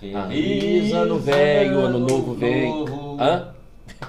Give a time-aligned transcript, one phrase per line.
[0.00, 2.70] Feliz ano velho, ano novo vem.
[2.70, 3.16] novo.
[3.20, 3.48] Hã?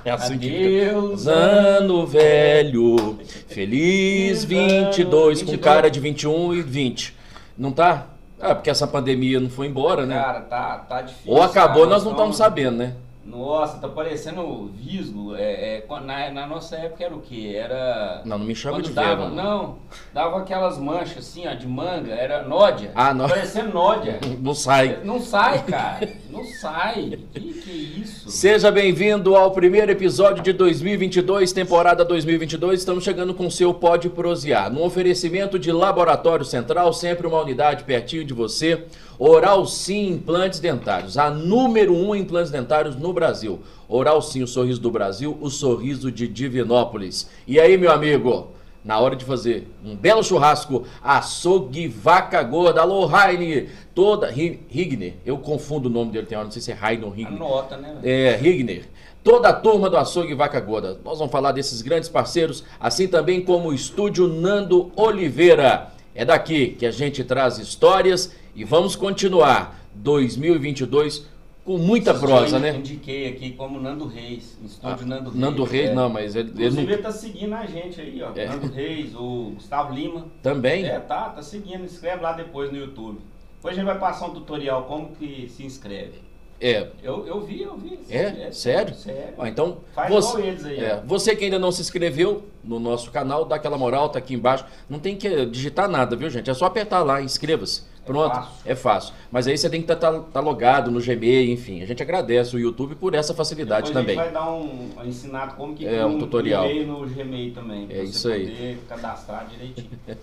[0.06, 1.32] É assim que Adeus, fica.
[1.34, 3.18] Ano velho,
[3.48, 5.60] feliz Feliz 22, ano com 22.
[5.60, 7.16] cara de 21 e 20.
[7.58, 8.08] Não tá?
[8.40, 10.16] Ah, porque essa pandemia não foi embora, né?
[10.16, 11.32] Cara, tá, tá difícil.
[11.32, 11.90] Ou acabou, cara.
[11.90, 12.96] nós não estamos sabendo, né?
[13.24, 15.36] Nossa, tá parecendo visgo.
[15.36, 17.54] É, é, na, na nossa época era o quê?
[17.56, 18.22] Era.
[18.26, 19.36] Não, não me chama de dava, velho.
[19.36, 19.78] não,
[20.14, 22.92] dava aquelas manchas assim, ó, de manga, era nódia.
[22.96, 24.20] Ah, nó- Parecendo nódia.
[24.42, 25.02] Não sai.
[25.04, 26.10] Não sai, cara.
[26.32, 27.20] Não sai.
[27.34, 28.32] Que que é isso?
[28.32, 32.80] Seja bem-vindo ao primeiro episódio de 2022, temporada 2022.
[32.80, 34.72] Estamos chegando com o seu Pode Prosear.
[34.72, 38.86] No oferecimento de Laboratório Central, sempre uma unidade pertinho de você.
[39.20, 43.60] Oral Sim Implantes Dentários, a número um em implantes dentários no Brasil.
[43.90, 47.30] Oral Sim, o sorriso do Brasil, o sorriso de Divinópolis.
[47.46, 48.52] E aí, meu amigo?
[48.84, 52.82] Na hora de fazer um belo churrasco, açougue vaca gorda.
[52.82, 54.30] Alô, Heine, toda.
[54.32, 57.12] Ri- Rigner, eu confundo o nome dele, tem hora, não sei se é Heine ou
[57.12, 57.36] Rigner.
[57.36, 57.96] Anota, né?
[58.04, 58.86] É, Rigner.
[59.24, 60.98] Toda a turma do Açougue Vaca Gorda.
[61.06, 65.92] Nós vamos falar desses grandes parceiros, assim também como o estúdio Nando Oliveira.
[66.16, 71.28] É daqui que a gente traz histórias e vamos continuar 2022
[71.64, 72.76] com muita prosa, eu né?
[72.76, 75.36] Indiquei aqui como Nando Reis, no estúdio Ah, Nando Reis.
[75.36, 75.94] Nando Reis, é.
[75.94, 76.94] não, mas ele, ele Inclusive não...
[76.94, 78.32] ele tá seguindo a gente aí, ó.
[78.36, 78.48] É.
[78.48, 80.26] Nando Reis, o Gustavo Lima.
[80.42, 80.86] também.
[80.86, 81.84] É, tá, tá seguindo.
[81.84, 83.20] Inscreve lá depois no YouTube.
[83.58, 86.32] Depois a gente vai passar um tutorial como que se inscreve.
[86.60, 86.88] É.
[87.02, 88.00] Eu, eu vi, eu vi.
[88.10, 88.52] É?
[88.52, 88.94] Sério?
[88.94, 89.34] Sério.
[89.36, 92.80] Ó, então, Faz você, igual eles aí, é, você que ainda não se inscreveu no
[92.80, 94.66] nosso canal, dá aquela moral, tá aqui embaixo.
[94.88, 96.50] Não tem que digitar nada, viu, gente?
[96.52, 97.84] É só apertar lá, inscreva-se.
[98.06, 98.52] Pronto, fácil.
[98.66, 99.14] é fácil.
[99.32, 101.82] Mas aí você tem que estar logado no Gmail, enfim.
[101.84, 104.20] A gente agradece o YouTube por essa facilidade Depois também.
[104.20, 106.68] A gente vai dar um, um ensinado como que É, cria um tutorial.
[106.86, 107.88] no Gmail também.
[107.90, 108.48] É você isso aí.
[108.48, 109.90] poder cadastrar direitinho.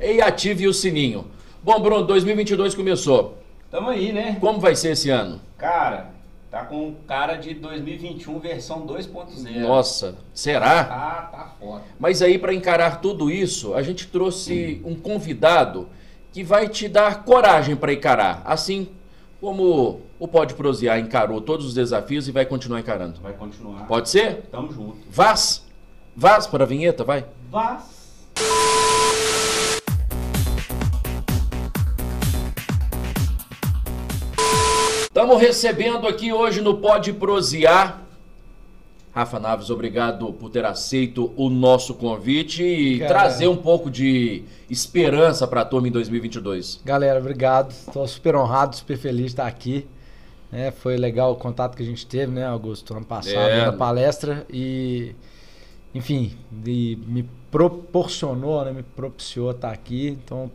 [0.00, 1.26] E ative o sininho.
[1.62, 3.38] Bom, Bruno, 2022 começou.
[3.70, 4.36] Tamo aí, né?
[4.40, 5.40] Como vai ser esse ano?
[5.56, 6.10] Cara,
[6.50, 9.60] tá com cara de 2021 versão 2.0.
[9.60, 10.84] Nossa, será?
[10.84, 11.82] Tá, tá foda.
[11.98, 15.88] Mas aí, para encarar tudo isso, a gente trouxe um convidado
[16.34, 18.42] que vai te dar coragem para encarar.
[18.44, 18.88] Assim
[19.40, 23.20] como o Pode Prosear encarou todos os desafios e vai continuar encarando.
[23.20, 23.86] Vai continuar.
[23.86, 24.48] Pode ser?
[24.50, 24.98] Tamo junto.
[25.08, 25.64] Vaz?
[26.16, 27.24] Vaz para a vinheta, vai.
[27.48, 27.84] Vaz.
[35.02, 38.02] Estamos recebendo aqui hoje no Pode Prosear.
[39.14, 43.10] Rafa Naves, obrigado por ter aceito o nosso convite e Cara.
[43.10, 46.80] trazer um pouco de esperança para a turma em 2022.
[46.84, 47.70] Galera, obrigado.
[47.70, 49.86] Estou super honrado, super feliz de estar aqui.
[50.52, 53.66] É, foi legal o contato que a gente teve, né, Augusto, ano passado, É.
[53.66, 54.44] na palestra.
[54.50, 55.14] E,
[55.94, 56.36] enfim,
[56.66, 60.08] e me proporcionou, né, me propiciou estar aqui.
[60.24, 60.50] Então,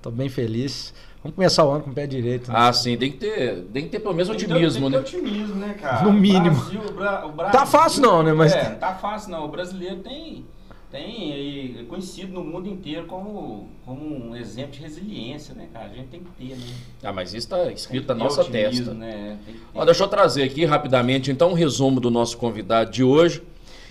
[0.00, 0.94] tô bem feliz.
[1.24, 2.52] Vamos começar o ano com o pé direito.
[2.52, 2.54] né?
[2.58, 4.98] Ah, sim, tem que ter, tem que ter pelo menos Tem que ter- otimismo, tem
[4.98, 5.04] né?
[5.04, 6.04] que ter otimismo, né, cara?
[6.04, 6.54] No mínimo.
[6.54, 9.46] Brasil, o Bra- o Brasil- Tá fácil não, né, mas- É, tá fácil não.
[9.46, 10.44] O brasileiro tem,
[10.92, 15.86] tem é conhecido no mundo inteiro como, como um exemplo de resiliência, né, cara?
[15.86, 16.66] A gente tem que ter, né?
[17.02, 18.92] Ah, mas isso está escrito na nossa otimismo, testa.
[18.92, 19.38] Né?
[19.74, 23.42] Ó, deixa eu trazer aqui rapidamente então um resumo do nosso convidado de hoje.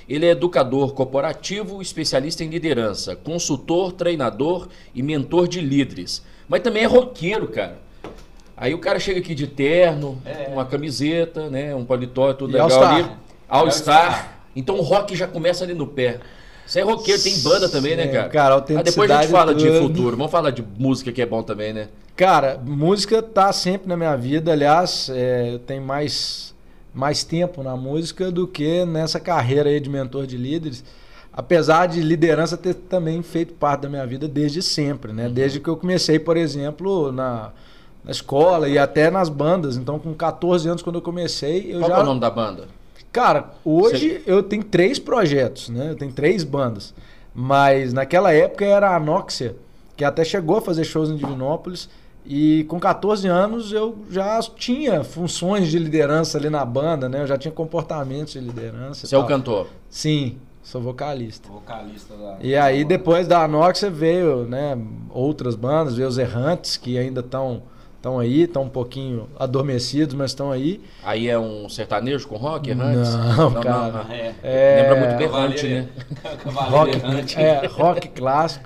[0.08, 6.22] Ele é educador corporativo, especialista em liderança, consultor, treinador e mentor de líderes.
[6.48, 7.78] Mas também é roqueiro, cara.
[8.56, 10.50] Aí o cara chega aqui de terno, É.
[10.52, 12.94] uma camiseta, né, um paletó, tudo E legal All-Star.
[12.96, 13.10] ali.
[13.50, 14.34] All-Star.
[14.56, 16.20] Então o rock já começa ali no pé.
[16.66, 18.30] Você é roqueiro, tem banda também, né, É, cara?
[18.30, 20.16] cara, Aí depois a gente autenticidade fala de futuro.
[20.16, 21.90] Vamos falar de música que é bom também, né?
[22.16, 24.52] Cara, música tá sempre na minha vida.
[24.52, 26.54] Aliás, é, eu tenho mais,
[26.94, 30.86] mais tempo na música do que nessa carreira aí de mentor de líderes.
[31.36, 35.28] Apesar de liderança ter também feito parte da minha vida desde sempre, né?
[35.28, 37.52] Desde que eu comecei, por exemplo, na,
[38.04, 39.76] na escola e até nas bandas.
[39.76, 41.98] Então, com 14 anos, quando eu comecei, eu Qual já.
[41.98, 42.68] é o nome da banda?
[43.12, 45.90] Cara, hoje eu tenho três projetos, né?
[45.90, 46.94] Eu tenho três bandas.
[47.34, 49.56] Mas naquela época era a Anoxia,
[49.98, 51.90] que até chegou a fazer shows em Divinópolis.
[52.26, 57.22] E com 14 anos eu já tinha funções de liderança ali na banda, né?
[57.22, 59.08] Eu já tinha comportamentos de liderança.
[59.08, 59.68] Você é o cantor.
[59.90, 61.50] Sim, sou vocalista.
[61.50, 62.38] Vocalista da.
[62.42, 64.78] E aí depois da Anoxia veio, né,
[65.12, 67.62] outras bandas, veio os Errantes, que ainda estão
[67.98, 70.82] estão aí, estão um pouquinho adormecidos, mas estão aí.
[71.06, 73.14] Aí é um sertanejo com rock, errantes?
[73.16, 74.06] Não, cara.
[74.10, 74.34] É.
[74.44, 75.88] É, Lembra muito berrante, né?
[76.44, 77.40] Cavaleiro Rock, errante.
[77.40, 78.66] é, rock clássico,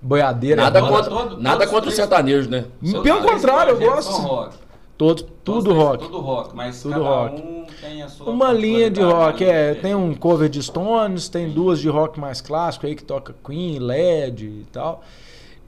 [0.00, 0.62] boiadeira.
[0.62, 2.64] Nada Toda- contra, todo- nada contra o sertanejo, né?
[3.02, 4.50] Pelo contrário, eu gosto.
[4.96, 6.04] Todos tudo rock.
[6.04, 7.42] Tudo rock, mas Tudo cada rock.
[7.42, 9.74] um tem a sua Uma linha de rock, é.
[9.74, 13.34] particularidade, Tem um cover de Stones, tem duas de rock mais clássico aí que toca
[13.44, 15.02] Queen, LED e tal.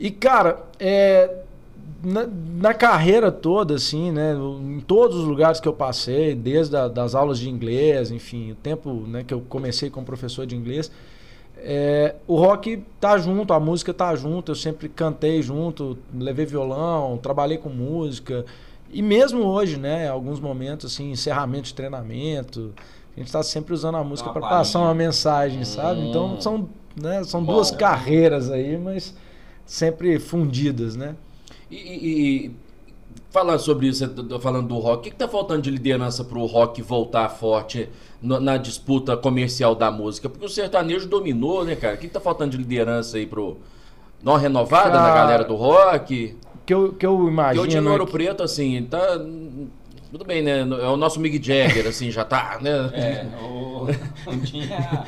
[0.00, 1.42] E, cara, é,
[2.02, 4.34] na, na, carreira toda, assim, né?
[4.34, 8.54] Em todos os lugares que eu passei, desde a, das aulas de inglês, enfim, o
[8.54, 10.90] tempo né, que eu comecei como professor de inglês,
[11.58, 17.18] é, o rock tá junto, a música tá junto, eu sempre cantei junto, levei violão,
[17.18, 18.46] trabalhei com música.
[18.90, 22.72] E mesmo hoje, né, em alguns momentos, assim, encerramento de treinamento,
[23.14, 25.64] a gente está sempre usando a música para passar uma mensagem, hum.
[25.64, 26.00] sabe?
[26.08, 26.68] Então são,
[27.00, 29.14] né, são Bom, duas carreiras aí, mas
[29.66, 31.16] sempre fundidas, né?
[31.70, 32.56] E, e,
[33.30, 34.04] falando sobre isso,
[34.40, 37.88] falando do rock, o que está faltando de liderança para o rock voltar forte
[38.22, 40.28] na, na, disputa comercial da música?
[40.28, 41.94] Porque o sertanejo dominou, né, cara?
[41.94, 43.58] O que está faltando de liderança aí pro.
[44.22, 46.36] Não renovada cara, na galera do rock?
[46.68, 47.62] Que eu, que eu imagino.
[47.62, 48.12] Que hoje no Ouro que...
[48.12, 49.18] Preto, assim, tá.
[50.12, 50.60] Tudo bem, né?
[50.60, 52.70] É o nosso Mick Jagger, assim, já tá, né?
[52.92, 53.86] É, o,
[54.44, 55.06] tinha.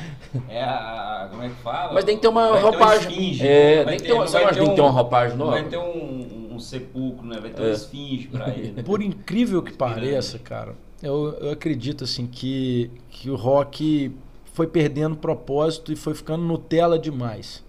[0.49, 1.27] É a.
[1.29, 1.93] Como é que fala?
[1.93, 3.09] Mas tem que ter uma vai roupagem.
[3.09, 5.51] Ter esfinge, é, tem que ter, uma, você tem que ter uma roupagem nova?
[5.51, 7.37] Vai ter um sepulcro, né?
[7.39, 7.65] Vai ter é.
[7.65, 8.81] uma esfinge pra ele.
[8.81, 10.73] Por incrível que pareça, cara,
[11.03, 14.11] eu, eu acredito assim que, que o rock
[14.53, 17.63] foi perdendo propósito e foi ficando Nutella demais.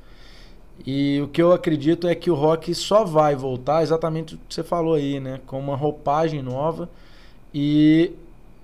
[0.84, 4.54] E o que eu acredito é que o rock só vai voltar exatamente o que
[4.54, 5.40] você falou aí, né?
[5.46, 6.88] Com uma roupagem nova
[7.54, 8.12] e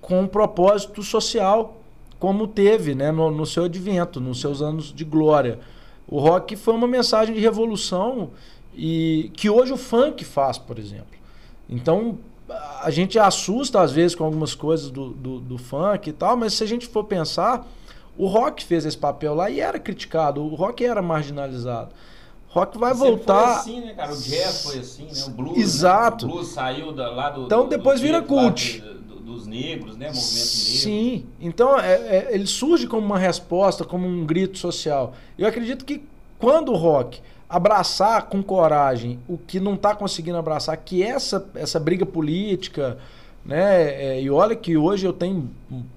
[0.01, 1.77] com um propósito social,
[2.19, 3.11] como teve né?
[3.11, 5.59] no, no seu advento, nos seus anos de glória.
[6.07, 8.31] O rock foi uma mensagem de revolução
[8.75, 11.17] e que hoje o funk faz, por exemplo.
[11.69, 12.17] Então
[12.81, 16.53] a gente assusta às vezes com algumas coisas do, do, do, funk e tal, mas
[16.53, 17.67] se a gente for pensar,
[18.19, 21.91] o rock fez esse papel lá e era criticado, o rock era marginalizado.
[22.49, 23.45] O rock vai voltar.
[23.45, 24.11] Foi assim, né, cara?
[24.11, 25.23] O jazz foi assim, né?
[25.25, 25.57] O blues.
[25.57, 26.27] Exato.
[26.27, 26.31] Né?
[26.31, 27.45] O blues saiu da, lá do.
[27.45, 28.83] Então depois vira cult.
[29.23, 30.07] dos negros, né?
[30.07, 31.01] Movimento Sim.
[31.01, 31.21] negro.
[31.21, 31.25] Sim.
[31.39, 35.13] Então é, é, ele surge como uma resposta, como um grito social.
[35.37, 36.03] Eu acredito que
[36.37, 41.49] quando o rock abraçar com coragem o que não está conseguindo abraçar, que é essa,
[41.55, 42.97] essa briga política,
[43.49, 44.17] né?
[44.17, 45.49] É, e olha que hoje eu tenho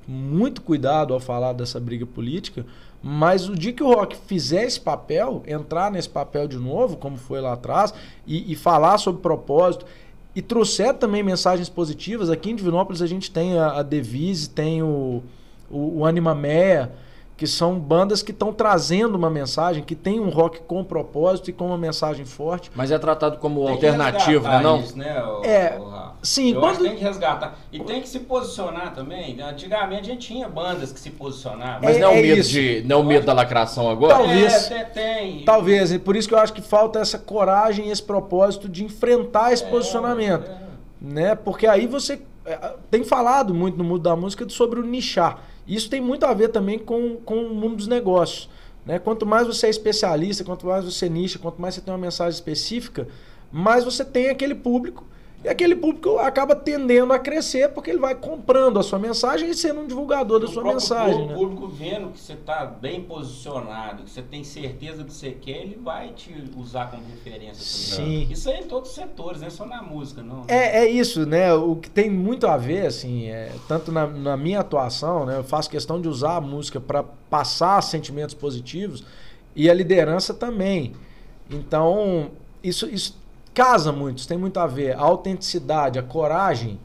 [0.09, 2.65] muito cuidado ao falar dessa briga política,
[3.03, 7.19] mas o dia que o rock fizer esse papel, entrar nesse papel de novo, como
[7.19, 7.93] foi lá atrás,
[8.27, 9.85] e, e falar sobre propósito,
[10.35, 14.83] e trouxer também mensagens positivas, aqui em Divinópolis a gente tem a, a Devise, tem
[14.83, 15.23] o,
[15.71, 16.91] o, o Anima Meia,
[17.43, 21.53] que são bandas que estão trazendo uma mensagem, que tem um rock com propósito e
[21.53, 22.71] com uma mensagem forte.
[22.73, 24.79] Mas é tratado como tem alternativo, né, não?
[24.79, 26.53] Isso, né, o, é, o sim.
[26.53, 26.71] Eu quando...
[26.71, 27.59] acho que tem que resgatar.
[27.73, 29.41] E tem que se posicionar também.
[29.41, 31.81] Antigamente a gente tinha bandas que se posicionavam.
[31.83, 34.15] Mas é, não é o medo, de, não é o medo da lacração agora?
[34.15, 34.71] Talvez.
[34.71, 35.45] É, tem.
[35.45, 35.91] Talvez.
[35.91, 39.65] E por isso que eu acho que falta essa coragem, esse propósito de enfrentar esse
[39.65, 40.49] é, posicionamento.
[40.49, 40.61] É.
[41.01, 41.35] Né?
[41.35, 45.51] Porque aí você é, tem falado muito no mundo da música sobre o nichar.
[45.67, 48.49] Isso tem muito a ver também com, com o mundo dos negócios.
[48.85, 48.99] Né?
[48.99, 52.33] Quanto mais você é especialista, quanto mais você nicha, quanto mais você tem uma mensagem
[52.33, 53.07] específica,
[53.51, 55.05] mais você tem aquele público
[55.45, 59.55] e aquele público acaba tendendo a crescer porque ele vai comprando a sua mensagem e
[59.55, 61.23] sendo um divulgador da sua mensagem.
[61.23, 61.35] O né?
[61.35, 65.63] público vendo que você está bem posicionado, que você tem certeza do que você quer,
[65.63, 67.65] ele vai te usar como referência.
[67.65, 68.29] Sim.
[68.31, 70.45] Isso é em todos os setores, não é só na música, não.
[70.47, 71.53] É, é isso, né?
[71.53, 75.39] O que tem muito a ver, assim, é, tanto na, na minha atuação, né?
[75.39, 79.05] Eu faço questão de usar a música para passar sentimentos positivos
[79.57, 80.93] e a liderança também.
[81.51, 82.31] Então,
[82.63, 83.22] isso, isso
[83.55, 84.97] casa muito, isso tem muito a ver.
[84.97, 86.79] A autenticidade, a coragem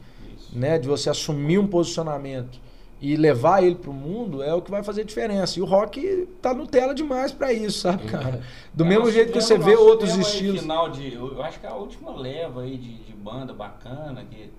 [0.52, 2.58] né, de você assumir um posicionamento
[3.00, 5.58] e levar ele para o mundo é o que vai fazer diferença.
[5.58, 8.10] E o rock tá no tela demais para isso, sabe, uhum.
[8.10, 8.42] cara?
[8.74, 10.62] Do é, mesmo jeito que você vê outros estilos.
[10.62, 14.50] Final de, eu acho que é a última leva aí de, de banda bacana que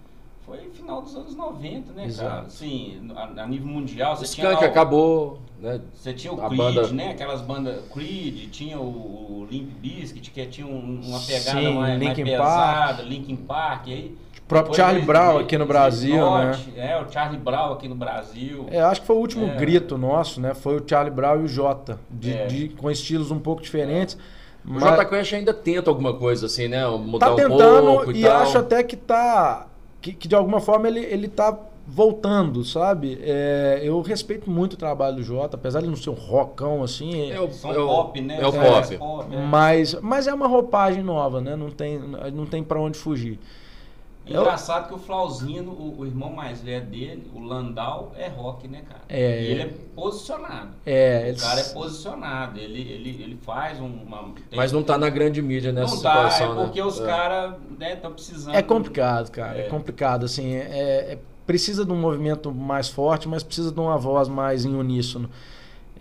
[0.49, 2.29] foi final dos anos 90, né, Exato.
[2.29, 2.41] cara?
[2.47, 4.15] Assim, a, a nível mundial.
[4.17, 5.79] Você tinha o, acabou, né?
[5.93, 6.87] Você tinha o a Creed, banda...
[6.87, 7.11] né?
[7.11, 12.01] Aquelas bandas Creed, tinha o, o Limp Bizkit, que tinha um, uma pegada Sim, mais,
[12.01, 14.17] mais pesada, Linkin Park, aí...
[14.39, 16.59] O próprio Charlie Brown aqui no Brasil, né?
[16.75, 18.65] É, o Charlie Brown aqui no Brasil.
[18.71, 19.55] É, acho que foi o último é.
[19.55, 20.55] grito nosso, né?
[20.55, 22.47] Foi o Charlie Brown e o Jota, de, é.
[22.47, 24.17] de com estilos um pouco diferentes.
[24.17, 24.75] É.
[24.75, 26.85] O Jota Quest ainda tenta alguma coisa assim, né?
[26.87, 29.68] Mudar tá tentando um pouco e, e acho até que tá
[30.01, 33.19] que, que de alguma forma ele, ele tá voltando, sabe?
[33.21, 37.31] É, eu respeito muito o trabalho do Jota, apesar de não ser um rockão assim.
[37.31, 38.39] É o, é o pop, né?
[38.39, 38.97] É o pop.
[38.97, 39.45] pop é.
[39.45, 41.55] Mas, mas é uma roupagem nova, né?
[41.55, 43.39] Não tem, não tem para onde fugir.
[44.29, 48.83] Engraçado que o Flauzino, o, o, irmão mais velho dele, o Landau, é rock, né,
[48.87, 49.01] cara?
[49.09, 49.41] É.
[49.41, 50.69] E ele é posicionado.
[50.85, 51.33] É.
[51.35, 52.59] O cara é posicionado.
[52.59, 54.33] Ele, ele, ele faz uma.
[54.55, 56.85] Mas não tá na grande mídia nessa não situação, tá, é porque né?
[56.85, 57.05] os é.
[57.05, 58.55] caras estão né, precisando.
[58.55, 59.57] É complicado, cara.
[59.59, 60.55] É, é complicado, assim.
[60.55, 64.75] É, é, precisa de um movimento mais forte, mas precisa de uma voz mais em
[64.75, 65.29] uníssono.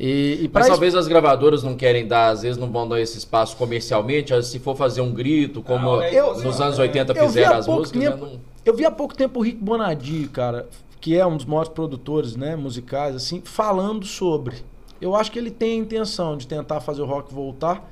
[0.01, 3.01] E, e Mas isso- talvez as gravadoras não querem dar, às vezes não vão dar
[3.01, 7.13] esse espaço comercialmente, se for fazer um grito, como Não, é eu- nos anos 80
[7.13, 10.29] eu fizeram as músicas, tempo- né, não- Eu vi há pouco tempo o Rick Bonadio,
[10.31, 10.69] cara,
[11.01, 14.57] que é um dos maiores produtores, né, musicais, assim, falando sobre.
[15.01, 17.91] Eu acho que ele tem a intenção de tentar fazer o rock voltar.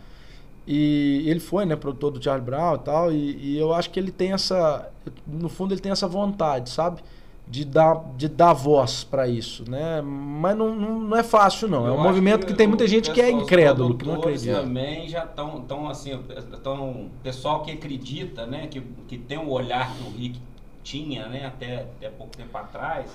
[0.67, 4.01] E ele foi, né, produtor do Charlie Brown e tal, e, e eu acho que
[4.01, 4.89] ele tem essa,
[5.27, 7.01] no fundo ele tem essa vontade, sabe?
[7.49, 10.03] De dar, de dar voz pra isso, né?
[10.03, 11.87] Mas não, não, não é fácil, não.
[11.87, 14.17] é Eu um acho movimento que, tem o muita gente que é incrédulo, que não
[14.17, 14.61] acredita.
[14.63, 16.19] também já estão tão, assim,
[16.65, 20.41] tão, pessoal que acredita, né, que, que tem o olhar que o Rick
[20.83, 23.07] tinha, né, até, até pouco tempo atrás,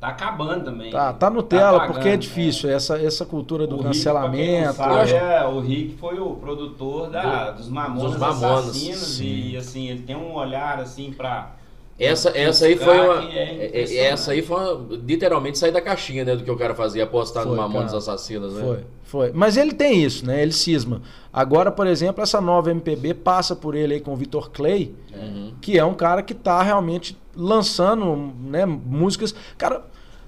[0.00, 0.90] tá acabando também.
[0.90, 2.16] Tá, tá Nutella, apagando, porque é né.
[2.16, 4.72] difícil, essa, essa cultura do O Rick, cancelamento.
[4.74, 8.98] sabe, Eu acho- é, o Rick foi o produtor da, dos Mamonas, dos Mamonas, Assassinos
[8.98, 9.50] sim.
[9.50, 11.54] e assim, ele tem um olhar assim pra
[11.98, 13.22] Essa, essa aí foi uma.
[13.32, 16.36] É é- é- essa aí foi uma- literalmente sair da caixinha, né?
[16.36, 17.96] Do que o cara fazia, apostar no Foi, Mamonas cara.
[17.98, 18.62] Assassinas, né?
[18.62, 19.32] Foi, foi.
[19.34, 20.42] Mas ele tem isso, né?
[20.42, 21.00] Ele cisma.
[21.32, 25.54] Agora, por exemplo, essa nova MPB passa por ele aí com o Vitor Clay, Uhum.
[25.60, 29.34] que é um cara que tá realmente lançando, né, músicas.
[29.56, 29.82] Cara,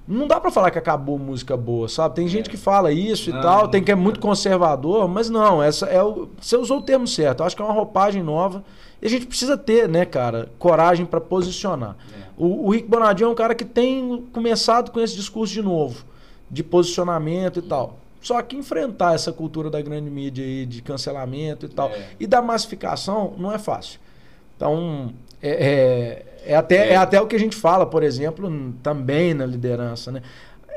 [0.07, 2.15] não dá pra falar que acabou música boa, sabe?
[2.15, 5.61] Tem gente que fala isso Não, e tal, tem que é muito conservador, mas não,
[5.61, 7.41] essa é o você usou o termo certo.
[7.41, 8.63] Eu acho que é uma roupagem nova
[9.01, 11.95] e a gente precisa ter, né, cara, coragem pra posicionar.
[12.13, 12.23] É.
[12.37, 16.03] O, o Rick Bonadio é um cara que tem começado com esse discurso de novo,
[16.49, 17.97] de posicionamento e tal.
[18.21, 22.09] Só que enfrentar essa cultura da grande mídia aí de cancelamento e tal É.
[22.19, 23.99] e da massificação não é fácil.
[24.57, 25.49] Então, é,
[26.45, 26.95] é, é até, é.
[26.97, 30.21] até o que a gente fala, por exemplo, também na liderança, né?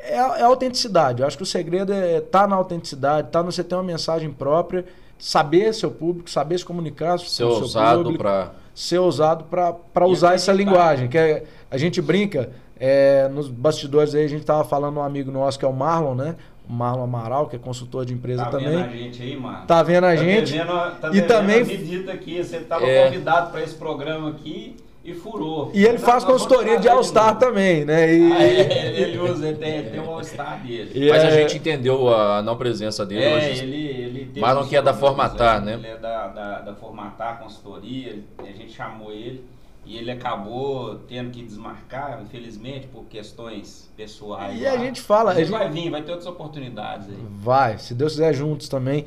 [0.04, 1.20] É, a- é autenticidade.
[1.22, 4.30] Eu acho que o segredo é estar na autenticidade, tá no você ter uma mensagem
[4.30, 4.84] própria,
[5.26, 8.50] saber seu público, saber se comunicar Ser seu ousado público pra.
[8.74, 11.06] ser usado para usar essa linguagem.
[11.08, 15.30] Que é- a gente brinca, é, nos bastidores aí, a gente tava falando um amigo
[15.30, 16.34] nosso que é o Marlon, né?
[16.68, 18.68] O Marlon Amaral, que é consultor de empresa Tá também.
[18.70, 19.64] vendo a gente aí, mano?
[19.64, 20.52] Tá vendo a Tá gente?
[20.52, 23.04] devendo- tá E também- a medida aqui, você estava É.
[23.06, 25.70] convidado para esse programa aqui e furou.
[25.74, 28.14] E ele faz consultoria de All-Star também, né?
[28.14, 30.90] E, Ah, é, ele usa, ele tem, ele tem um All-Star dele.
[30.94, 33.62] e Mas a é- gente entendeu a não presença dele É, hoje.
[33.64, 35.74] ele, ele teve Marlon uns que é da Formatar, é, né?
[35.74, 39.44] Ele é da, da, da Formatar Consultoria, a gente chamou ele
[39.84, 44.56] e ele acabou tendo que desmarcar, infelizmente, por questões pessoais.
[44.60, 44.70] E lá.
[44.72, 47.16] a gente fala, Mas a ele gente- vai vir, vai ter outras oportunidades aí.
[47.40, 49.06] Vai, se Deus quiser juntos também.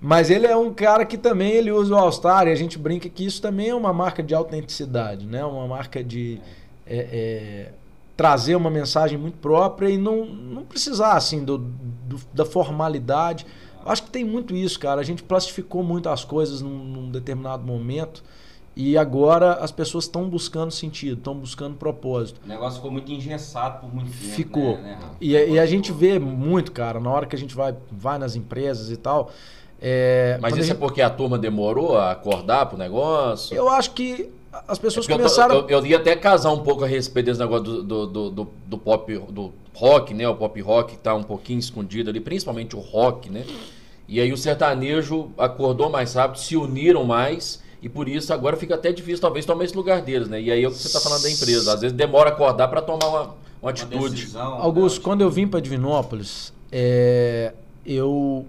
[0.00, 3.08] Mas ele é um cara que também ele usa o All-Star e a gente brinca
[3.08, 5.44] que isso também é uma marca de autenticidade, né?
[5.44, 6.38] Uma marca de
[6.86, 7.72] é, é,
[8.16, 13.46] trazer uma mensagem muito própria e não, não precisar assim do, do- da formalidade.
[13.84, 15.00] Eu acho que tem muito isso, cara.
[15.00, 18.22] A gente plastificou muito as coisas num, num determinado momento
[18.76, 22.38] e agora as pessoas estão buscando sentido, estão buscando propósito.
[22.44, 24.24] O negócio ficou muito engessado por muito tempo.
[24.34, 24.76] Ficou.
[24.76, 25.10] Né, né?
[25.20, 28.36] E, e a gente vê muito, cara, na hora que a gente vai, vai nas
[28.36, 29.30] empresas e tal.
[29.80, 33.56] É, Mas isso é gente- porque a turma demorou a acordar pro negócio?
[33.56, 34.30] Eu acho que
[34.66, 35.54] as pessoas É porque eu tô- começaram.
[35.68, 38.48] Eu, eu, ia até casar um pouco a respeito desse negócio do, do, do, do-
[38.66, 40.26] do pop, do rock, né?
[40.28, 43.44] O pop rock que tá um pouquinho escondido ali, principalmente o rock, né?
[44.08, 48.76] E aí o sertanejo acordou mais rápido, se uniram mais, e por isso agora fica
[48.76, 50.40] até difícil talvez tomar esse lugar deles, né?
[50.40, 51.74] E aí é o que você tá falando da empresa.
[51.74, 54.14] Às vezes demora a acordar para tomar uma, uma Uma atitude.
[54.14, 57.52] decisão, Augusto, né, quando eu vim para Divinópolis, é,
[57.84, 58.46] eu,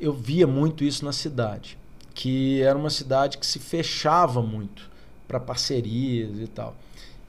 [0.00, 1.78] eu via muito isso na cidade.
[2.14, 4.90] Que era uma cidade que se fechava muito
[5.28, 6.74] para parcerias e tal.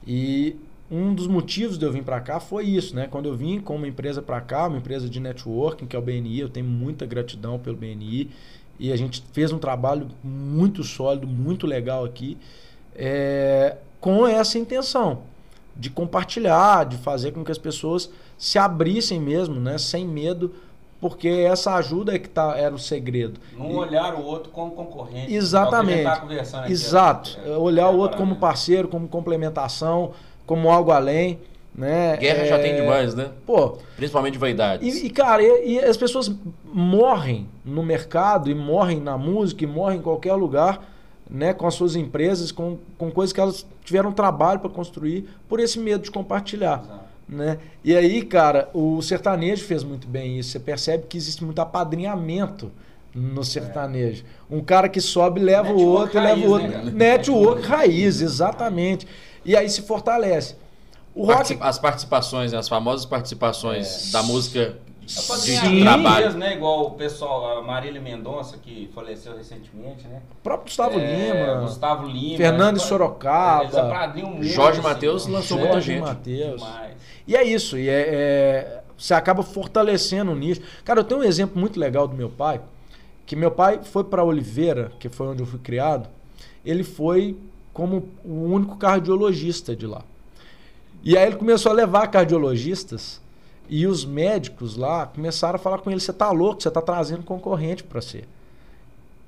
[0.06, 0.56] E
[0.90, 3.06] um dos motivos de eu vir para cá foi isso, né?
[3.08, 6.02] Quando eu vim com uma empresa para cá, uma empresa de networking, que é o
[6.02, 8.30] BNI, eu tenho muita gratidão pelo BNI.
[8.78, 12.36] E a gente fez um trabalho muito sólido, muito legal aqui,
[12.94, 15.22] é, com essa intenção
[15.76, 20.54] de compartilhar, de fazer com que as pessoas se abrissem mesmo, né, sem medo,
[21.02, 23.40] porque essa ajuda é que tá, era o segredo.
[23.58, 25.34] Não olhar o outro como concorrente.
[25.34, 26.02] Exatamente.
[26.02, 27.38] É tá conversando aqui, Exato.
[27.44, 28.40] é, Olhar o outro como né?
[28.40, 30.12] parceiro, como complementação,
[30.46, 31.40] como algo além,
[31.74, 32.16] né?
[32.18, 33.30] Guerra já É, tem demais, né?
[33.44, 35.02] Pô, Principalmente vaidades.
[35.02, 36.32] e, e, cara, e, e as pessoas
[36.64, 40.88] morrem no mercado e morrem na música e morrem em qualquer lugar,
[41.28, 45.58] né, com as suas empresas, com, com coisas que elas tiveram trabalho para construir por
[45.58, 46.80] esse medo de compartilhar.
[46.84, 47.01] Exato.
[47.32, 47.58] Né?
[47.82, 50.50] E aí, cara, o sertanejo fez muito bem isso.
[50.50, 52.70] Você percebe que existe muito apadrinhamento
[53.14, 54.24] no sertanejo.
[54.50, 56.68] Um cara que sobe leva o Network outro, e leva raiz, o outro.
[56.68, 56.90] né, cara?
[56.90, 59.06] Network raiz, exatamente.
[59.44, 60.56] E aí se fortalece.
[61.14, 62.58] O rock As participações, né?
[62.58, 64.12] as famosas participações É.
[64.12, 65.82] da música Sim.
[65.82, 66.24] trabalho.
[66.26, 66.54] mesmo, né?
[66.56, 70.22] Igual o pessoal, a Marília Mendonça, que faleceu recentemente, né?
[70.32, 72.36] O próprio Gustavo É, Lima, Gustavo Lima.
[72.36, 73.64] Fernando eles- Sorocaba,
[74.14, 74.44] muito.
[74.44, 75.32] Jorge assim, Mateus né?
[75.34, 76.00] lançou Jorge muita gente.
[76.02, 76.60] Mateus.
[76.62, 76.92] Demais.
[77.26, 77.78] E é isso.
[77.78, 80.60] E é, é- você acaba fortalecendo o nicho.
[80.84, 82.60] Cara, eu tenho um exemplo muito legal do meu pai,
[83.26, 86.08] que meu pai foi para Oliveira, que foi onde eu fui criado,
[86.64, 87.36] ele foi
[87.72, 90.02] como o único cardiologista de lá.
[91.02, 93.20] E aí ele começou a levar cardiologistas
[93.72, 97.22] e os médicos lá começaram a falar com ele: você tá louco, você tá trazendo
[97.22, 98.24] concorrente para você.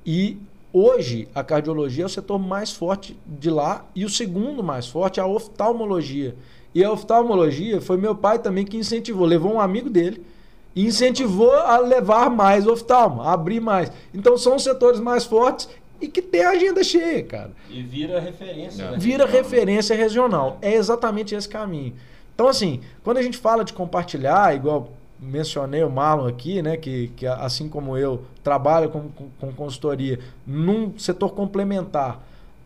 [0.04, 0.36] E
[0.70, 5.18] hoje a cardiologia é o setor mais forte de lá e o segundo mais forte
[5.18, 6.36] é a oftalmologia.
[6.74, 10.22] E a oftalmologia foi meu pai também que incentivou, levou um amigo dele
[10.76, 13.90] e incentivou a levar mais oftalmo, a abrir mais.
[14.12, 17.52] Então são os setores mais fortes e que tem a agenda cheia, cara.
[17.70, 18.90] E vira referência.
[18.90, 18.98] Né?
[18.98, 20.58] Vira referência regional.
[20.60, 21.94] É exatamente esse caminho.
[22.34, 27.08] Então, assim, quando a gente fala de compartilhar, igual mencionei o Marlon aqui, né, que,
[27.16, 32.20] que assim como eu, trabalha com, com, com consultoria num setor complementar.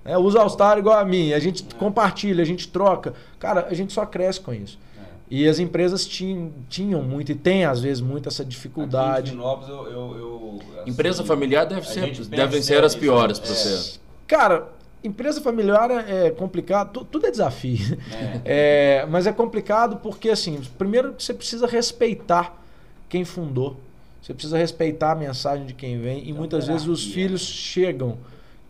[0.05, 1.79] É, usa All-Star igual a mim, a gente é.
[1.79, 3.13] compartilha, a gente troca.
[3.39, 4.79] Cara, a gente só cresce com isso.
[4.99, 5.03] É.
[5.31, 9.33] E as empresas tinham, tinham muito e têm às vezes muito essa dificuldade.
[9.33, 13.55] Aqui em eu, eu, eu assim, Empresa familiar deve ser, devem ser as piores para
[13.55, 13.99] você.
[14.27, 14.69] Cara,
[15.03, 17.99] Empresa familiar é, é complicado, tudo, é desafio.
[18.13, 18.41] É.
[19.01, 22.61] É, mas é complicado porque, assim, primeiro você precisa respeitar
[23.09, 23.77] quem fundou.
[24.21, 26.19] Você precisa respeitar a mensagem de quem vem.
[26.19, 28.19] E então, muitas vezes os filhos chegam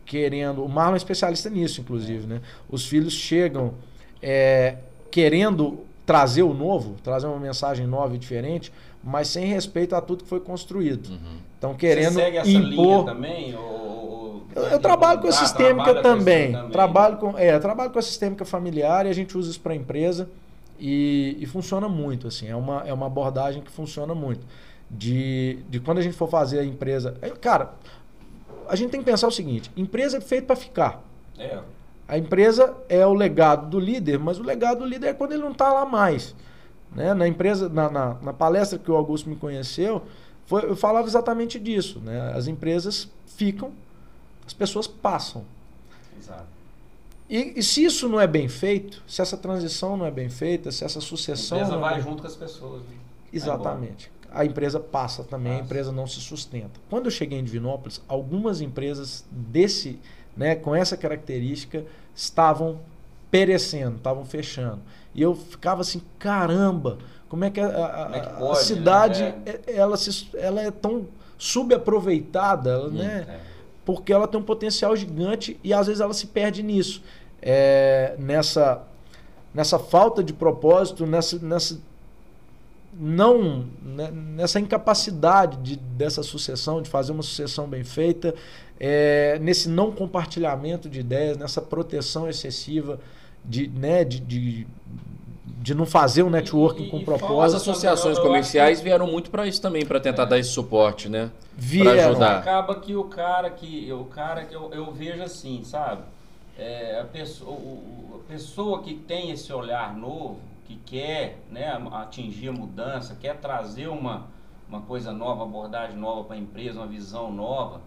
[0.05, 0.65] querendo.
[0.65, 2.41] O Marlon é especialista nisso, inclusive, né?
[2.69, 3.75] Os filhos chegam
[4.23, 4.77] é,
[5.11, 10.25] querendo trazer o novo, trazer uma mensagem nova e diferente, mas sem respeito a tudo
[10.25, 11.11] que foi construído.
[11.11, 11.39] Uhum.
[11.59, 12.71] Então, querendo Você segue essa impor.
[12.71, 13.57] Linha também?
[13.57, 13.98] Ou
[14.55, 16.53] eu, eu trabalho com a sistêmica também.
[16.53, 16.71] também.
[16.71, 19.77] Trabalho com, é, trabalho com a sistêmica familiar e a gente usa isso para a
[19.77, 20.29] empresa
[20.79, 22.29] e, e, funciona muito.
[22.29, 24.47] Assim, é, uma, é uma abordagem que funciona muito.
[24.91, 27.17] De, de quando a gente for fazer a empresa.
[27.21, 27.75] É, cara,
[28.69, 31.05] a gente tem que pensar o seguinte: empresa é feita para ficar.
[31.39, 31.59] É.
[32.07, 35.43] A empresa é o legado do líder, mas o legado do líder é quando ele
[35.43, 36.35] não está lá mais.
[36.95, 37.13] Né?
[37.13, 40.03] Na empresa, na, na, na, palestra que o Augusto me conheceu,
[40.47, 42.01] foi, eu falava exatamente disso.
[42.01, 42.33] Né?
[42.35, 43.73] As empresas ficam
[44.49, 45.45] as pessoas passam.
[46.19, 46.47] Exato.
[47.29, 50.73] E, e, se isso não é bem feito, se essa transição não é bem feita,
[50.73, 51.59] se essa sucessão.
[51.59, 52.81] A empresa vai é junto com as pessoas.
[52.81, 52.97] Né?
[53.31, 54.11] Exatamente.
[54.31, 55.63] A empresa passa também, passa.
[55.63, 56.81] a empresa não se sustenta.
[56.89, 59.99] Quando eu cheguei em Divinópolis, algumas empresas desse,
[60.35, 61.85] né, com essa característica
[62.17, 62.81] estavam
[63.31, 64.81] perecendo, estavam fechando.
[65.15, 66.97] E eu ficava assim, caramba,
[67.29, 68.55] como é que a, a, é que pode, a né?
[68.55, 69.61] cidade né?
[69.67, 71.07] ela, se, ela é tão
[71.37, 73.27] subaproveitada, hum, né?
[73.29, 73.48] É
[73.89, 77.03] porque ela tem um potencial gigante e às vezes ela se perde nisso.
[77.41, 78.83] É, nessa,
[79.55, 81.81] nessa falta de propósito, nessa, nessa
[82.93, 88.35] não né, nessa incapacidade de, dessa sucessão, de fazer uma sucessão bem feita,
[88.79, 93.01] é, nesse não compartilhamento de ideias, nessa proteção excessiva
[93.43, 94.67] de, né, de, de,
[95.61, 97.43] de não fazer um networking e, com e propósito.
[97.43, 100.27] As associações comerciais vieram muito para isso também, para tentar é.
[100.27, 101.31] dar esse suporte, né?
[101.57, 102.11] Vieram.
[102.11, 102.39] Ajudar.
[102.39, 106.03] Acaba que o cara que o cara que eu, eu vejo assim, sabe?
[106.57, 107.57] É, a, pessoa,
[108.15, 113.89] a pessoa que tem esse olhar novo, que quer né, atingir a mudança, quer trazer
[113.89, 114.27] uma,
[114.69, 117.81] uma coisa nova, uma abordagem nova para a empresa, uma visão nova,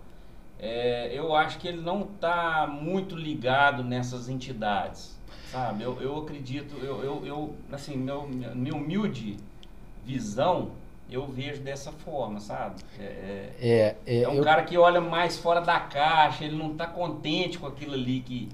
[0.57, 5.19] é, eu acho que ele não está muito ligado nessas entidades.
[5.52, 9.36] Sabe, eu, eu acredito, eu, eu, eu assim, meu, minha humilde
[10.06, 10.70] visão,
[11.10, 12.76] eu vejo dessa forma, sabe?
[12.98, 14.44] É, é, é, é, é um eu...
[14.44, 18.48] cara que olha mais fora da caixa, ele não está contente com aquilo ali que,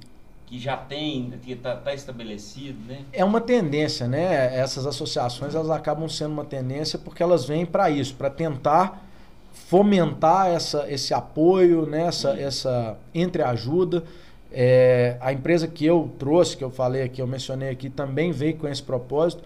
[0.47, 3.05] que já tem, que está tá estabelecido, né?
[3.13, 4.57] É uma tendência, né?
[4.57, 9.05] Essas associações elas acabam sendo uma tendência porque elas vêm para isso, para tentar
[9.53, 12.07] fomentar essa, esse apoio, né?
[12.07, 13.97] essa, essa entreajuda.
[13.97, 18.31] ajuda é, a empresa que eu trouxe, que eu falei aqui, eu mencionei aqui, também
[18.31, 19.43] veio com esse propósito.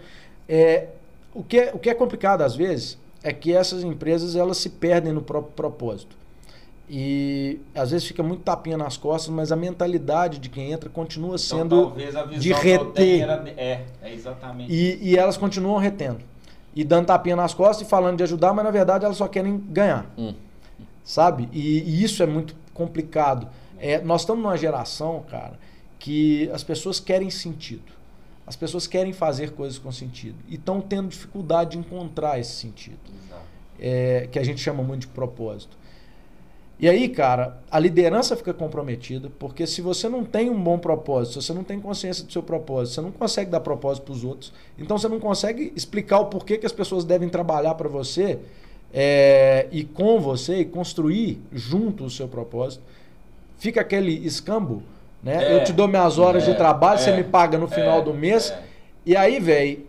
[0.48, 0.88] É,
[1.34, 4.68] o, que é, o que é complicado às vezes é que essas empresas elas se
[4.68, 6.16] perdem no próprio propósito.
[6.94, 11.36] E às vezes fica muito tapinha nas costas, mas a mentalidade de quem entra continua
[11.36, 13.22] então, sendo então, de reter.
[13.22, 14.70] Era, é, é exatamente.
[14.70, 16.20] E, e elas continuam retendo.
[16.74, 19.56] E dando tapinha nas costas e falando de ajudar, mas na verdade elas só querem
[19.56, 20.10] ganhar.
[20.18, 20.34] Hum.
[21.04, 21.48] Sabe?
[21.52, 23.48] E, e isso é muito complicado.
[23.82, 25.58] É, nós estamos numa geração, cara,
[25.98, 27.92] que as pessoas querem sentido.
[28.46, 30.36] As pessoas querem fazer coisas com sentido.
[30.48, 33.00] E estão tendo dificuldade de encontrar esse sentido.
[33.80, 35.76] É, que a gente chama muito de propósito.
[36.78, 41.40] E aí, cara, a liderança fica comprometida, porque se você não tem um bom propósito,
[41.40, 44.24] se você não tem consciência do seu propósito, você não consegue dar propósito para os
[44.24, 48.40] outros, então você não consegue explicar o porquê que as pessoas devem trabalhar para você
[48.92, 52.82] é, e com você e construir junto o seu propósito
[53.62, 54.82] fica aquele escambo,
[55.22, 55.52] né?
[55.52, 58.00] É, eu te dou minhas horas é, de trabalho, você é, me paga no final
[58.00, 58.50] é, do mês.
[58.50, 58.62] É.
[59.06, 59.86] E aí, velho,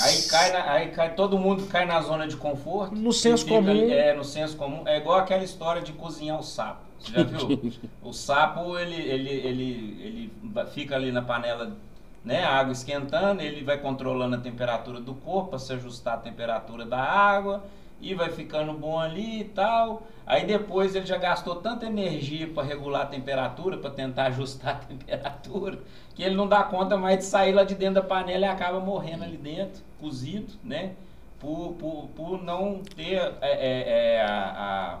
[0.00, 2.96] Aí cai, na, aí cai, todo mundo cai na zona de conforto.
[2.96, 3.70] No senso comum.
[3.70, 4.88] Ali, é, no senso comum.
[4.88, 6.80] É igual aquela história de cozinhar o sapo.
[6.98, 7.72] Você já viu?
[8.02, 10.32] o sapo, ele, ele, ele, ele
[10.72, 11.76] fica ali na panela,
[12.24, 12.42] né?
[12.42, 16.86] A água esquentando, ele vai controlando a temperatura do corpo para se ajustar à temperatura
[16.86, 17.62] da água
[18.02, 20.02] e vai ficando bom ali e tal.
[20.26, 24.84] Aí depois ele já gastou tanta energia para regular a temperatura, para tentar ajustar a
[24.84, 25.78] temperatura,
[26.14, 28.80] que ele não dá conta mais de sair lá de dentro da panela e acaba
[28.80, 30.92] morrendo ali dentro, cozido, né?
[31.38, 34.98] Por, por, por não ter é, é, é, a, a,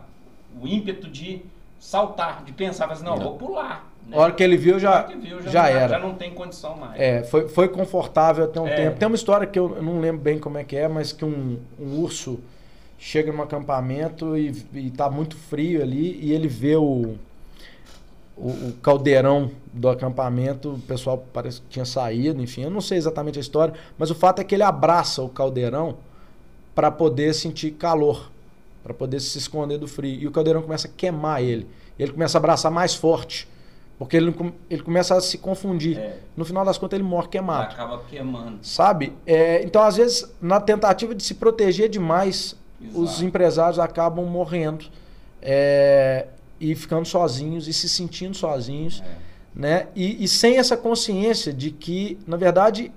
[0.60, 1.42] o ímpeto de
[1.78, 3.22] saltar, de pensar, assim, não, não.
[3.22, 3.92] vou pular.
[4.06, 4.16] Né?
[4.16, 5.88] A hora que ele viu, já, viu, já, já não, era.
[5.88, 7.00] Já não tem condição mais.
[7.00, 8.74] É, foi, foi confortável até um é.
[8.74, 8.98] tempo.
[8.98, 11.60] Tem uma história que eu não lembro bem como é que é, mas que um,
[11.78, 12.40] um urso
[13.02, 17.16] chega num acampamento e, está muito frio ali e ele vê o,
[18.36, 22.98] o, o, caldeirão do acampamento, o pessoal parece que tinha saído, enfim, eu não sei
[22.98, 25.96] exatamente a história, mas o fato é que ele abraça o caldeirão
[26.76, 28.30] para poder sentir calor,
[28.84, 30.20] para poder se esconder do frio.
[30.20, 31.66] E o caldeirão começa a queimar ele.
[31.98, 33.48] Ele começa a abraçar mais forte.
[33.98, 34.34] Porque ele,
[34.70, 35.98] ele começa a se confundir.
[35.98, 36.18] É.
[36.36, 37.74] No final das contas, ele morre queimado.
[37.74, 38.58] Acaba queimando.
[38.62, 39.12] Sabe?
[39.26, 43.00] É, então, às vezes, na tentativa de se proteger demais, Exato.
[43.00, 44.86] os empresários acabam morrendo
[45.40, 46.26] é,
[46.60, 49.58] e ficando sozinhos e se sentindo sozinhos, é.
[49.58, 49.86] né?
[49.94, 52.92] E, e, sem essa consciência de que, na verdade,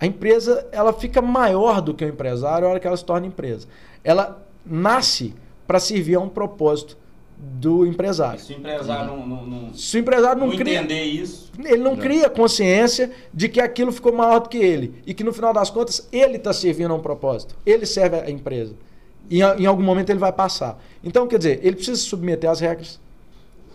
[0.00, 3.26] a empresa ela fica maior do que o empresário na hora que ela se torna
[3.26, 3.66] empresa.
[4.02, 5.34] Ela nasce
[5.66, 6.96] para servir a um propósito
[7.38, 8.40] do empresário.
[8.40, 11.76] Se o empresário não, não, não, se o empresário não, não cria, entender isso, ele
[11.76, 15.32] não, não, cria consciência de que aquilo ficou maior do que ele e que no
[15.32, 17.54] final das contas ele está servindo a um propósito.
[17.66, 18.74] Ele serve a empresa.
[19.30, 20.80] E em algum momento ele vai passar.
[21.02, 23.00] Então, quer dizer, ele precisa se submeter às regras.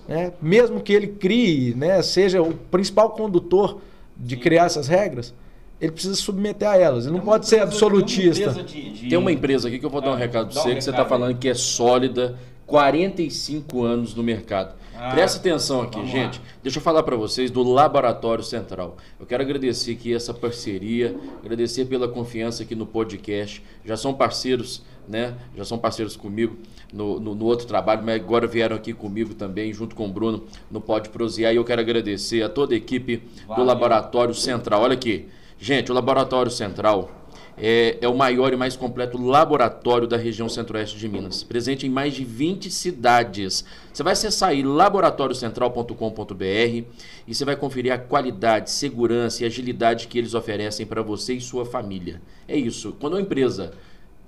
[0.07, 0.33] Né?
[0.41, 3.79] Mesmo que ele crie, né, seja o principal condutor
[4.17, 4.41] de Sim.
[4.41, 5.33] criar essas regras,
[5.79, 7.05] ele precisa se submeter a elas.
[7.05, 8.53] Ele não pode ser absolutista.
[8.53, 9.09] Tem uma, de, de...
[9.09, 10.83] tem uma empresa aqui que eu vou dar um ah, recado para você, um que
[10.83, 12.37] você está falando que é sólida,
[12.67, 14.75] 45 anos no mercado.
[14.95, 16.37] Ah, Presta atenção aqui, gente.
[16.37, 16.45] Lá.
[16.61, 18.97] Deixa eu falar para vocês do Laboratório Central.
[19.19, 23.63] Eu quero agradecer aqui essa parceria, agradecer pela confiança aqui no podcast.
[23.83, 25.35] Já são parceiros né?
[25.55, 26.57] Já são parceiros comigo
[26.91, 30.45] no, no, no, outro trabalho, mas agora vieram aqui comigo também, junto com o Bruno,
[30.69, 31.53] no Pode Prosear.
[31.53, 33.63] E eu quero agradecer a toda a equipe Valeu.
[33.63, 34.81] do Laboratório Central.
[34.81, 35.27] Olha aqui,
[35.59, 37.21] gente, o Laboratório Central
[37.57, 41.89] é, é, o maior e mais completo laboratório da região centro-oeste de Minas, presente em
[41.89, 43.63] mais de 20 cidades.
[43.93, 50.17] Você vai acessar aí laboratóriocentral.com.br e você vai conferir a qualidade, segurança e agilidade que
[50.17, 52.21] eles oferecem para você e sua família.
[52.47, 52.95] É isso.
[52.99, 53.73] Quando uma empresa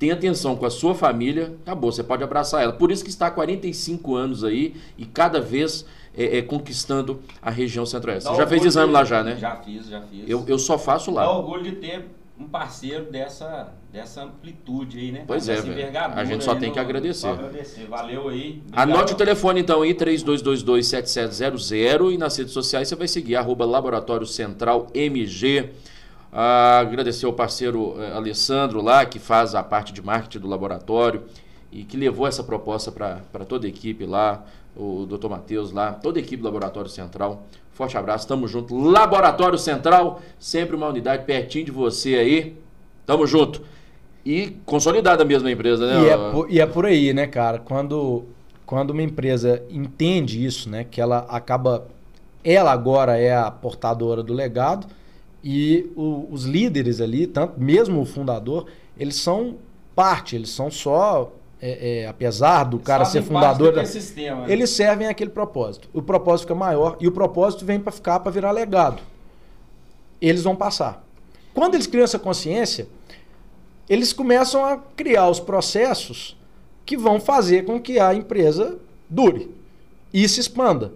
[0.04, 2.74] tem atenção com a sua família, acabou, você pode abraçar ela.
[2.74, 7.50] Por isso que está há 45 anos aí e cada vez é, é, conquistando a
[7.50, 8.28] região centro-oeste.
[8.28, 8.94] Você já fez exame de...
[8.94, 9.38] lá já, né?
[9.38, 10.30] Já fiz, já fiz.
[10.30, 11.24] Eu, eu só faço lá.
[11.24, 12.06] Dá orgulho de ter
[12.38, 15.24] um parceiro dessa, dessa amplitude aí, né?
[15.26, 15.56] Pois é,
[16.13, 17.28] A gente só tem que agradecer.
[17.28, 17.86] Agradecer.
[17.86, 18.62] Valeu aí.
[18.68, 18.92] Obrigado.
[18.92, 24.28] Anote o telefone então aí, 3222-7700 e nas redes sociais você vai seguir, arroba Laboratório
[24.28, 25.72] Central MG.
[26.36, 31.26] Ah, agradecer ao parceiro eh, Alessandro lá, que faz a parte de marketing do laboratório
[31.72, 34.43] e que levou essa proposta para toda a equipe lá,
[34.76, 37.43] o doutor Matheus lá, toda a equipe do Laboratório Central.
[37.72, 38.76] Forte abraço, tamo junto.
[38.76, 42.58] Laboratório Central, sempre uma unidade pertinho de você aí.
[43.06, 43.62] Tamo junto.
[44.26, 46.04] E consolidada mesmo a empresa, né?
[46.04, 47.60] E é, por, e é por aí, né, cara?
[47.60, 48.24] Quando,
[48.65, 51.86] quando uma empresa entende isso, né, que ela acaba.
[52.43, 54.88] Ela agora é a portadora do legado
[55.44, 59.56] e o, os líderes ali, tanto mesmo o fundador, eles são
[59.94, 64.54] parte, eles são só, é, é, apesar do cara ser fundador, da, sistema, né?
[64.54, 65.90] eles servem aquele propósito.
[65.94, 69.02] O propósito fica maior e o propósito vem para ficar, para virar legado.
[70.22, 71.06] Eles vão passar.
[71.54, 72.88] Quando eles criam essa consciência,
[73.90, 76.38] eles começam a criar os processos
[76.86, 78.78] que vão fazer com que a empresa
[79.10, 79.52] dure
[80.14, 80.94] e se expanda.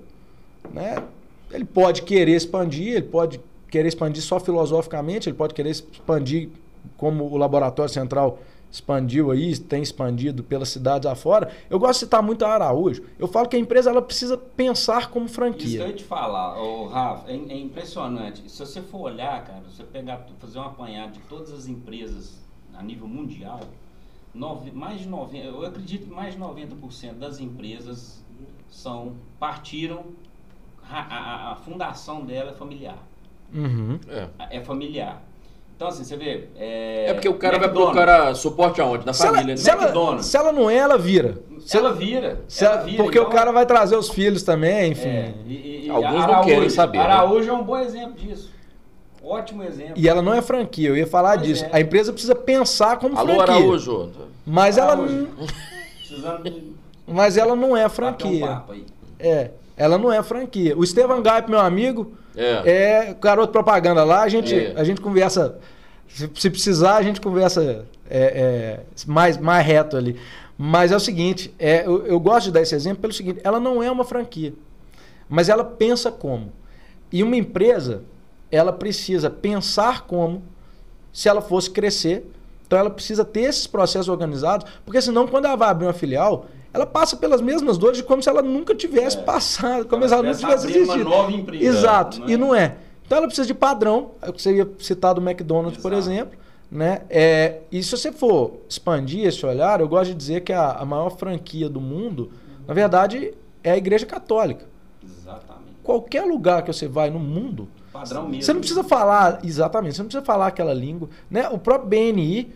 [0.73, 1.03] Né?
[1.51, 6.49] Ele pode querer expandir, ele pode querer expandir só filosoficamente, ele pode querer expandir
[6.95, 11.51] como o Laboratório Central expandiu aí, tem expandido pelas cidades afora.
[11.69, 13.03] Eu gosto de citar muito a Araújo.
[13.17, 15.67] Eu falo que a empresa ela precisa pensar como franquia.
[15.67, 18.49] Isso que eu ia te falar, ô, Rafa, é, é, impressionante.
[18.49, 22.83] Se você for olhar, cara, você pegar, fazer um apanhado de todas as empresas a
[22.83, 23.61] nível mundial,
[24.33, 28.21] nove, mais de 90, eu acredito que mais de 90% das empresas
[28.69, 30.05] são partiram
[30.89, 33.01] a, a, a fundação dela é familiar.
[33.53, 33.99] Uhum.
[34.09, 34.57] É.
[34.57, 35.21] é familiar.
[35.75, 36.47] Então, assim, você vê.
[36.57, 37.93] É, é porque o cara McDonald's.
[37.95, 39.05] vai procurar suporte aonde?
[39.05, 39.51] Na se família.
[39.51, 41.37] Ela, se, ela, se ela não é, ela vira.
[41.59, 42.41] Se ela vira.
[42.47, 45.07] Se ela vira porque então, o cara vai trazer os filhos também, enfim.
[45.07, 46.97] É, e, e, Alguns Araújo, não querem saber.
[46.97, 47.03] Né?
[47.03, 47.49] Araújo né?
[47.49, 48.51] é um bom exemplo disso.
[49.23, 49.93] Ótimo exemplo.
[49.97, 51.65] E ela não é franquia, eu ia falar Pois disso.
[51.65, 51.69] é.
[51.73, 53.55] A empresa precisa pensar como Alô, franquia.
[53.55, 54.11] Araújo.
[54.45, 55.27] Mas ela, Araújo.
[55.99, 58.47] Precisando de mas ela não é um franquia.
[58.47, 58.85] papo aí.
[59.19, 60.75] É, ela não é franquia.
[60.75, 63.07] O Estevam Gaip, meu amigo, É.
[63.09, 64.23] é garoto propaganda lá.
[64.23, 64.73] A gente, É.
[64.75, 65.57] a gente conversa.
[66.07, 70.19] Se, se precisar, a gente conversa é, é, mais, mais reto ali.
[70.57, 73.59] Mas é o seguinte: é, eu, eu gosto de dar esse exemplo pelo seguinte: ela
[73.59, 74.53] não é uma franquia,
[75.29, 76.51] mas ela pensa como.
[77.11, 78.01] E uma empresa,
[78.51, 80.41] ela precisa pensar como
[81.13, 82.25] se ela fosse crescer.
[82.65, 86.47] Então ela precisa ter esses processos organizados, porque senão, quando ela vai abrir uma filial,
[86.73, 89.21] ela passa pelas mesmas dores de como se ela nunca tivesse É.
[89.23, 91.09] passado, como Ela se ela não tivesse abrindo uma existido.
[91.09, 92.31] nova empresa, Exato, não é?
[92.31, 92.75] e não é.
[93.05, 96.09] Então ela precisa de padrão, é o que você ia citar do McDonald's, por Exato.
[96.11, 96.39] exemplo.
[96.69, 97.01] Né?
[97.09, 100.83] É, e se você for expandir esse olhar, eu gosto de dizer que a, a
[100.85, 102.29] maior franquia do mundo,
[102.67, 104.65] na verdade, é a Igreja Católica.
[105.01, 105.71] Exatamente.
[105.81, 108.43] Qualquer lugar que você vai no mundo, Padrão mesmo.
[108.43, 111.07] você não precisa falar, exatamente, você não precisa falar aquela língua.
[111.31, 111.47] Né?
[111.47, 112.51] O próprio BNI,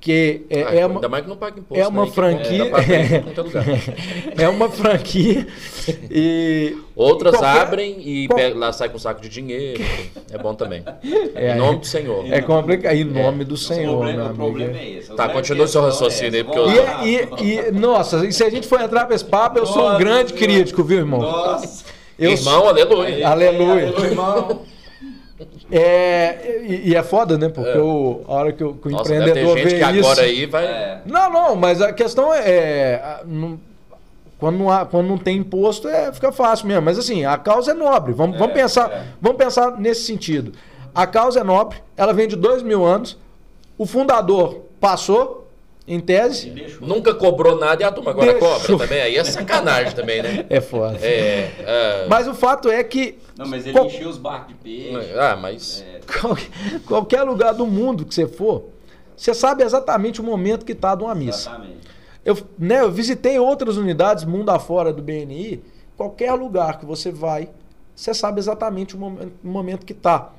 [0.00, 1.82] que é, Ah, é uma, Ainda mais que não paga imposto.
[1.84, 2.10] é uma né?
[2.10, 2.64] Franquia.
[2.64, 2.84] lugar.
[4.38, 5.46] é uma franquia
[6.10, 9.82] e Outras qualquer- abrem e qual- pega- lá sai com um saco de dinheiro.
[10.30, 10.82] É bom também.
[11.34, 12.24] É, em nome do Senhor.
[12.32, 12.94] É complicado.
[12.94, 15.12] Em nome do O Senhor, problema, meu o problema é esse.
[15.14, 16.44] Tá, continua seu raciocínio aí, essa.
[16.44, 17.42] porque eu-.
[17.42, 19.86] E, e, e, nossa, e se a gente for entrar pra esse papo, eu sou
[19.90, 21.20] um grande crítico, viu, irmão?
[21.20, 21.84] Nossa.
[22.18, 23.26] Eu Irmão, aleluia.
[23.28, 23.88] Aleluia.
[23.88, 24.62] Aleluia, irmão.
[25.70, 27.48] É, e, e é foda, né?
[27.48, 29.98] Porque o, a hora que o, que o Nossa, deve ter empreendedor gente vê que
[29.98, 30.08] isso.
[30.10, 30.64] agora aí vai.
[30.66, 31.00] É.
[31.06, 32.40] Não, não, mas a questão é.
[32.48, 33.58] é, não-
[34.38, 36.80] quando, não há- quando não tem imposto, é, fica fácil mesmo.
[36.82, 38.12] Mas assim, a causa é nobre.
[38.14, 39.04] Vamos, É, vamos, pensar, é.
[39.20, 40.52] vamos pensar nesse sentido.
[40.94, 43.18] A causa é nobre, ela vem de dois mil anos.
[43.76, 45.39] O fundador passou,
[45.94, 46.78] em E tese.
[46.80, 48.48] Nunca cobrou nada e a turma agora Deixou.
[48.60, 49.00] cobra também.
[49.02, 50.46] Aí é sacanagem também, né?
[50.50, 50.98] É foda.
[51.02, 51.50] É.
[51.58, 55.12] é, Mas o fato é que Não, mas ele Qual- encheu os barcos de peixe.
[55.18, 55.84] Ah, mas.
[55.86, 56.36] É, qual-
[56.86, 58.64] qualquer lugar do mundo que você for,
[59.16, 61.50] você sabe exatamente o momento que está de uma missa.
[61.50, 61.80] exatamente.
[62.24, 65.62] Eu, né, eu visitei outras unidades mundo afora do BNI.
[65.96, 67.48] Qualquer lugar que você vai,
[67.94, 70.30] você sabe exatamente o momento, o momento que está.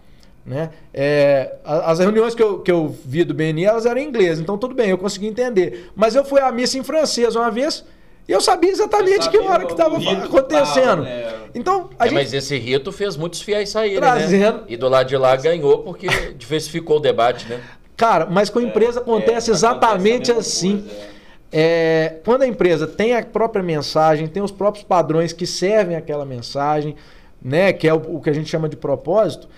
[0.46, 0.72] Né?
[0.94, 4.58] É, as reuniões que eu, que eu vi do BNI, elas eram em inglês, então
[4.58, 5.92] tudo bem, eu consegui entender.
[5.96, 7.86] Mas eu fui à missa em francês uma vez
[8.28, 10.86] e eu sabia exatamente que sabia hora que o estava que acontecendo.
[10.86, 11.34] tava, né?
[11.54, 14.58] Então, a É, gente mas esse rito fez muitos fiéis saírem, Trazendo.
[14.60, 14.64] né?
[14.68, 17.60] E do lado de lá ganhou porque diversificou o debate, né?
[17.96, 20.82] Cara, mas com a empresa É, acontece é, exatamente acontece assim.
[20.82, 21.12] coisa, é.
[21.54, 26.26] É, quando a empresa tem a própria mensagem, tem os próprios padrões que servem aquela
[26.26, 26.96] mensagem,
[27.42, 29.50] né, que é o, o que a gente chama de propósito,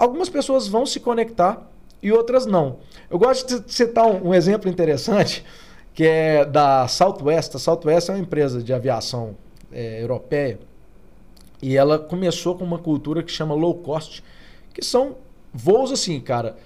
[0.00, 1.70] algumas pessoas vão se conectar
[2.02, 2.78] e outras não.
[3.10, 5.44] Eu gosto de citar um, exemplo interessante,
[5.92, 7.54] que é da Southwest.
[7.54, 9.36] A Southwest é uma empresa de aviação
[9.70, 10.58] é, europeia
[11.60, 14.24] e ela começou com uma cultura que chama low cost,
[14.72, 15.16] que são
[15.52, 16.56] voos assim, cara.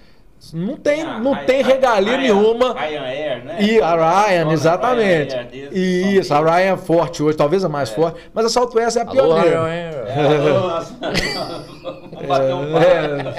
[0.53, 2.73] Não tem, Ah, não Ryan- tem regalia Ryan- nenhuma.
[2.73, 3.57] Ryanair, né?
[3.61, 5.35] E a Ryan, exatamente.
[5.51, 7.95] Desde Isso, a Ryan é forte hoje, talvez a mais É.
[7.95, 9.49] forte, mas a Southwest é a Alô, pioneira.
[9.49, 9.93] Ryanair.
[10.07, 10.85] É,
[12.27, 12.85] bater um papo.
[12.85, 13.33] É.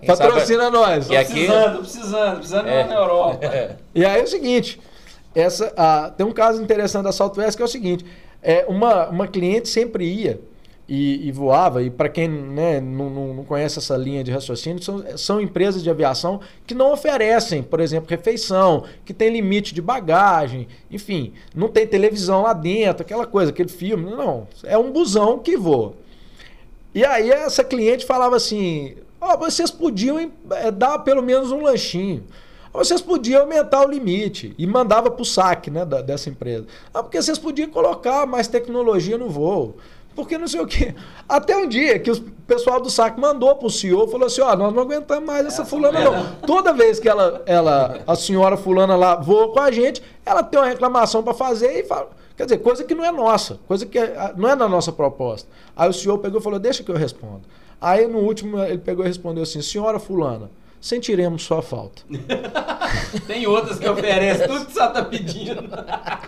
[0.00, 1.08] Quem Patrocina nós.
[1.10, 2.82] E aqui- precisando, precisando, precisando É.
[2.82, 3.40] lá na Europa.
[3.94, 4.80] E aí é o seguinte,
[5.34, 8.04] essa, ah, tem um caso interessante da Southwest que é o seguinte,
[8.42, 10.38] é, uma, uma cliente sempre ia
[10.88, 15.04] e, e voava, e para quem né, não, não- conhece essa linha de raciocínio, são,
[15.16, 20.68] são empresas de aviação que não oferecem, por exemplo, refeição, que tem limite de bagagem,
[20.90, 25.56] enfim, não tem televisão lá dentro, aquela coisa, aquele filme, não, é um busão que
[25.56, 25.94] voa.
[26.94, 30.18] E aí essa cliente falava assim: ó, vocês podiam
[30.50, 32.24] eh, dar pelo menos um lanchinho.
[32.72, 36.66] Vocês podiam aumentar o limite e mandava para o saque né, da- dessa empresa.
[36.92, 39.76] Ah, porque vocês podiam colocar mais tecnologia no voo.
[40.16, 40.94] Porque não sei o quê.
[41.28, 44.56] Até um dia que o pessoal do saque mandou para o CEO falou assim: ó,
[44.56, 46.32] nós não aguentamos mais essa Essa fulana, mulher não.
[46.46, 50.58] Toda vez que ela, ela, a senhora fulana lá voa com a gente, ela tem
[50.58, 52.08] uma reclamação para fazer e fala.
[52.36, 55.48] Quer dizer, coisa que não é nossa, coisa que é- não é da nossa proposta.
[55.76, 57.42] Aí o senhor pegou e falou: deixa que eu respondo.
[57.80, 60.50] Aí no último ele pegou e respondeu assim: senhora fulana,
[60.80, 62.02] sentiremos sua falta.
[63.26, 65.62] Tem outras que oferecem tudo que você tá pedindo.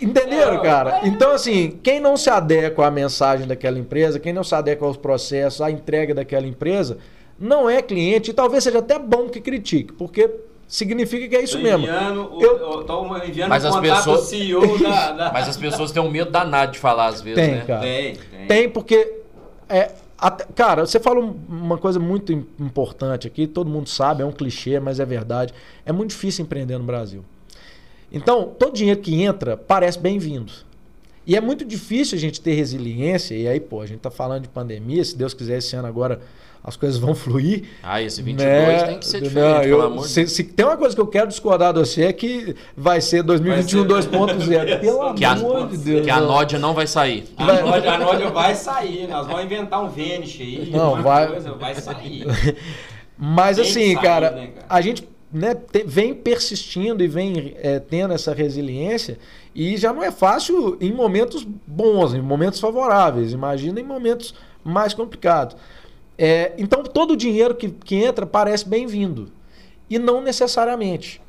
[0.00, 1.00] Entenderam, cara?
[1.04, 4.96] Então, assim, quem não se adequa à mensagem daquela empresa, quem não se adequa aos
[4.96, 6.98] processos, à entrega daquela empresa,
[7.38, 10.28] não é cliente e talvez seja até bom que critique, porque
[10.66, 11.84] significa que é isso mesmo.
[11.86, 15.12] Enviando, o- Eu- eu tô enviando Mas o as contato pessoas- CEO da...
[15.12, 15.32] da...
[15.32, 17.64] Mas as pessoas têm um medo danado de falar às vezes, Tem, né?
[17.66, 17.80] cara.
[17.80, 18.46] Tem, tem.
[18.46, 19.14] Tem, porque.
[19.68, 24.26] É, até- cara, você um- uma coisa muito im- importante aqui, todo mundo sabe, é
[24.26, 25.52] um clichê, mas é verdade.
[25.86, 27.24] É muito difícil empreender no Brasil.
[28.12, 30.52] Então, todo dinheiro que entra parece bem-vindo.
[31.26, 34.44] E é muito difícil a gente ter resiliência, e aí, pô, a gente tá falando
[34.44, 36.20] de pandemia, se Deus quiser, esse ano agora
[36.64, 37.64] as coisas vão fluir.
[37.82, 38.82] Ah, esse 22 né?
[38.84, 41.28] tem que ser diferente, não, eu, pelo se, se, tem uma coisa que eu quero
[41.28, 44.80] discordar de você é que vai ser 2021 2.0.
[44.80, 46.04] Pelo que amor a, de Deus.
[46.04, 47.24] Que a Nódia não vai sair.
[47.36, 49.06] A Nódia, a Nódia vai sair.
[49.08, 50.70] Nós vamos inventar um Vanish aí.
[50.70, 51.28] Não, vai...
[51.28, 52.26] Coisa, vai sair.
[53.16, 57.54] Mas tem assim, sair, cara, né, cara, a gente né, te, vem persistindo e vem
[57.58, 59.18] é, tendo essa resiliência
[59.54, 63.32] e já não é fácil em momentos bons, em momentos favoráveis.
[63.32, 65.56] Imagina em momentos mais complicados.
[66.16, 69.30] É, então todo o dinheiro que, que entra parece bem-vindo.
[69.88, 71.20] E não necessariamente.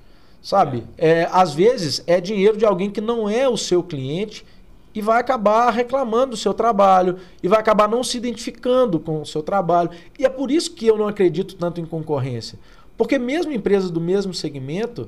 [0.42, 0.86] Sabe?
[0.98, 4.46] É, às vezes é dinheiro de alguém que não é o seu cliente
[4.94, 9.26] e vai acabar reclamando do seu trabalho e vai acabar não se identificando com o
[9.26, 9.92] seu trabalho.
[10.18, 12.58] E é por isso que eu não acredito tanto em concorrência.
[13.00, 15.08] Porque mesmo empresas do mesmo segmento,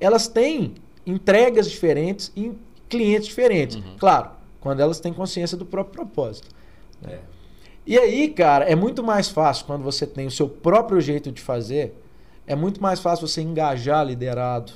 [0.00, 0.72] elas têm
[1.06, 3.76] entregas diferentes em clientes diferentes.
[3.76, 3.98] Uhum.
[3.98, 6.48] Claro, quando elas têm consciência do próprio propósito.
[7.06, 7.18] É.
[7.86, 11.42] E aí, cara, é muito mais fácil quando você tem o seu próprio jeito de
[11.42, 12.02] fazer,
[12.46, 14.72] é muito mais fácil você engajar liderado,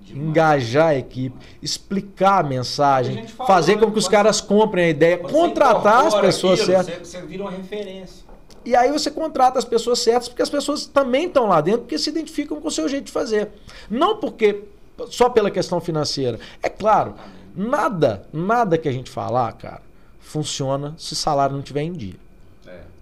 [0.00, 0.28] Demais.
[0.28, 5.18] engajar a equipe, explicar a mensagem, a fazer com que os caras comprem a ideia,
[5.18, 7.06] contratar as pessoas certas.
[7.06, 8.27] Você, você vira uma referência.
[8.64, 11.98] E aí você contrata as pessoas certas, porque as pessoas também estão lá dentro, porque
[11.98, 13.48] se identificam com o seu jeito de fazer.
[13.90, 14.64] Não porque
[15.10, 16.38] só pela questão financeira.
[16.62, 17.14] É claro,
[17.54, 19.82] nada, nada que a gente falar, cara,
[20.20, 22.16] funciona se o salário não estiver em dia.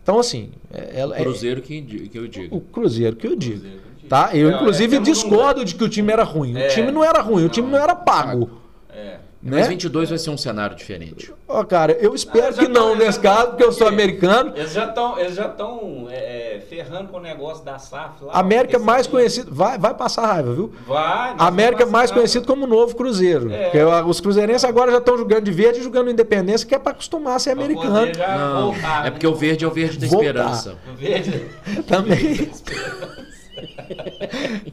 [0.07, 0.53] Então, assim.
[0.73, 2.57] É, o Cruzeiro é, que, que eu digo.
[2.57, 3.61] O Cruzeiro que eu digo.
[3.61, 4.09] Que eu digo.
[4.09, 4.31] Tá?
[4.33, 6.57] Eu, inclusive, discordo de que o time era ruim.
[6.57, 8.49] O time não era ruim, o time não era pago.
[8.89, 9.19] É.
[9.43, 9.59] Né?
[9.59, 11.33] Mas 22 vai ser um cenário diferente.
[11.47, 14.53] Ó, oh, cara, eu espero que não nesse caso, porque eu sou americano.
[14.57, 18.33] Eles já estão eles já estão é, é, ferrando com o negócio da SAF lá.
[18.33, 20.73] América mais conhecido, vai, vai passar raiva, viu?
[20.87, 21.35] Vai.
[21.39, 23.53] América mais conhecido como novo Cruzeiro.
[23.53, 23.65] É.
[23.65, 26.93] Porque os cruzeirenses agora já estão jogando de verde e jogando independência, que é para
[26.93, 28.13] acostumar a ser americano.
[28.17, 30.77] Não, voltar, é porque o verde é o verde da esperança.
[30.91, 31.47] O verde
[31.87, 32.51] também.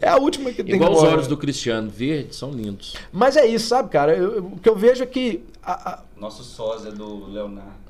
[0.02, 2.95] É a última que tem Igual os olhos do Cristiano, verde, são lindos.
[3.12, 4.15] Mas é isso, sabe, cara?
[4.15, 5.43] Eu, o que eu vejo é que.
[5.62, 5.99] A, a...
[6.17, 7.84] Nosso sósia do Leonardo.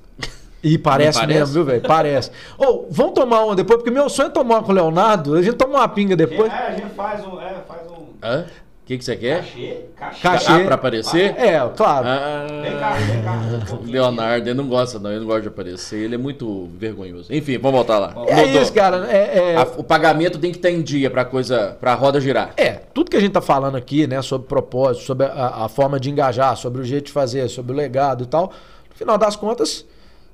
[0.63, 1.81] E parece, parece, mesmo, viu, velho?
[1.81, 2.31] Parece.
[2.57, 5.35] Ou, oh, vamos tomar uma depois, porque meu sonho é tomar uma com o Leonardo.
[5.35, 6.51] A gente toma uma pinga depois.
[6.53, 7.41] É, a gente faz um.
[7.41, 8.05] É, faz um...
[8.23, 8.45] Hã?
[8.83, 9.39] O que, que você quer?
[9.39, 9.85] Cachê.
[9.95, 10.21] Cachê.
[10.21, 10.51] Cachê.
[10.51, 11.33] Ah, pra aparecer?
[11.37, 12.05] É, claro.
[12.05, 13.77] Ah, vem cá, vem cá.
[13.77, 17.33] Um Leonardo, ele não gosta não, ele não gosta de aparecer, ele é muito vergonhoso.
[17.33, 18.13] Enfim, vamos voltar lá.
[18.27, 19.07] É isso, cara.
[19.09, 19.55] É, é...
[19.55, 22.51] A, o pagamento tem que estar em dia pra coisa, pra roda girar.
[22.57, 25.97] É, tudo que a gente tá falando aqui, né, sobre propósito, sobre a, a forma
[25.97, 28.51] de engajar, sobre o jeito de fazer, sobre o legado e tal,
[28.89, 29.85] no final das contas,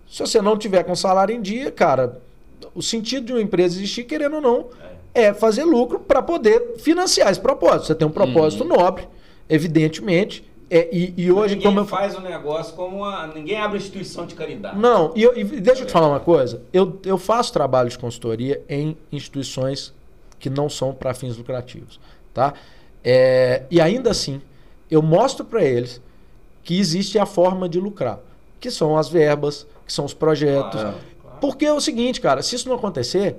[0.10, 2.20] se você não tiver com salário em dia, cara,
[2.74, 4.89] o sentido de uma empresa existir, querendo ou não, é
[5.20, 7.88] é fazer lucro para poder financiar esse propósito.
[7.88, 8.70] Você tem um propósito uhum.
[8.70, 9.08] nobre,
[9.50, 10.48] evidentemente.
[10.70, 11.86] É, e, e hoje, ninguém como eu...
[11.86, 13.26] faz o negócio como uma...
[13.28, 14.78] ninguém abre instituição de caridade.
[14.78, 16.62] Não, e, eu, e deixa eu te falar uma coisa.
[16.72, 19.94] Eu, eu faço trabalho de consultoria em instituições
[20.38, 22.00] que não são para fins lucrativos,
[22.34, 22.54] tá?
[23.04, 24.42] É, e ainda assim,
[24.92, 26.02] eu mostro para eles
[26.64, 28.20] que existe a forma de lucrar,
[28.60, 30.82] que são as verbas, que são os projetos.
[30.82, 31.38] Claro, claro.
[31.42, 33.36] Porque é o seguinte, cara, se isso não acontecer,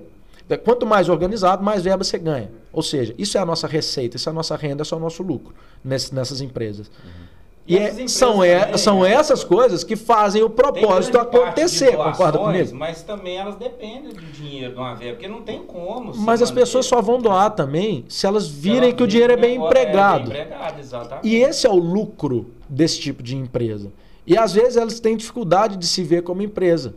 [0.56, 2.50] Quanto mais organizado, mais verba você ganha.
[2.72, 5.00] Ou seja, isso é a nossa receita, isso é a nossa renda, isso é o
[5.00, 6.90] nosso lucro nessas empresas.
[7.04, 7.30] Uhum.
[7.70, 12.74] E, é, são, é, são essas coisas que fazem o propósito acontecer, doações, concorda comigo?
[12.74, 16.12] Mas também elas dependem do dinheiro de uma verba, porque não tem como.
[16.16, 19.36] Mas as pessoas só vão doar também se elas virem se que o dinheiro é
[19.36, 20.32] bem empregado.
[20.32, 23.92] É bem empregado e esse é o lucro desse tipo de empresa.
[24.26, 26.94] E às vezes elas têm dificuldade de se ver como empresa.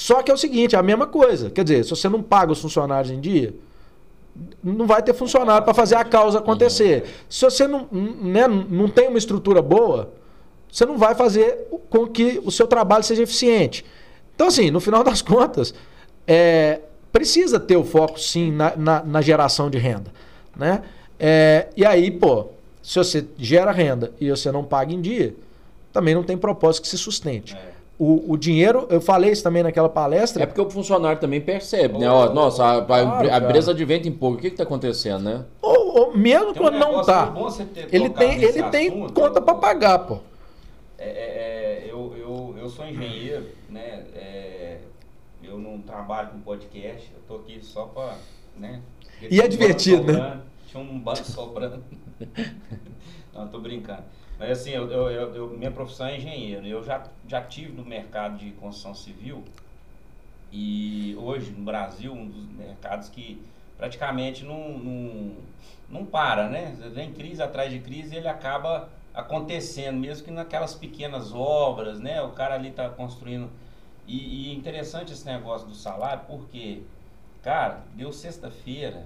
[0.00, 1.50] Só que é o seguinte, é a mesma coisa.
[1.50, 3.54] Quer dizer, se você não paga os funcionários em dia,
[4.64, 7.04] não vai ter funcionário para fazer a causa acontecer.
[7.28, 10.10] Se você não, né, não tem uma estrutura boa,
[10.72, 13.84] você não vai fazer com que o seu trabalho seja eficiente.
[14.34, 15.74] Então, assim, no final das contas,
[16.26, 16.80] é,
[17.12, 20.10] precisa ter o foco, sim, na, na, na geração de renda.
[20.56, 20.80] Né?
[21.18, 22.46] É, e aí, pô,
[22.82, 25.34] se você gera renda e você não paga em dia,
[25.92, 27.54] também não tem propósito que se sustente.
[27.54, 30.42] É o, o dinheiro, eu falei isso também naquela palestra.
[30.42, 32.10] É porque o funcionário também percebe, né?
[32.10, 35.44] Ó, nossa, a, a, a empresa de vento em pouco, o que está acontecendo, né?
[35.60, 37.30] Ou, ou mesmo quando um não está.
[37.92, 40.18] Ele tem, ele tem assunto, conta para pagar, pô.
[40.96, 44.02] É, é, é, eu, eu, eu sou engenheiro, né?
[44.14, 44.78] É,
[45.44, 48.14] eu não trabalho com podcast, eu tô aqui só para.
[48.56, 48.80] Né?
[49.30, 50.40] E é divertido, né?
[50.66, 51.84] Tinha um banco sobrando.
[53.40, 54.04] não, tô brincando.
[54.38, 56.66] Mas assim, eu, eu, eu, minha profissão é engenheiro.
[56.66, 59.44] Eu já, já tive no mercado de construção civil
[60.52, 63.40] e hoje no Brasil, um dos mercados que
[63.76, 65.32] praticamente não, não,
[65.88, 66.76] não para, né?
[66.92, 72.20] Vem crise atrás de crise e ele acaba acontecendo, mesmo que naquelas pequenas obras, né?
[72.22, 73.48] O cara ali está construindo.
[74.06, 76.82] E, e interessante esse negócio do salário, porque,
[77.42, 79.04] cara, deu sexta-feira,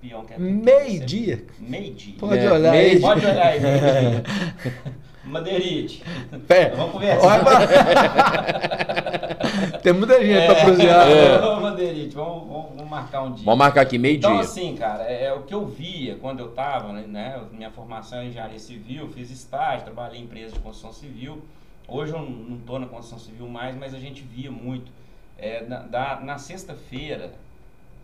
[0.00, 1.44] peão quer Meio-dia?
[1.58, 2.14] Meio-dia.
[2.18, 3.00] Pode é, olhar aí.
[3.00, 3.60] Pode olhar aí.
[5.28, 6.02] Madeirite.
[6.46, 6.70] Pé.
[6.70, 7.44] Vamos conversar.
[9.82, 11.06] Tem muita gente é, pra prosear.
[11.08, 11.60] É.
[11.60, 13.44] Madeirite, vamos, vamos, vamos, marcar um dia.
[13.44, 14.28] Vamos marcar aqui meio-dia.
[14.28, 17.40] Então, assim, cara, é, é, o que eu via quando eu tava, né?
[17.52, 21.42] Minha formação em engenharia civil, fiz estágio, trabalhei em empresa de construção civil.
[21.86, 24.90] Hoje eu não estou na construção civil mais, mas a gente via muito.
[25.38, 27.32] É, na, na sexta-feira,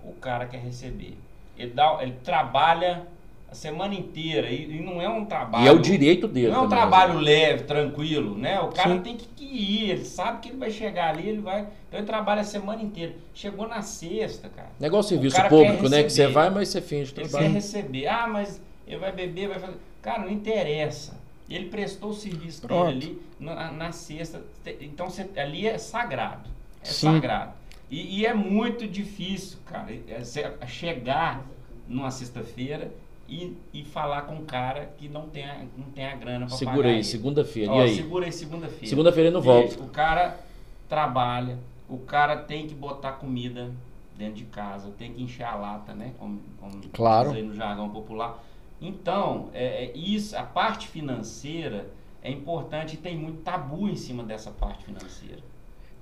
[0.05, 1.17] o cara quer receber.
[1.57, 3.07] Ele, dá, ele trabalha
[3.51, 5.65] a semana inteira e, e, não é um trabalho.
[5.65, 6.49] E é o direito dele.
[6.49, 7.21] Não é um também, trabalho né?
[7.21, 8.61] leve, tranquilo, né?
[8.61, 9.01] O cara Sim.
[9.01, 11.61] tem que, que, ir, ele sabe que ele vai chegar ali, ele vai.
[11.89, 13.15] Então ele trabalha a semana inteira.
[13.33, 14.71] Chegou na sexta, cara.
[14.81, 16.03] Negócio serviço público, né?
[16.03, 18.09] Que você vai, mas você finge Ele quer receber.
[18.09, 19.77] Ah, mas ele vai beber, vai fazer.
[20.03, 21.17] Cara, não interessa.
[21.49, 22.87] Ele prestou o serviço Pronto.
[22.87, 24.43] dele ali na, na sexta.
[24.81, 26.51] Então você, ali é sagrado.
[26.83, 27.13] É Sim.
[27.13, 27.53] sagrado.
[27.95, 31.47] E, e, é muito difícil, cara, é chegar
[31.87, 32.93] numa sexta-feira
[33.29, 36.57] e, e falar com um cara que não tem a, não tem a grana para
[36.57, 36.73] pagar.
[36.73, 37.73] Segura aí, segunda-feira.
[37.73, 37.95] E aí?
[37.95, 38.87] Segura aí, segunda-feira.
[38.89, 39.81] Segunda-feira ele não volta.
[39.81, 40.41] O cara
[40.89, 41.57] trabalha,
[41.89, 43.71] o cara tem que botar comida
[44.19, 46.15] dentro de casa, tem que encher a lata, né?
[46.19, 47.31] Como, como claro.
[47.31, 48.43] aí no jargão popular.
[48.81, 51.89] Então, é, é, isso, a parte financeira
[52.21, 55.54] é importante e tem muito tabu em cima dessa parte financeira.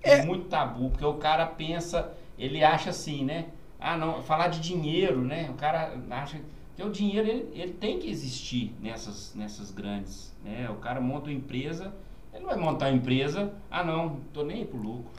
[0.02, 3.46] Tem é muito tabu, porque o cara pensa, ele acha assim, né?
[3.78, 5.48] Ah, não, falar de dinheiro, né?
[5.50, 6.38] O cara acha
[6.76, 10.68] que o dinheiro ele, ele tem que existir nessas, nessas grandes, né?
[10.70, 11.92] O cara monta uma empresa,
[12.32, 15.10] ele não vai montar uma empresa, ah não, tô nem aí pro lucro.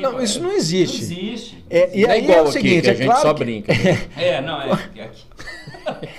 [0.00, 0.96] Não, isso não existe.
[0.96, 1.64] Não existe.
[1.70, 3.44] É, e aí é, é o seguinte, aqui, é claro só que...
[3.44, 3.72] brinca.
[4.16, 5.24] é, não, é, é aqui.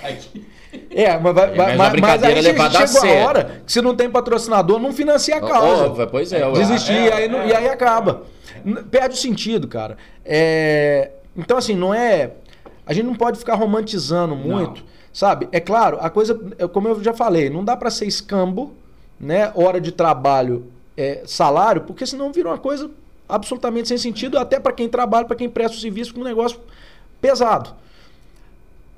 [0.02, 0.46] aqui.
[0.94, 4.78] É, mas, vai, é, mas, mas aí chegou a hora que se não tem patrocinador,
[4.78, 6.02] não financia a causa.
[6.04, 6.50] Oh, pois é.
[6.52, 8.22] Desistir é, e, aí, é, e aí acaba.
[8.90, 9.96] Perde o sentido, cara.
[10.24, 12.30] É, então, assim, não é...
[12.86, 14.88] A gente não pode ficar romantizando muito, não.
[15.12, 15.48] sabe?
[15.50, 16.38] É claro, a coisa,
[16.72, 18.74] como eu já falei, não dá para ser escambo,
[19.18, 19.50] né?
[19.54, 20.66] Hora de trabalho,
[20.96, 22.90] é, salário, porque senão vira uma coisa
[23.28, 26.60] absolutamente sem sentido, até para quem trabalha, para quem presta o serviço, com um negócio
[27.20, 27.74] pesado.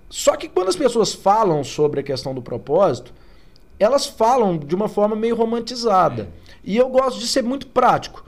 [0.08, 3.12] Só que quando as pessoas falam sobre a questão do propósito,
[3.78, 6.22] elas falam de uma forma meio romantizada.
[6.22, 6.26] É.
[6.64, 8.24] E eu gosto de ser muito prático.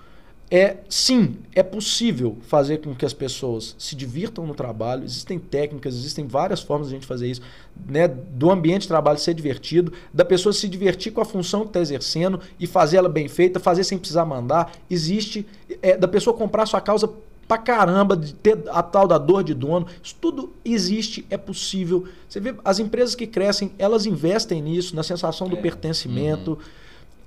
[0.50, 5.04] É, sim, é possível fazer com que as pessoas se divirtam no trabalho.
[5.04, 7.42] Existem técnicas, existem várias formas de a gente fazer isso.
[7.86, 8.08] Né?
[8.08, 11.80] Do ambiente de trabalho ser divertido, da pessoa se divertir com a função que está
[11.80, 14.72] exercendo e fazer ela bem feita, fazer sem precisar mandar.
[14.88, 15.46] Existe
[15.82, 17.10] é, da pessoa comprar sua causa
[17.48, 19.86] pra caramba, de ter a tal da dor de dono.
[20.02, 22.06] Isso tudo existe, é possível.
[22.28, 25.60] Você vê, as empresas que crescem, elas investem nisso, na sensação do é.
[25.60, 26.58] pertencimento, uhum.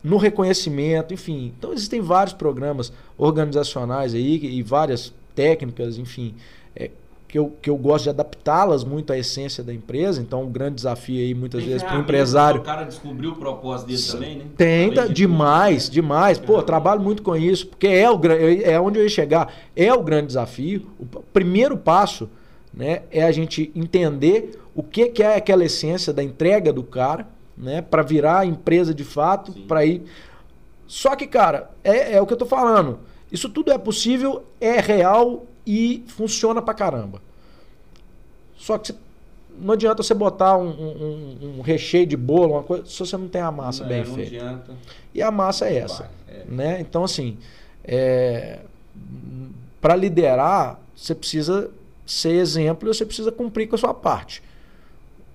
[0.04, 1.52] no reconhecimento, enfim.
[1.58, 6.36] Então existem vários programas organizacionais aí e várias técnicas, enfim,
[6.76, 6.92] é,
[7.32, 10.22] que eu, que eu gosto de adaptá-las muito à essência da empresa.
[10.22, 12.60] Então, um grande desafio aí, muitas Tem vezes, para o empresário.
[12.60, 14.46] O cara descobriu o propósito dele também, né?
[14.58, 15.94] Tenta, de demais, tudo.
[15.94, 16.38] demais.
[16.38, 18.20] Pô, trabalho muito com isso, porque é, o,
[18.66, 19.54] é onde eu ia chegar.
[19.74, 20.86] É o grande desafio.
[21.00, 22.30] O primeiro passo
[22.74, 27.30] né, é a gente entender o que, que é aquela essência da entrega do cara,
[27.58, 30.04] né, para virar empresa de fato, para ir.
[30.86, 33.00] Só que, cara, é, é o que eu tô falando.
[33.32, 37.22] Isso tudo é possível, é real e funciona pra caramba.
[38.58, 38.94] Só que
[39.58, 43.30] não adianta você botar um, um, um, recheio de bolo, uma coisa, se você não
[43.30, 44.36] tem a massa não, bem não feita.
[44.36, 44.74] Adianta.
[45.14, 46.12] E a massa é essa.
[46.28, 46.44] é.
[46.46, 46.82] Né?
[46.82, 47.38] Então, assim,
[47.86, 48.60] é,
[49.80, 51.72] para liderar, você precisa
[52.06, 54.44] ser exemplo e você precisa cumprir com a sua parte.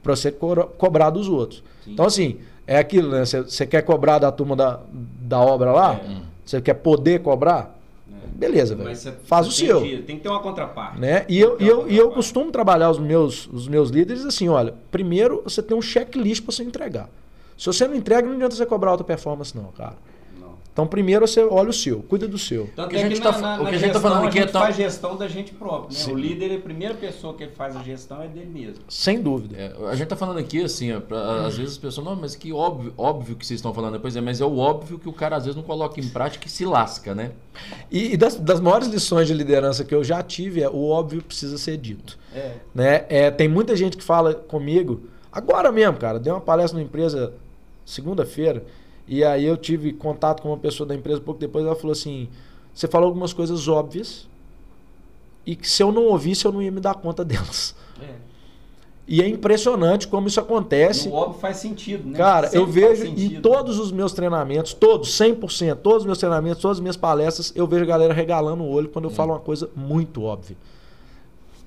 [0.02, 1.64] Para você co cobrar dos outros.
[1.82, 1.92] Sim.
[1.92, 3.24] Então, assim, é aquilo, né?
[3.24, 5.94] Você, você quer cobrar da turma da, da obra lá?
[5.94, 6.20] É.
[6.44, 7.75] Você quer poder cobrar?
[8.34, 8.96] Beleza, velho.
[9.24, 9.80] Faz o seu.
[9.80, 10.98] Tem que ter uma contraparte.
[11.00, 11.24] Né?
[11.28, 14.74] E eu, e eu, e eu costumo trabalhar os meus, os meus líderes assim: olha,
[14.90, 17.08] primeiro você tem um checklist para você entregar.
[17.56, 19.96] Se você não entrega, não adianta você cobrar alta performance, não, cara.
[20.76, 22.68] Então, primeiro você olha o seu, cuida do seu.
[22.76, 23.38] Tanto o que a gente está tá
[23.98, 24.60] falando aqui é tão...
[24.60, 25.98] faz gestão da gente próprio.
[25.98, 26.12] Né?
[26.12, 28.84] O líder, a primeira pessoa que faz a gestão é dele mesmo.
[28.86, 29.56] Sem dúvida.
[29.56, 32.36] É, a gente está falando aqui assim, ó, pra, às vezes as pessoas, não, mas
[32.36, 35.14] que óbvio, óbvio que vocês estão falando depois, é, mas é o óbvio que o
[35.14, 37.30] cara às vezes não coloca em prática e se lasca, né?
[37.90, 41.22] E, e das, das maiores lições de liderança que eu já tive é o óbvio
[41.22, 42.18] precisa ser dito.
[42.34, 42.52] É.
[42.74, 43.06] Né?
[43.08, 47.32] É, tem muita gente que fala comigo, agora mesmo, cara, dei uma palestra numa empresa
[47.82, 48.62] segunda-feira.
[49.08, 52.28] E aí eu tive contato com uma pessoa da empresa pouco depois, ela falou assim:
[52.74, 54.28] "Você falou algumas coisas óbvias
[55.44, 57.74] e que se eu não ouvisse eu não ia me dar conta delas".
[58.02, 58.26] É.
[59.08, 61.08] E é impressionante como isso acontece.
[61.08, 62.18] O óbvio faz sentido, né?
[62.18, 66.60] Cara, Sempre eu vejo em todos os meus treinamentos, todos, 100%, todos os meus treinamentos,
[66.60, 69.14] todas as minhas palestras, eu vejo a galera regalando o olho quando eu hum.
[69.14, 70.56] falo uma coisa muito óbvia.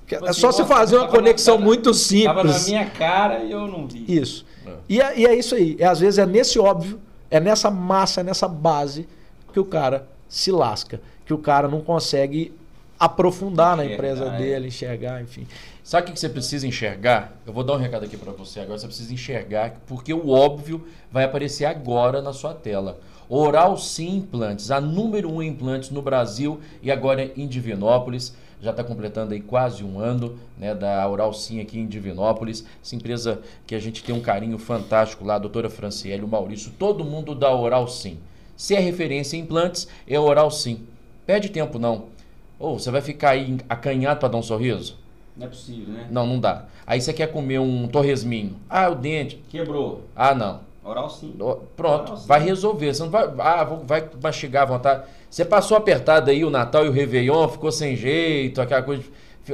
[0.05, 2.25] Tipo é só você fazer uma conexão muito simples.
[2.25, 4.03] Tava na minha cara e eu não vi.
[4.07, 4.45] Isso.
[4.65, 4.71] É.
[4.89, 5.77] E, é, e é isso aí.
[5.79, 9.07] É, às vezes é nesse óbvio, é nessa massa, é nessa base
[9.53, 11.01] que o cara se lasca.
[11.25, 12.53] Que o cara não consegue
[12.99, 14.37] aprofundar enxergar, na empresa é.
[14.37, 15.47] dele, enxergar, enfim.
[15.83, 17.33] Sabe o que você precisa enxergar?
[17.47, 18.77] Eu vou dar um recado aqui para você agora.
[18.77, 22.99] Você precisa enxergar porque o óbvio vai aparecer agora na sua tela.
[23.27, 28.33] Oral Sim Implantes, a número um implantes no Brasil e agora em Divinópolis.
[28.61, 32.65] Já está completando aí quase um ano né, da Oral Sim aqui em Divinópolis.
[32.83, 36.71] Essa empresa que a gente tem um carinho fantástico lá, a doutora Franciele, o Maurício,
[36.77, 38.17] todo mundo da Oral Sim.
[38.57, 40.85] Se é referência em implantes, é Oral Sim.
[41.25, 42.07] Perde tempo não.
[42.59, 44.97] Ou você vai ficar aí acanhado para dar um sorriso?
[45.37, 46.07] Não é possível, né?
[46.11, 46.65] Não, não dá.
[46.85, 48.57] Aí você quer comer um torresminho.
[48.69, 49.41] Ah, o dente.
[49.47, 50.03] Quebrou.
[50.13, 50.68] Ah, não.
[50.89, 51.33] Oral sim.
[51.75, 52.27] Pronto, Oral, sim.
[52.27, 52.93] vai resolver.
[52.93, 53.29] Você não vai.
[53.37, 55.03] Ah, vai mastigar à vontade.
[55.29, 59.03] Você passou apertado aí o Natal e o Réveillon, ficou sem jeito, aquela coisa.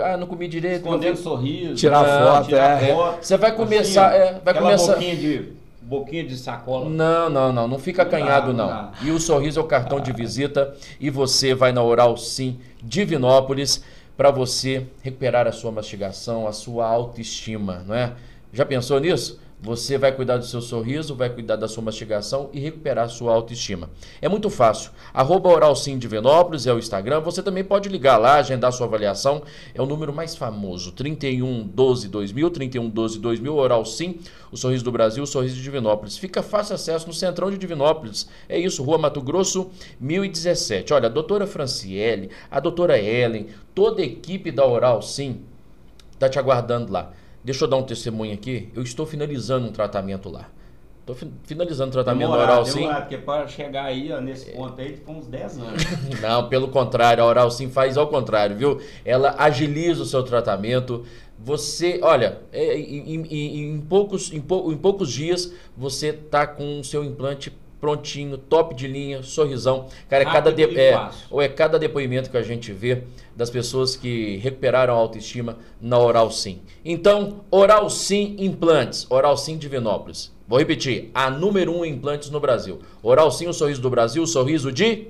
[0.01, 0.85] Ah, não comi direito.
[0.85, 1.75] Escondendo sorriso.
[1.75, 2.93] Tirar não, foto, tirar é.
[2.93, 3.17] Foto.
[3.25, 4.07] Você vai começar.
[4.07, 4.93] Assim, é, vai começar.
[4.93, 6.89] Boquinha de, boquinha de sacola.
[6.89, 7.67] Não, não, não.
[7.67, 8.67] Não fica acanhado, não.
[8.67, 8.91] não.
[9.01, 10.01] E o sorriso é o cartão ah.
[10.01, 10.73] de visita.
[10.99, 13.83] E você vai na Oral Sim Divinópolis
[14.15, 18.13] para você recuperar a sua mastigação, a sua autoestima, não é?
[18.53, 19.39] Já pensou nisso?
[19.61, 23.33] Você vai cuidar do seu sorriso, vai cuidar da sua mastigação e recuperar a sua
[23.33, 23.89] autoestima.
[24.21, 24.91] É muito fácil.
[25.13, 27.21] Arroba Oral Sim de Venópolis é o Instagram.
[27.21, 29.41] Você também pode ligar lá, agendar sua avaliação.
[29.73, 30.91] É o número mais famoso.
[30.91, 34.19] 31 12 2000, 31 12 2000, Oral Sim,
[34.51, 36.17] o sorriso do Brasil, o sorriso de Divinópolis.
[36.17, 38.27] Fica fácil acesso no centrão de Divinópolis.
[38.47, 40.93] É isso, Rua Mato Grosso, 1017.
[40.93, 45.41] Olha, a doutora Franciele, a doutora Ellen, toda a equipe da Oral Sim
[46.13, 47.11] está te aguardando lá.
[47.45, 48.69] Deixa eu dar um testemunho aqui.
[48.75, 50.49] Eu estou finalizando um tratamento lá.
[51.01, 52.87] Estou finalizando o tratamento demorado, oral sim.
[52.91, 55.83] Porque para chegar aí, ó, nesse ponto aí, ficou uns 10 anos.
[56.19, 58.81] Não, pelo contrário, a oral sim faz ao contrário, viu?
[59.05, 61.05] Ela agiliza o seu tratamento.
[61.37, 66.79] Você, olha, é, em, em, em poucos, em, pou, em poucos dias você tá com
[66.79, 67.53] o seu implante
[67.85, 69.85] prontinho, top de linha, sorrisão.
[70.09, 73.03] Cara, é cada, de, é, ou é cada depoimento que a gente vê
[73.35, 76.61] das pessoas que recuperaram a autoestima na Oral Sim.
[76.83, 80.33] Então, Oral Sim Implantes, Oral Sim Divinópolis.
[80.47, 82.79] Vou repetir, a número um em implantes no Brasil.
[83.03, 85.07] Oral Sim, o sorriso do Brasil, o sorriso de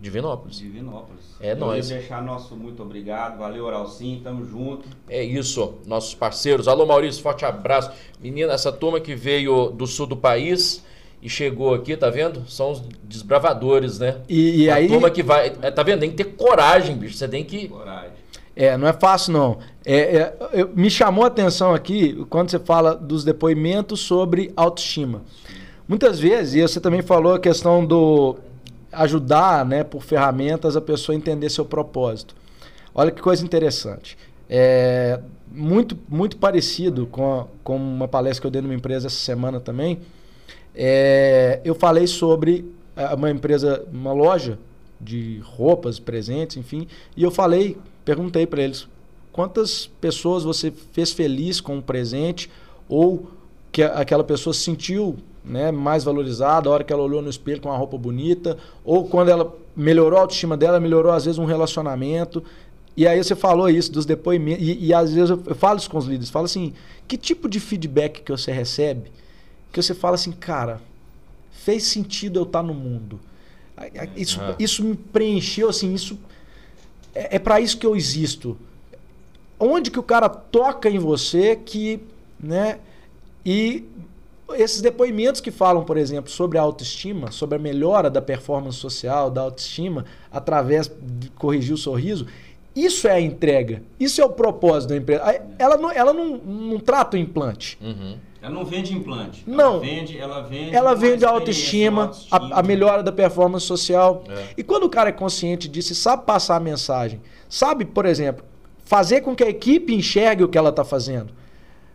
[0.00, 0.58] Divinópolis.
[0.58, 1.22] Divinópolis.
[1.40, 1.88] É nós.
[1.88, 3.38] deixar nosso muito obrigado.
[3.38, 4.84] Valeu, Oral Sim, tamo junto.
[5.08, 6.68] É isso, nossos parceiros.
[6.68, 7.90] Alô, Maurício, forte abraço.
[8.20, 10.84] Menina, essa turma que veio do sul do país
[11.22, 12.42] e chegou aqui, tá vendo?
[12.48, 14.16] São os desbravadores, né?
[14.28, 14.88] E, e a aí.
[14.88, 15.52] turma que vai.
[15.62, 16.00] É, tá vendo?
[16.00, 17.16] Tem que ter coragem, bicho.
[17.16, 17.68] Você tem que.
[17.68, 18.10] Coragem.
[18.56, 19.58] É, não é fácil, não.
[19.86, 25.22] É, é, eu, me chamou a atenção aqui quando você fala dos depoimentos sobre autoestima.
[25.86, 28.36] Muitas vezes, e você também falou a questão do
[28.90, 32.34] ajudar, né, por ferramentas, a pessoa a entender seu propósito.
[32.94, 34.18] Olha que coisa interessante.
[34.50, 35.20] É
[35.50, 39.60] muito, muito parecido com, a, com uma palestra que eu dei numa empresa essa semana
[39.60, 40.00] também
[40.74, 42.64] é, eu falei sobre
[42.96, 44.58] é, uma empresa, uma loja
[45.00, 48.86] de roupas, presentes, enfim, e eu falei, perguntei para eles
[49.32, 52.50] quantas pessoas você fez feliz com um presente
[52.88, 53.26] ou
[53.72, 57.60] que aquela pessoa se sentiu né, mais valorizada a hora que ela olhou no espelho
[57.60, 61.46] com uma roupa bonita ou quando ela melhorou a autoestima dela, melhorou às vezes um
[61.46, 62.44] relacionamento.
[62.94, 65.96] E aí você falou isso dos depoimentos e, e às vezes eu falo isso com
[65.96, 66.74] os líderes, falo assim,
[67.08, 69.10] que tipo de feedback que você recebe
[69.72, 70.80] que você fala assim, cara,
[71.50, 73.18] fez sentido eu estar no mundo.
[74.16, 74.54] Isso, uhum.
[74.58, 76.18] isso me preencheu, assim, isso
[77.14, 78.56] é, é para isso que eu existo.
[79.58, 82.00] Onde que o cara toca em você que,
[82.38, 82.78] né?
[83.44, 83.84] E
[84.54, 89.30] esses depoimentos que falam, por exemplo, sobre a autoestima, sobre a melhora da performance social,
[89.30, 92.26] da autoestima, através de corrigir o sorriso,
[92.74, 93.82] isso é a entrega.
[93.98, 95.22] Isso é o propósito da empresa.
[95.58, 97.78] Ela não, ela não, não trata o implante.
[97.80, 98.16] Uhum.
[98.42, 99.44] Ela não vende implante.
[99.46, 99.74] Não.
[99.74, 102.54] Ela vende, ela vende, ela vende a autoestima, autoestima.
[102.56, 104.24] A, a, melhora da performance social.
[104.28, 104.46] É.
[104.56, 108.44] E quando o cara é consciente disso e sabe passar a mensagem, sabe, por exemplo,
[108.84, 111.32] fazer com que a equipe enxergue o que ela está fazendo.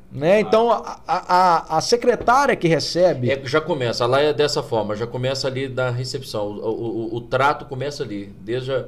[0.10, 0.36] Né?
[0.36, 0.39] Ah.
[0.39, 3.30] Então, a, a, a, secretária que recebe.
[3.30, 6.48] É, já começa, lá é dessa forma, já começa ali da recepção.
[6.48, 8.34] O, o, o, o trato começa ali.
[8.39, 8.86] Desde a,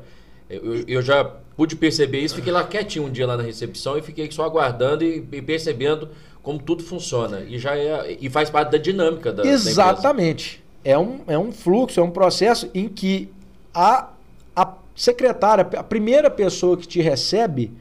[0.49, 1.25] eu, eu, já
[1.57, 5.03] pude perceber isso, fiquei lá quietinho um dia lá na recepção e fiquei só aguardando
[5.03, 6.09] e, e percebendo
[6.41, 7.41] como tudo funciona.
[7.41, 8.17] E já é.
[8.19, 9.45] E faz parte da dinâmica da.
[9.45, 10.63] Exatamente.
[10.83, 13.29] Da é, um, é um fluxo, é um processo em que
[13.73, 14.09] a,
[14.55, 17.71] a secretária, a primeira pessoa que te recebe,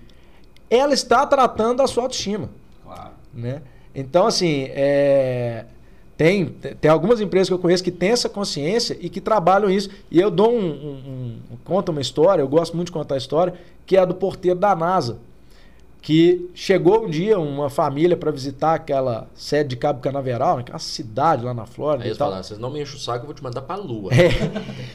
[0.68, 2.50] ela está tratando a sua autoestima.
[2.84, 3.10] Claro.
[3.32, 3.62] né?
[3.94, 5.64] Então, assim, é,
[6.16, 9.88] tem, tem algumas empresas que eu conheço que têm essa consciência e que trabalham isso.
[10.10, 13.18] E eu dou um, um, um conto uma história, eu gosto muito de contar a
[13.18, 13.54] história,
[13.86, 15.18] que é a do porteiro da NASA
[16.00, 20.78] que chegou um dia uma família para visitar aquela sede de Cabo Canaveral, né, aquela
[20.78, 22.04] cidade lá na Flórida.
[22.04, 23.78] Aí eles falaram, vocês não me enchem o saco, eu vou te mandar para a
[23.78, 24.10] Lua.
[24.12, 24.28] É.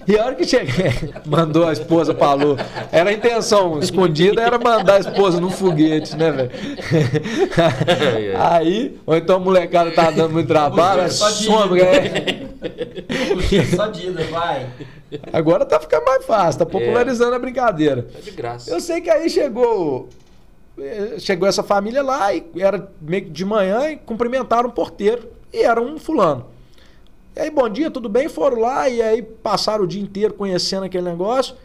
[0.08, 2.58] E a hora que cheguei, mandou a esposa para a Lua.
[2.92, 6.52] Era a intenção escondida, era mandar a esposa num foguete, né, velho?
[8.40, 12.44] Aí, ou então a molecada tá dando muito trabalho, some, é.
[13.76, 14.68] Só dida, vai.
[15.32, 17.36] Agora tá ficando mais fácil, tá popularizando é.
[17.36, 18.08] a brincadeira.
[18.18, 18.72] É de graça.
[18.72, 20.23] Eu sei que aí chegou é,
[21.20, 25.30] chegou essa família lá e era meio que de manhã e cumprimentaram o porteiro.
[25.52, 26.48] E era um fulano.
[27.36, 28.28] E aí, bom dia, tudo bem?
[28.30, 31.56] Foram lá e aí passaram o dia inteiro conhecendo aquele negócio.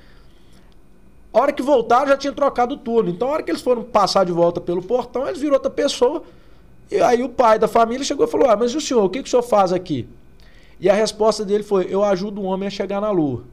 [1.33, 3.11] A hora que voltaram já tinha trocado o turno.
[3.11, 6.23] Então, a hora que eles foram passar de volta pelo portão, eles viram outra pessoa.
[6.91, 9.11] E aí o pai da família chegou e falou: Ah, mas e o senhor, o
[9.11, 10.09] que, que o senhor faz aqui?
[10.81, 13.45] E a resposta dele foi: Eu ajudo o homem a chegar na lua.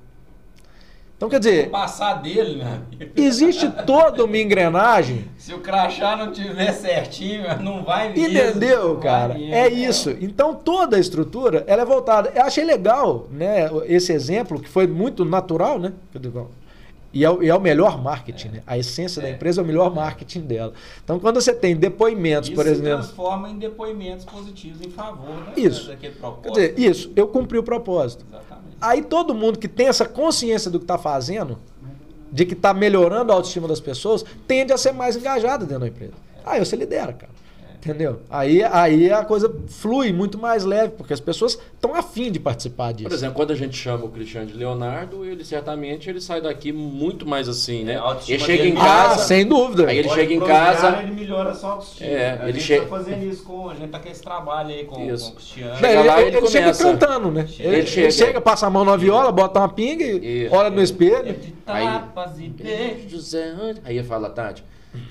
[1.17, 1.69] Então, quer dizer.
[1.69, 2.81] Passar dele, né?
[3.15, 5.25] Existe toda uma engrenagem.
[5.37, 8.37] Se o crachá não tiver certinho, não vai mesmo.
[8.37, 9.33] Entendeu, cara?
[9.33, 10.09] Mesmo, é isso.
[10.19, 12.33] Então, toda a estrutura ela é voltada.
[12.35, 13.69] Eu achei legal, né?
[13.85, 15.93] Esse exemplo, que foi muito natural, né?
[17.13, 18.51] E é, e é o melhor marketing, é.
[18.51, 18.63] né?
[18.67, 19.23] A essência é.
[19.23, 20.73] da empresa é o melhor marketing dela.
[21.01, 22.99] Então, quando você tem depoimentos, isso por exemplo.
[22.99, 25.53] Isso transforma em depoimentos positivos em favor né?
[25.55, 25.87] isso.
[25.87, 26.53] daquele propósito.
[26.53, 28.25] Quer dizer, isso, eu cumpri o propósito.
[28.29, 28.54] Exatamente.
[28.79, 31.57] Aí todo mundo que tem essa consciência do que está fazendo,
[32.31, 35.87] de que está melhorando a autoestima das pessoas, tende a ser mais engajado dentro da
[35.87, 36.13] empresa.
[36.45, 37.31] Aí você lidera, cara.
[37.85, 38.19] Entendeu?
[38.31, 42.91] Aí, aí a coisa flui muito mais leve, porque as pessoas estão afim de participar
[42.91, 43.07] disso.
[43.07, 46.71] Por exemplo, quando a gente chama o Cristiano de Leonardo, ele certamente ele sai daqui
[46.71, 47.93] muito mais assim, né?
[47.93, 49.13] É, ele chega em casa.
[49.13, 49.87] Ah, sem dúvida.
[49.87, 50.99] Aí ele chega em casa.
[51.03, 52.09] Ele melhora só a autoestima.
[52.09, 52.81] É, a ele gente chega...
[52.81, 53.69] tá fazendo isso com.
[53.69, 55.25] A gente tá com esse trabalho aí com, isso.
[55.25, 55.75] com o Cristiano.
[55.75, 57.45] Chega ele, lá, ele, ele chega cantando, né?
[57.45, 57.69] Chega.
[57.69, 58.01] Ele, chega.
[58.07, 61.35] ele chega, passa a mão na viola, bota uma pinga e olha no espelho.
[61.67, 61.85] Aí,
[62.63, 64.63] e José, aí ele fala, Tati,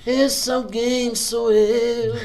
[0.05, 2.17] esse alguém sou eu.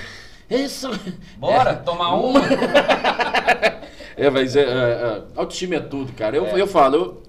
[0.49, 0.89] Isso.
[1.37, 1.75] Bora, é.
[1.75, 2.41] tomar uma.
[4.17, 6.35] é, mas é, é, é, autoestima é tudo, cara.
[6.35, 6.61] Eu, é.
[6.61, 7.21] eu falo,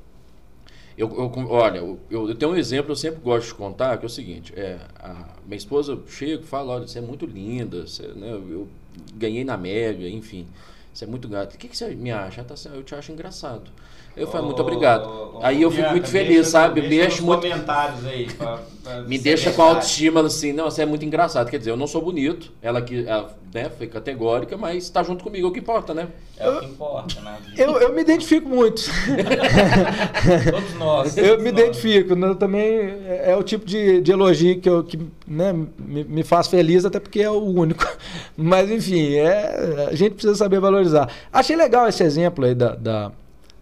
[0.97, 4.05] eu, eu, eu olha, eu, eu, tenho um exemplo, eu sempre gosto de contar, que
[4.05, 7.87] é o seguinte, é, a minha esposa chega e fala, olha, você é muito linda,
[7.87, 8.69] você, né, eu
[9.15, 10.47] ganhei na média, enfim,
[10.93, 11.55] você é muito gato.
[11.55, 12.45] O que, que você me acha?
[12.45, 13.71] Tá, eu te acho engraçado.
[14.17, 15.09] Eu falei, muito obrigado.
[15.09, 16.81] Oh, oh, aí eu fico muito feliz, sabe?
[16.81, 17.41] Deixa Mexo muito.
[17.43, 18.29] comentários aí.
[18.37, 21.51] Pra, pra me deixa com a autoestima assim, não, você é muito engraçado.
[21.51, 25.23] Quer dizer, eu não sou bonito, ela que ela, né, foi categórica, mas está junto
[25.23, 26.09] comigo, é o que importa, né?
[26.39, 27.37] É o que importa, né?
[27.57, 28.83] Eu, eu me identifico muito.
[30.51, 31.17] todos nós.
[31.17, 31.61] Eu todos me nós.
[31.61, 32.17] identifico.
[32.17, 32.35] Né?
[32.35, 32.65] Também
[33.07, 36.85] é, é o tipo de, de elogio que, eu, que né, me, me faz feliz,
[36.85, 37.87] até porque é o único.
[38.37, 41.11] Mas, enfim, é, a gente precisa saber valorizar.
[41.31, 43.13] Achei legal esse exemplo aí da, da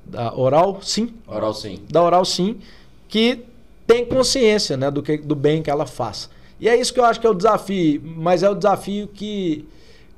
[0.08, 1.14] da Oral Sim.
[1.26, 1.80] Oral Sim.
[1.90, 2.58] Da Oral Sim,
[3.08, 3.44] que
[3.86, 6.28] tem consciência né, do, que, do bem que ela faz.
[6.60, 9.64] E é isso que eu acho que é o desafio, mas é o desafio que,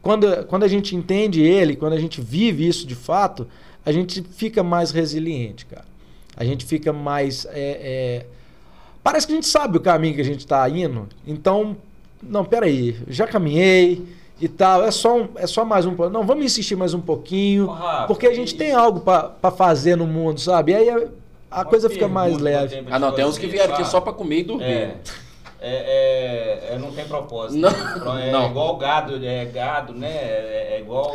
[0.00, 3.46] quando, quando a gente entende ele, quando a gente vive isso de fato,
[3.84, 5.84] a gente fica mais resiliente, cara.
[6.36, 7.44] A gente fica mais.
[7.46, 8.26] É, é...
[9.02, 11.08] Parece que a gente sabe o caminho que a gente está indo.
[11.26, 11.76] Então,
[12.22, 14.02] não, peraí, já caminhei
[14.40, 14.84] e tal.
[14.84, 17.68] É só, um, é só mais um Não, vamos insistir mais um pouquinho.
[17.68, 20.72] Oh, Rafa, porque a gente tem algo para fazer no mundo, sabe?
[20.72, 21.08] E aí a,
[21.50, 22.84] a coisa fica mais leve.
[22.90, 24.64] Ah, não, tem uns que vieram aqui só para comer e dormir.
[24.64, 24.96] É.
[25.62, 27.60] É, é, é, não tem propósito.
[27.60, 28.48] Não, é não.
[28.48, 30.08] igual gado, é gado, né?
[30.08, 31.14] É, é igual.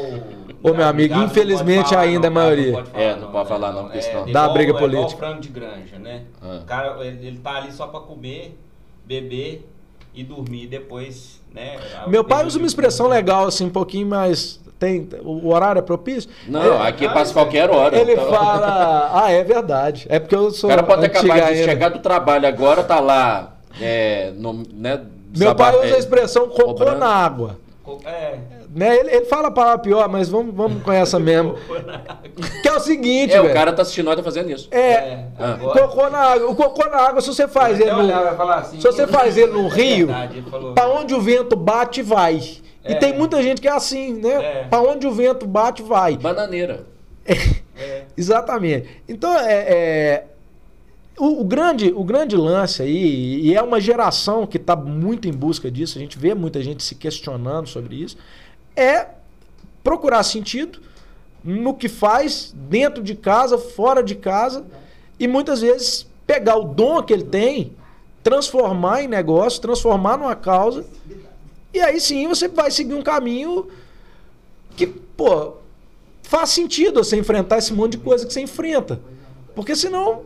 [0.61, 2.71] Ô, meu amigo, infelizmente falar, ainda não, a maioria.
[2.71, 4.32] Não é, não, pode falar não, porque senão.
[4.32, 4.99] Dá briga política.
[4.99, 6.26] É igual frango de granja, né?
[6.39, 6.59] Ah.
[6.61, 8.55] O cara, ele, ele tá ali só para comer,
[9.03, 9.67] beber
[10.16, 11.78] e dormir depois, né?
[12.07, 14.59] Meu pai usa uma expressão legal, assim, um pouquinho mais.
[14.80, 16.30] Tem, o horário é propício?
[16.47, 17.97] Não, é, aqui passa qualquer hora.
[17.97, 19.11] Ele tá fala.
[19.24, 20.05] Ah, é verdade.
[20.09, 20.70] É porque eu sou.
[20.70, 23.55] O cara pode acabar de chegar do trabalho agora, tá lá.
[23.80, 25.01] É, no, né,
[25.36, 27.57] Meu pai usa a expressão cocô na água.
[28.05, 28.39] É.
[28.76, 28.93] Né?
[28.97, 31.55] Ele, ele fala a palavra pior, mas vamos, vamos com essa mesmo.
[32.61, 34.67] que é o seguinte, É, o cara tá assistindo nós tá fazendo isso.
[34.69, 35.57] É, é ah.
[35.61, 36.49] cocô na água.
[36.49, 39.69] O cocô na água, se você faz ele no, assim, se você faz ele no
[39.69, 40.09] rio,
[40.76, 42.41] para onde o vento bate, vai.
[42.84, 42.91] É.
[42.91, 44.34] E tem muita gente que é assim, né?
[44.34, 44.63] É.
[44.65, 46.17] Para onde o vento bate, vai.
[46.17, 46.86] Bananeira.
[47.26, 48.03] É.
[48.17, 48.89] Exatamente.
[49.07, 50.23] Então, é, é
[51.17, 55.32] o, o, grande, o grande lance aí, e é uma geração que está muito em
[55.32, 58.17] busca disso, a gente vê muita gente se questionando sobre isso,
[58.76, 59.07] é
[59.84, 60.80] procurar sentido
[61.43, 64.65] no que faz dentro de casa, fora de casa,
[65.19, 67.73] e muitas vezes pegar o dom que ele tem,
[68.23, 70.84] transformar em negócio, transformar numa causa
[71.71, 73.67] E aí sim você vai seguir um caminho
[74.76, 75.53] que, pô,
[76.23, 78.99] faz sentido você enfrentar esse monte de coisa que você enfrenta.
[79.53, 80.23] Porque senão,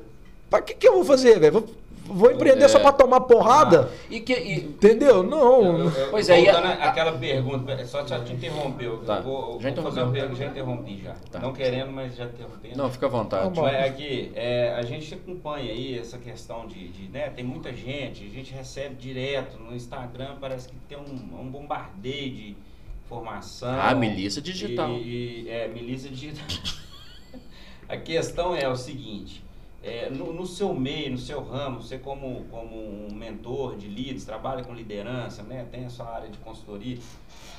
[0.49, 1.67] para que, que eu vou fazer, velho?
[2.09, 2.67] Vou empreender é.
[2.67, 3.89] só para tomar porrada?
[3.91, 4.55] Ah, e que, e...
[4.61, 5.21] Entendeu?
[5.21, 5.63] Não.
[5.63, 6.49] Eu, eu, eu, pois é.
[6.49, 6.89] A...
[6.89, 8.97] Aquela pergunta, só, só te interrompeu.
[9.05, 9.19] Tá.
[9.19, 11.13] Vou, já, vou fazer uma pergunta, já interrompi já.
[11.31, 11.39] Tá.
[11.39, 12.77] Não querendo, mas já interrompendo.
[12.77, 13.53] Não, fica à vontade.
[13.53, 17.71] Tá é aqui, é, a gente acompanha aí essa questão de, de, né, tem muita
[17.73, 22.57] gente, a gente recebe direto no Instagram, parece que tem um, um bombardeio de
[23.05, 23.79] informação.
[23.79, 24.91] Ah, milícia digital.
[24.91, 26.45] E, e, é, milícia digital.
[27.87, 29.43] a questão é o seguinte,
[29.81, 34.25] é, no, no, seu meio, no seu ramo, você como, como um mentor de leads,
[34.25, 35.65] trabalha com liderança, né?
[35.71, 36.97] tem a sua área de consultoria.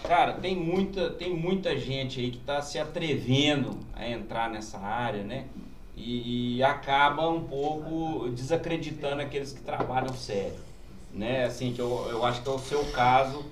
[0.03, 5.23] Cara, tem muita, tem muita gente aí que está se atrevendo a entrar nessa área,
[5.23, 5.47] né?
[5.97, 10.59] E, e, acaba um pouco desacreditando aqueles que trabalham sério.
[11.13, 11.45] Né?
[11.45, 13.45] Assim, que eu, eu acho que é o seu caso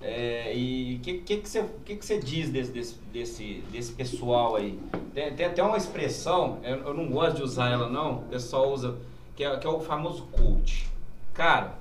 [0.00, 3.92] é, e o que, que, que, você, que, que você diz desse, desse, desse, desse
[3.92, 4.78] pessoal aí?
[5.12, 8.72] Tem, tem até uma expressão, eu, eu, não gosto de usar ela não, o pessoal
[8.72, 8.96] usa,
[9.34, 10.88] que é, que é o famoso coach.
[11.34, 11.74] Cara,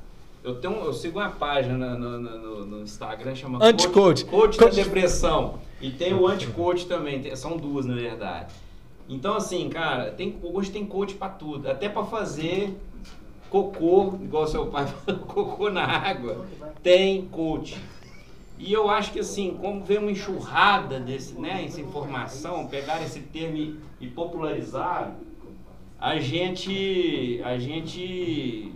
[0.43, 4.26] eu, tenho, eu sigo uma página no, no, no, Instagram chamada Anti-coach.
[4.26, 5.59] Coach, coach da depressão.
[5.80, 8.51] E tem o anti-coach também, tem, são duas na verdade.
[9.07, 12.76] Então assim, cara, tem, hoje tem coach para tudo, até para fazer
[13.47, 16.45] cocô, igual seu pai falou, cocô na água,
[16.82, 17.78] tem coach.
[18.59, 23.19] E eu acho que assim, como vem uma enxurrada desse, né, essa informação, pegar esse
[23.19, 25.15] termo e popularizar,
[25.99, 28.71] a gente, a gente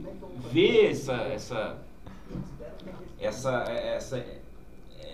[0.51, 1.77] vê essa, essa,
[3.19, 4.25] essa, essa,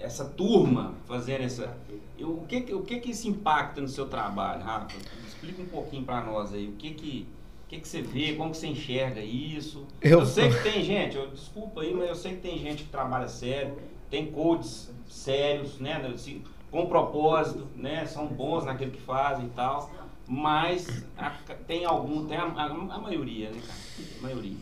[0.01, 1.77] essa turma fazendo essa.
[2.17, 4.97] Eu, o que, o que que isso impacta no seu trabalho, Rafa?
[5.27, 6.67] Explica um pouquinho para nós aí.
[6.67, 7.27] O que que
[7.67, 8.33] o que, que você vê?
[8.33, 9.85] Como que você enxerga isso?
[10.01, 10.19] Eu...
[10.19, 12.89] eu sei que tem gente, eu, desculpa aí, mas eu sei que tem gente que
[12.89, 13.77] trabalha sério,
[14.09, 19.89] tem coaches sérios, né, assim, com propósito, né, são bons naquilo que fazem e tal,
[20.27, 21.31] mas a,
[21.67, 23.79] tem algum, tem a, a, a, maioria, né, cara?
[24.19, 24.55] A maioria.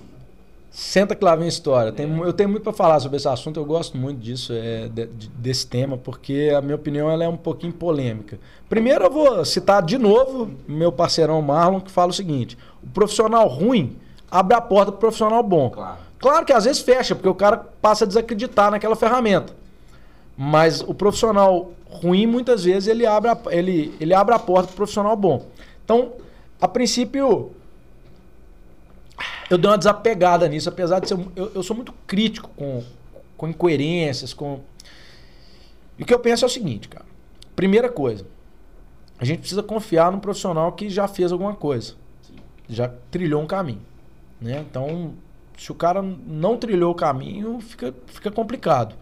[0.69, 1.89] Senta que lá vem história.
[1.89, 1.91] É.
[1.91, 5.07] Tem, eu tenho muito para falar sobre esse assunto, eu gosto muito disso, é, de,
[5.07, 8.37] desse tema, porque a minha opinião ela é um pouquinho polêmica.
[8.67, 13.47] Primeiro eu vou citar de novo meu parceirão Marlon, que fala o seguinte: o profissional
[13.47, 13.97] ruim
[14.29, 15.69] abre a porta para o profissional bom.
[15.69, 16.04] Claro.
[16.25, 19.55] Claro que às vezes fecha, porque o cara passa a desacreditar naquela ferramenta.
[20.35, 24.73] Mas o profissional ruim, muitas vezes, ele abre a, ele, ele abre a porta para
[24.73, 25.45] o profissional bom.
[25.83, 26.13] Então,
[26.59, 27.51] a princípio,
[29.51, 31.19] eu dei uma desapegada nisso, apesar de ser.
[31.35, 32.83] Eu, eu sou muito crítico com,
[33.37, 34.61] com incoerências, com.
[35.95, 37.05] E o que eu penso é o seguinte, cara.
[37.55, 38.25] Primeira coisa,
[39.19, 41.93] a gente precisa confiar num profissional que já fez alguma coisa,
[42.67, 43.85] já trilhou um caminho.
[44.41, 44.65] Né?
[44.67, 45.13] Então,
[45.57, 48.95] se o cara não trilhou o caminho, fica, fica complicado.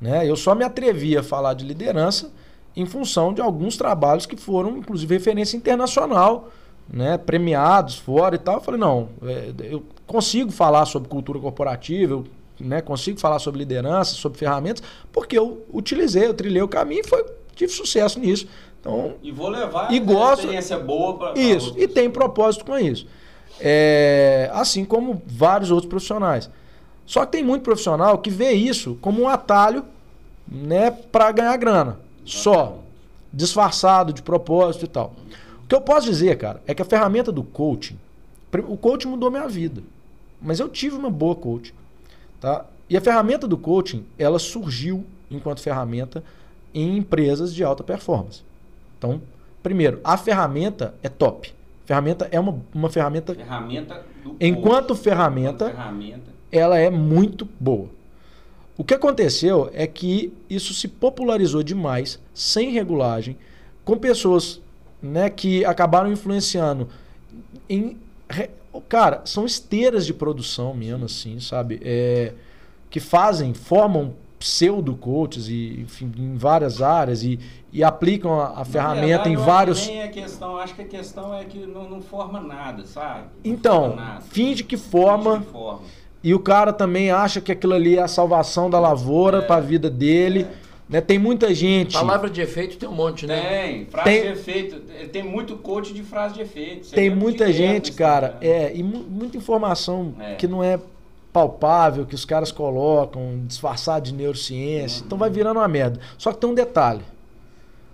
[0.00, 0.28] Né?
[0.28, 2.30] Eu só me atrevi a falar de liderança
[2.76, 6.50] em função de alguns trabalhos que foram, inclusive, referência internacional,
[6.88, 7.18] né?
[7.18, 8.56] premiados fora e tal.
[8.56, 12.24] Eu falei, não, é, eu consigo falar sobre cultura corporativa, eu
[12.60, 12.80] né?
[12.80, 14.82] consigo falar sobre liderança, sobre ferramentas,
[15.12, 17.24] porque eu utilizei, eu trilhei o caminho e foi,
[17.54, 18.46] tive sucesso nisso.
[18.80, 23.06] Então, e vou levar e gosto, experiência boa para Isso, e tem propósito com isso.
[23.60, 26.48] É, assim como vários outros profissionais.
[27.04, 29.84] Só que tem muito profissional que vê isso como um atalho
[30.46, 31.98] né, para ganhar grana.
[32.24, 32.78] Só.
[33.32, 35.14] Disfarçado de propósito e tal.
[35.64, 37.98] O que eu posso dizer, cara, é que a ferramenta do coaching,
[38.66, 39.82] o coaching mudou minha vida.
[40.40, 41.74] Mas eu tive uma boa coaching.
[42.40, 42.64] Tá?
[42.88, 46.24] E a ferramenta do coaching, ela surgiu enquanto ferramenta
[46.74, 48.42] em empresas de alta performance.
[48.96, 49.20] Então,
[49.62, 51.54] primeiro, a ferramenta é top.
[51.88, 53.34] Ferramenta é uma, uma ferramenta.
[53.34, 57.88] Ferramenta do enquanto ferramenta, ferramenta, ela é muito boa.
[58.76, 63.38] O que aconteceu é que isso se popularizou demais, sem regulagem,
[63.86, 64.60] com pessoas
[65.00, 66.90] né, que acabaram influenciando
[67.70, 67.96] em.
[68.86, 71.80] Cara, são esteiras de produção mesmo, assim, sabe?
[71.82, 72.34] É,
[72.90, 77.38] que fazem, formam pseudo-coaches e, enfim, em várias áreas e,
[77.72, 79.86] e aplicam a, a ferramenta verdade, em vários.
[79.86, 83.26] Nem a questão, acho que a questão é que não, não forma nada, sabe?
[83.44, 84.20] Não então, nada.
[84.20, 85.34] finge que forma.
[85.34, 85.80] Finge que forma.
[86.22, 89.56] E o cara também acha que aquilo ali é a salvação da lavoura é, para
[89.56, 90.46] a vida dele.
[90.64, 90.68] É.
[90.88, 91.00] Né?
[91.00, 91.92] Tem muita gente.
[91.92, 93.40] Palavra de efeito tem um monte, né?
[93.40, 94.80] Tem, frase tem, de efeito.
[95.12, 96.86] Tem muito coach de frase de efeito.
[96.86, 100.34] Você tem muita gente, cara, é, e muita informação é.
[100.34, 100.80] que não é
[101.32, 105.00] palpável que os caras colocam, disfarçado de neurociência.
[105.00, 105.06] Uhum.
[105.06, 106.00] Então vai virando uma merda.
[106.16, 107.02] Só que tem um detalhe.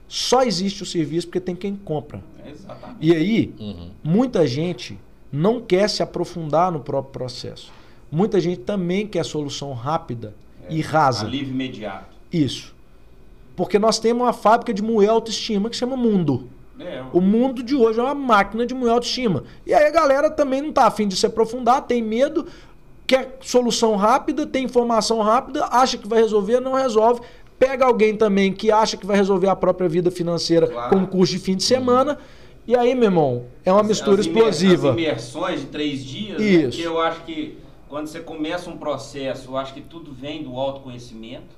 [0.07, 2.23] Só existe o serviço porque tem quem compra.
[2.47, 2.99] Exatamente.
[3.01, 3.91] E aí, uhum.
[4.03, 4.99] muita gente
[5.33, 7.73] não quer se aprofundar no próprio processo.
[8.11, 10.35] Muita gente também quer solução rápida
[10.69, 11.27] e rasa.
[11.27, 12.15] Alívio imediato.
[12.33, 12.75] Isso.
[13.57, 16.49] Porque nós temos uma fábrica de moer autoestima que chama Mundo.
[16.79, 19.45] É, O mundo de hoje é uma máquina de moer autoestima.
[19.65, 22.47] E aí a galera também não tá afim de se aprofundar, tem medo,
[23.07, 27.21] quer solução rápida, tem informação rápida, acha que vai resolver, não resolve.
[27.59, 30.91] Pega alguém também que acha que vai resolver a própria vida financeira Claro.
[30.91, 32.19] com um curso de fim de semana.
[32.67, 34.91] E aí, meu irmão, é uma mistura As explosiva.
[34.91, 36.45] As imersões de três dias, né?
[36.47, 36.79] Isso.
[36.79, 40.59] que eu acho que quando você começa um processo, eu acho que tudo vem do
[40.59, 41.55] autoconhecimento,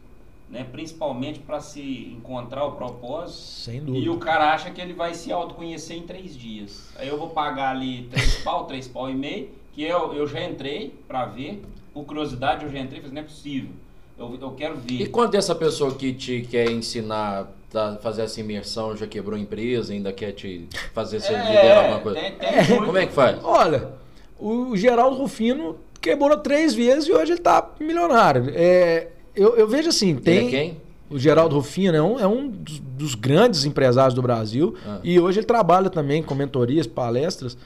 [0.51, 0.66] né?
[0.70, 3.38] principalmente para se encontrar o propósito.
[3.40, 4.12] Sem E dúvida.
[4.12, 6.88] o cara acha que ele vai se autoconhecer em três dias.
[6.99, 10.43] Aí eu vou pagar ali três pau, três pau e meio, que eu, eu já
[10.43, 11.62] entrei para ver.
[11.93, 13.70] Por curiosidade, eu já entrei e falei, não é possível.
[14.18, 15.03] Eu, eu quero ver.
[15.03, 19.41] E quando essa pessoa que te quer ensinar a fazer essa imersão já quebrou a
[19.41, 22.18] empresa, ainda quer te fazer você liderar alguma coisa?
[22.18, 23.39] tem, tem muito- Como é que faz?
[23.45, 23.91] Olha,
[24.39, 28.51] o Geraldo Rufino quebrou três vezes e hoje ele tá milionário.
[28.55, 30.37] É, eu, eu vejo assim, tem.
[30.39, 30.77] Ele é quem?
[31.11, 34.74] O Geraldo Rufino é um, é um dos, dos grandes empresários do Brasil.
[34.87, 34.99] Ah.
[35.05, 37.57] E hoje ele trabalha também com mentorias, palestras.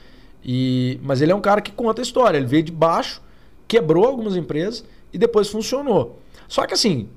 [0.43, 2.37] E, mas ele é um cara que conta a história.
[2.37, 3.21] Ele veio de baixo,
[3.67, 4.83] quebrou algumas empresas
[5.13, 6.17] e depois funcionou.
[6.47, 7.07] Só que assim,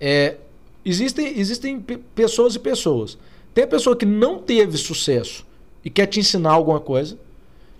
[0.00, 0.36] é,
[0.84, 3.16] existem, existem pe- pessoas e pessoas.
[3.54, 5.46] Tem a pessoa que não teve sucesso
[5.84, 7.16] e quer te ensinar alguma coisa.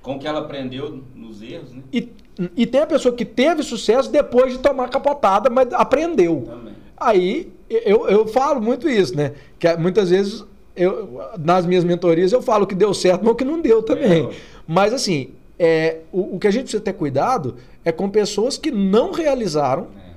[0.02, 1.82] Com que ela aprendeu nos erros, né?
[1.92, 2.08] E,
[2.56, 6.42] e tem a pessoa que teve sucesso depois de tomar capotada, mas aprendeu.
[6.46, 6.74] Também.
[6.96, 9.32] Aí eu, eu falo muito isso, né?
[9.58, 10.44] Que muitas vezes
[10.76, 14.26] eu, nas minhas mentorias eu falo que deu certo, mas o que não deu também.
[14.26, 14.30] É.
[14.66, 18.70] Mas assim, é, o, o que a gente precisa ter cuidado é com pessoas que
[18.70, 20.10] não realizaram É.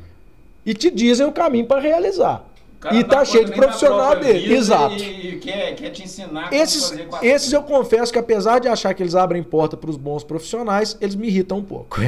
[0.66, 2.44] e te dizem o caminho para realizar.
[2.92, 4.54] E tá cheio de profissional dele.
[4.54, 4.94] Exato.
[4.96, 6.94] E, e quer, quer te ensinar Esses,
[7.24, 10.96] esses eu confesso que apesar de achar que eles abrem porta para os bons profissionais,
[11.02, 12.00] eles me irritam um pouco.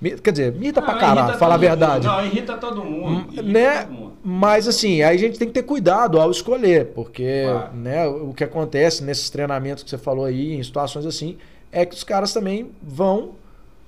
[0.00, 2.06] Me- Quer dizer, me irrita pra Não, caralho, falar a verdade.
[2.06, 2.16] mundo.
[2.18, 3.26] Não, irrita todo mundo.
[3.32, 3.82] irrita né?
[3.84, 4.12] todo mundo.
[4.22, 7.74] Mas assim, aí a gente tem que ter cuidado ao escolher, porque Claro.
[7.76, 11.38] né, o que acontece nesses treinamentos que você falou aí, em situações assim,
[11.72, 13.34] é que os caras também vão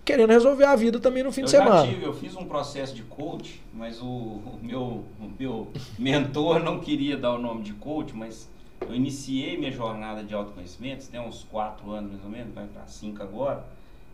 [0.04, 1.86] querendo resolver a vida também no fim eu de já semana.
[1.86, 5.68] tive, eu fiz um processo de coach, mas o, o meu, o meu
[5.98, 8.48] mentor não queria dar o nome de coach, mas
[8.80, 12.86] eu iniciei minha jornada de autoconhecimento, tem uns quatro anos mais ou menos, vai para
[12.86, 13.64] cinco agora.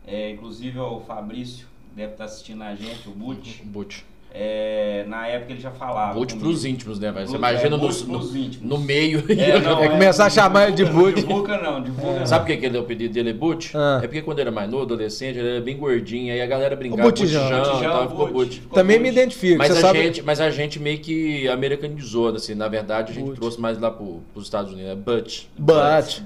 [0.07, 3.63] É, inclusive o Fabrício deve estar assistindo a gente, o Butch.
[3.65, 4.05] Boot.
[4.33, 6.15] É, na época ele já falava.
[6.15, 7.27] Boot pros íntimos, né, velho?
[7.27, 9.25] Você imagina é, no, boot no, no meio.
[9.29, 11.17] É, não, É começar a chamar ele de Butch.
[11.17, 12.27] Divulga não, divulga não.
[12.27, 13.73] Sabe por que ele é o pedido dele é Boot?
[13.75, 14.01] Ah.
[14.03, 16.77] É porque quando ele era mais novo, adolescente, ele era bem gordinho, aí a galera
[16.77, 17.43] brincava O Butijão.
[17.43, 18.29] Butijão, Butijão, tal, ficou.
[18.29, 18.63] Boot.
[18.73, 19.59] Também me identifico.
[19.59, 20.03] Mas você a, sabe...
[20.03, 23.91] gente, mas a gente meio que americanizou, assim, na verdade a gente trouxe mais lá
[23.91, 25.45] pro, pros Estados Unidos, é Butch.
[25.59, 26.23] But,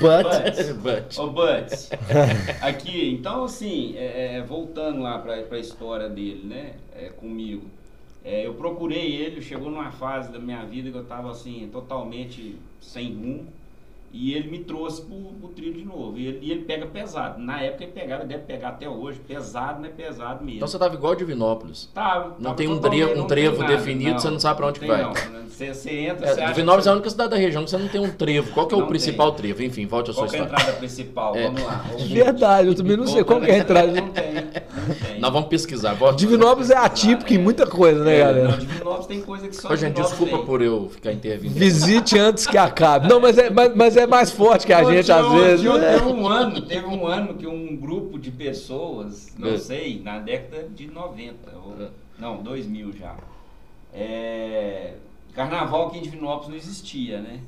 [0.00, 0.82] But.
[0.82, 1.18] but.
[1.18, 1.90] Ô, Butts,
[2.60, 7.70] aqui, então assim, é, é, voltando lá pra, pra história dele, né, é, comigo,
[8.24, 12.56] é, eu procurei ele, chegou numa fase da minha vida que eu tava assim, totalmente
[12.80, 13.52] sem rumo,
[14.18, 17.40] e ele me trouxe pro, pro trilho de novo, e ele, e ele pega pesado,
[17.40, 20.56] na época ele pegava, deve pegar até hoje, pesado, mas pesado mesmo.
[20.56, 21.88] Então você tava igual Divinópolis.
[21.94, 24.56] Tava, Não tava tem um trevo- um não trevo tem nada, definido, você não sabe
[24.56, 25.02] pra onde que tem vai.
[25.04, 25.12] não.
[25.46, 27.70] Você, você entra, você É, acha Divinópolis que é a única cidade da região que
[27.70, 28.52] você não tem um trevo.
[28.52, 29.42] Qual que é o Não principal tem.
[29.42, 29.62] trevo?
[29.62, 30.62] Enfim, volte a sua Qual que é a história.
[30.62, 31.34] entrada principal?
[31.36, 31.42] É.
[31.44, 31.84] Vamos lá.
[31.88, 33.86] vamos- Verdade, eu também não sei qual que é a entrada.
[33.86, 35.18] Não tem, não tem.
[35.20, 35.94] Nós vamos pesquisar.
[35.94, 36.18] Volte.
[36.18, 38.48] Divinópolis é atípico em muita coisa, né, É, galera?
[38.48, 40.44] Não, Divinópolis tem coisa que só Ô, gente, desculpa tem.
[40.46, 41.54] por eu ficar intervindo.
[41.54, 43.08] Visite antes que acabe.
[43.08, 45.64] Não, mas é, mas, mas é mais forte que a gente, às vezes.
[45.64, 45.92] né?
[45.98, 49.58] Teve um ano, teve um ano que um grupo de pessoas, não É.
[49.58, 51.88] sei, na década de 90, ou- É.
[52.18, 53.14] não, 2000 já.
[53.92, 54.94] É,
[55.34, 57.40] carnaval aqui em Divinópolis não existia, né?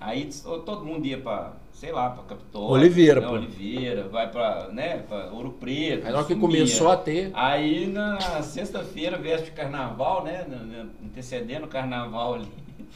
[0.00, 2.70] Aí t- todo mundo ia pra, sei lá, pra Capitólio.
[2.70, 3.32] Oliveira, né, pô.
[3.34, 6.06] Oliveira, vai pra, né, pra Ouro Preto.
[6.06, 7.30] Aí na hora que começou a ter.
[7.34, 10.46] Aí na sexta-feira, véspera de carnaval, né?
[11.04, 12.46] Antecedendo o carnaval ali,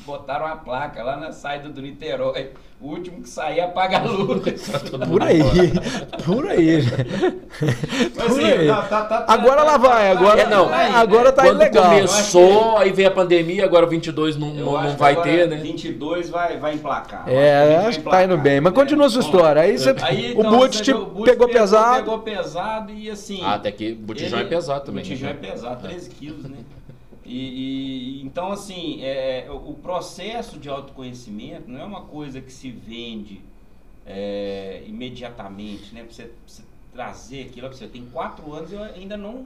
[0.05, 2.51] botaram a placa lá na saída do Niterói.
[2.79, 4.43] O último que sair apaga a luz.
[5.09, 5.41] Por aí,
[6.27, 6.83] por aí.
[6.83, 8.67] Mas, Por assim, aí.
[8.69, 10.69] tá- tá- tá- Agora tá- lá tá- vai, tá- agora, É, não.
[10.69, 10.99] tá aí, né?
[10.99, 11.85] agora tá Quando ilegal.
[11.85, 15.57] começou, aí veio a pandemia, agora o 22 não, não, não que vai ter, né?
[15.57, 17.25] 22 vai, vai emplacar.
[17.27, 18.61] É, acho que vai tá indo emplacar, bem.
[18.61, 18.79] Mas né?
[18.79, 19.63] continua a sua história.
[19.63, 21.97] Aí você, Aí, o então, Butch você te o Butch pegou pesado.
[22.05, 23.41] Pegou pesado e assim.
[23.43, 25.03] Ah, até que botijão Ele- é pesado também.
[25.03, 25.39] Botijão é né?
[25.41, 26.59] pesado, 13 quilos, né?
[27.27, 32.71] E, e- então, assim, é, o processo de autoconhecimento não é uma coisa que se
[32.71, 33.41] vende
[34.07, 36.03] é, imediatamente, né?
[36.05, 36.63] Pra você, pra você
[36.95, 37.87] trazer aquilo pra você.
[37.89, 39.45] Tem quatro anos eu ainda não.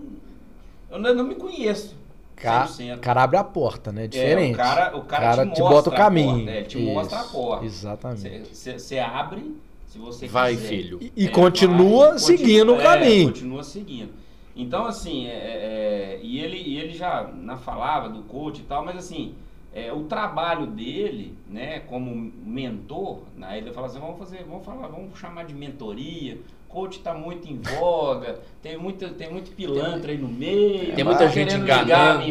[0.91, 1.97] Eu ainda não me conheço.
[2.37, 2.97] Ca- 100%.
[2.97, 4.07] O cara abre a porta, né?
[4.07, 4.51] Diferente.
[4.51, 6.37] É, o cara, o cara, te, te, bota mostra o caminho.
[6.37, 7.65] porta, é, ele te mostra a Isso, porta.
[7.67, 8.55] Exatamente.
[8.57, 9.55] Você abre,
[9.87, 10.69] se você Vai, quiser.
[10.69, 10.99] filho.
[11.03, 13.29] E, e É, continua vai, seguindo o continua- é, caminho.
[13.33, 14.13] continua seguindo.
[14.55, 18.65] Então, assim, é, é, é, e, ele, e ele já na falava do coach e
[18.65, 19.35] tal, mas assim,
[19.73, 24.89] é, o trabalho dele, né, como mentor, né, ele fala assim, vamos fazer, vamos falar,
[24.89, 26.39] vamos chamar de mentoria,
[26.69, 30.95] coach está muito em voga, tem muito, tem muito pilantra aí no meio.
[30.95, 32.25] Tem muita gente enganando.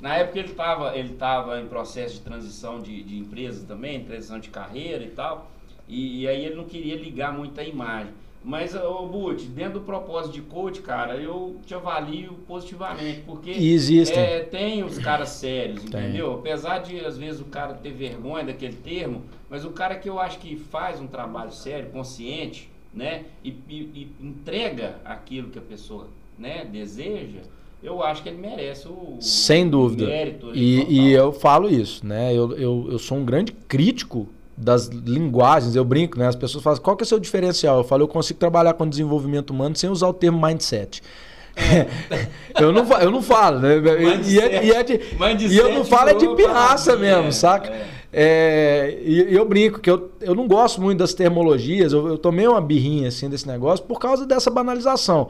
[0.00, 4.38] Na época ele estava ele tava em processo de transição de, de empresa também, transição
[4.38, 5.50] de carreira e tal,
[5.88, 8.12] e, e aí ele não queria ligar muito a imagem.
[8.46, 14.22] Mas, ô Butch, dentro do propósito de coach, cara, eu te avalio positivamente, porque Existem.
[14.22, 16.00] É, tem os caras sérios, tem.
[16.00, 16.34] entendeu?
[16.34, 20.20] Apesar de, às vezes, o cara ter vergonha daquele termo, mas o cara que eu
[20.20, 25.62] acho que faz um trabalho sério, consciente, né, e, e, e entrega aquilo que a
[25.62, 26.06] pessoa
[26.38, 27.40] né, deseja,
[27.82, 30.04] eu acho que ele merece o, Sem dúvida.
[30.04, 30.54] o mérito.
[30.54, 32.32] E, e, eu falo isso, né?
[32.32, 36.26] Eu, eu, eu sou um grande crítico das linguagens, eu brinco, né?
[36.26, 37.78] As pessoas falam, qual que é o seu diferencial?
[37.78, 41.02] Eu falo, eu consigo trabalhar com desenvolvimento humano sem usar o termo mindset.
[41.56, 41.86] É.
[42.62, 43.76] eu, não, eu não falo, né?
[44.26, 45.00] E, é, e, é de,
[45.48, 47.72] e eu não falo é de pirraça mesmo, é, saca?
[48.12, 52.48] É, e, eu brinco que eu, eu não gosto muito das termologias, eu, eu tomei
[52.48, 55.28] uma birrinha assim desse negócio por causa dessa banalização.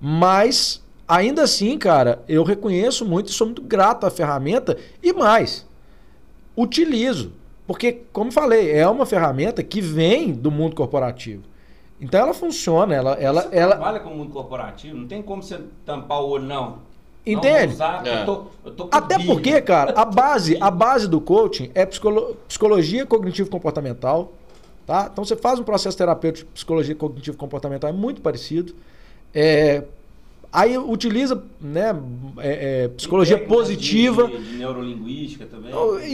[0.00, 5.66] Mas, ainda assim, cara, eu reconheço muito e sou muito grato à ferramenta e mais,
[6.56, 7.32] utilizo.
[7.72, 11.42] Porque, como falei, é uma ferramenta que vem do mundo corporativo.
[11.98, 15.42] Então ela funciona, ela, ela, você ela trabalha com o mundo corporativo, não tem como
[15.42, 16.80] você tampar o olho não.
[17.24, 17.72] Entende?
[17.72, 18.20] Usar, é.
[18.20, 22.36] eu tô, eu tô Até porque, cara, a base, a base do coaching é psicolo,
[22.46, 24.34] psicologia cognitivo comportamental,
[24.86, 25.08] tá?
[25.10, 28.74] Então você faz um processo terapêutico de psicologia cognitivo comportamental é muito parecido.
[29.32, 29.82] É,
[30.52, 31.98] Aí utiliza né,
[32.36, 34.28] é, é, psicologia positiva.
[34.28, 35.72] De, de, neurolinguística também.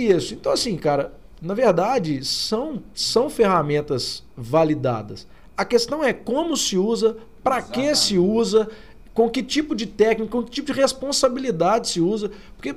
[0.08, 0.34] Isso.
[0.34, 5.26] Então, assim, cara, na verdade, são, são ferramentas validadas.
[5.56, 8.68] A questão é como se usa, para que se usa,
[9.14, 12.30] com que tipo de técnica, com que tipo de responsabilidade se usa.
[12.56, 12.74] Porque,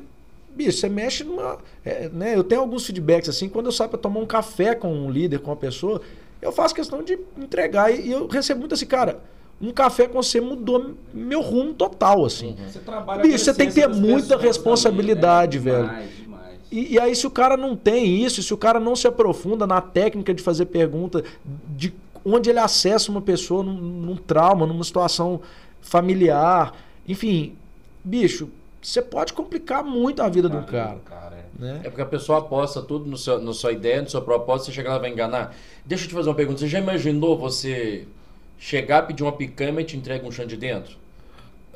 [0.55, 1.59] bicho, você mexe numa.
[1.84, 4.93] É, né, eu tenho alguns feedbacks assim, quando eu saio para tomar um café com
[4.93, 6.01] um líder, com uma pessoa,
[6.41, 9.20] eu faço questão de entregar e, e eu recebo muito assim, cara.
[9.62, 12.55] Um café com você mudou meu rumo total, assim.
[12.59, 12.68] Uhum.
[12.68, 15.88] Você trabalha Bicho, você tem que ter muita responsabilidade, também, né?
[15.88, 16.09] velho.
[16.72, 19.67] E, e, aí, se o cara não tem isso, se o cara não se aprofunda
[19.67, 21.24] na técnica de fazer pergunta,
[21.69, 21.93] de
[22.24, 25.41] onde ele acessa uma pessoa num, num trauma, numa situação
[25.82, 26.74] familiar,
[27.07, 27.55] enfim,
[28.03, 28.49] bicho,
[28.82, 30.99] você pode complicar muito a vida do cara.
[31.05, 31.61] cara é.
[31.61, 31.82] Né?
[31.84, 31.89] é.
[31.89, 34.89] porque a pessoa aposta tudo no seu, na sua ideia, no seu propósito, você chega
[34.89, 35.55] lá e vai enganar.
[35.86, 36.59] Deixa eu te fazer uma pergunta.
[36.59, 38.07] Você já imaginou você
[38.57, 41.01] chegar, pedir uma picanha e te entrega um chão de dentro?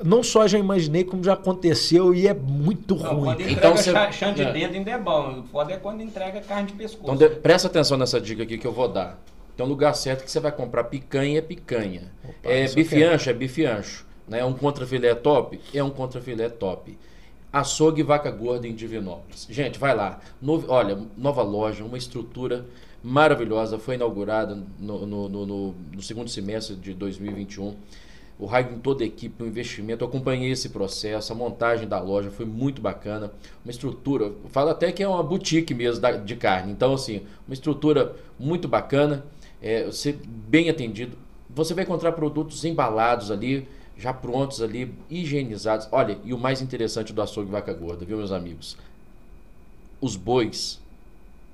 [0.03, 3.23] Não só já imaginei, como já aconteceu e é muito não, ruim.
[3.25, 4.11] Quando entrega então, você...
[4.11, 4.51] chão de é.
[4.51, 5.39] dedo ainda é bom.
[5.39, 7.03] O foda é quando entrega carne de pescoço.
[7.03, 7.35] Então de...
[7.35, 9.19] presta atenção nessa dica aqui que eu vou dar.
[9.55, 12.11] Tem um lugar certo que você vai comprar picanha é picanha.
[12.23, 14.05] Opa, é bife ancho, é bife ancho.
[14.27, 14.39] Né?
[14.39, 15.59] É um contrafilé top?
[15.73, 16.97] É um contrafilé top.
[17.53, 19.47] Açougue Vaca Gorda em Divinópolis.
[19.49, 20.19] Gente, vai lá.
[20.67, 22.65] olha, nova loja, uma estrutura
[23.01, 23.79] maravilhosa.
[23.79, 27.75] Foi inaugurada no, no, no, no segundo semestre de 2021
[28.37, 30.03] o com toda a equipe, o investimento.
[30.03, 33.31] Eu acompanhei esse processo, a montagem da loja foi muito bacana.
[33.63, 36.71] Uma estrutura, falo até que é uma boutique mesmo de carne.
[36.71, 39.25] Então, assim, uma estrutura muito bacana,
[39.61, 41.17] é, ser bem atendido.
[41.49, 43.67] Você vai encontrar produtos embalados ali,
[43.97, 45.87] já prontos ali, higienizados.
[45.91, 48.77] Olha, e o mais interessante do açougue vaca gorda, viu, meus amigos?
[50.01, 50.81] Os bois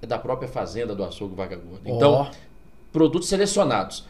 [0.01, 1.88] é da própria fazenda do açougue vaca gorda.
[1.88, 2.36] Então, oh.
[2.91, 4.09] produtos selecionados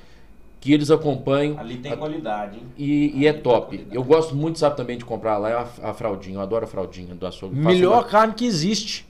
[0.62, 1.60] que eles acompanham.
[1.60, 2.66] Ali tem a, qualidade, hein?
[2.78, 3.88] E, e é top.
[3.92, 6.36] Eu gosto muito, sabe, também de comprar lá a, a fraldinha.
[6.36, 7.56] Eu adoro a fraldinha do açougue.
[7.56, 8.04] Melhor uma...
[8.04, 9.08] carne que existe.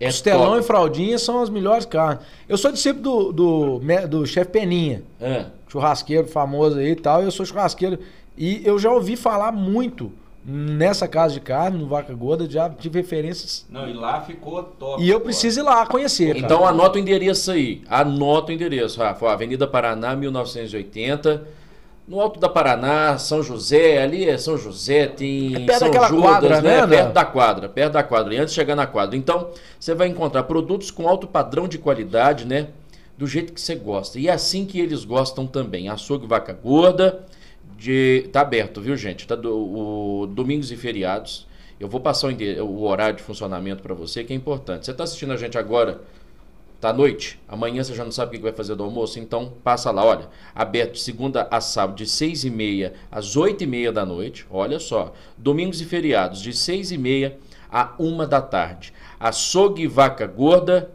[0.00, 0.58] É Costelão top.
[0.58, 2.24] e fraldinha são as melhores carnes.
[2.48, 5.04] Eu sou discípulo do, do, do chefe Peninha.
[5.20, 5.46] É.
[5.68, 7.22] Churrasqueiro famoso aí e tal.
[7.22, 7.98] Eu sou churrasqueiro.
[8.36, 10.10] E eu já ouvi falar muito
[10.44, 13.66] nessa casa de carne, no Vaca Gorda, já tive referências.
[13.68, 15.02] Não, e lá ficou top.
[15.02, 16.36] E eu preciso ir lá conhecer.
[16.36, 16.70] Então cara.
[16.70, 17.82] anota o endereço aí.
[17.88, 19.30] Anota o endereço, Rafa.
[19.30, 21.60] Avenida Paraná, 1980.
[22.08, 26.08] No Alto da Paraná, São José, ali é São José, tem é perto São daquela
[26.08, 26.80] Judas, quadra, né?
[26.80, 26.86] né?
[26.88, 28.34] Perto da quadra, perto da quadra.
[28.34, 29.16] E antes de chegar na quadra.
[29.16, 32.68] Então, você vai encontrar produtos com alto padrão de qualidade, né?
[33.16, 34.18] Do jeito que você gosta.
[34.18, 35.88] E é assim que eles gostam também.
[35.88, 37.24] Açougue Vaca Gorda,
[37.80, 39.26] de tá aberto, viu, gente?
[39.26, 41.46] Tá do, o, domingos e feriados.
[41.80, 44.84] Eu vou passar o, o horário de funcionamento para você, que é importante.
[44.84, 46.02] Você está assistindo a gente agora,
[46.78, 47.40] tá à noite?
[47.48, 49.18] Amanhã você já não sabe o que vai fazer do almoço?
[49.18, 50.28] Então passa lá, olha.
[50.54, 54.46] Aberto de segunda a sábado, de seis e meia às oito e meia da noite.
[54.50, 55.14] Olha só.
[55.38, 57.38] Domingos e feriados, de seis e meia
[57.72, 58.92] a uma da tarde.
[59.18, 60.90] Açougue Vaca Gorda.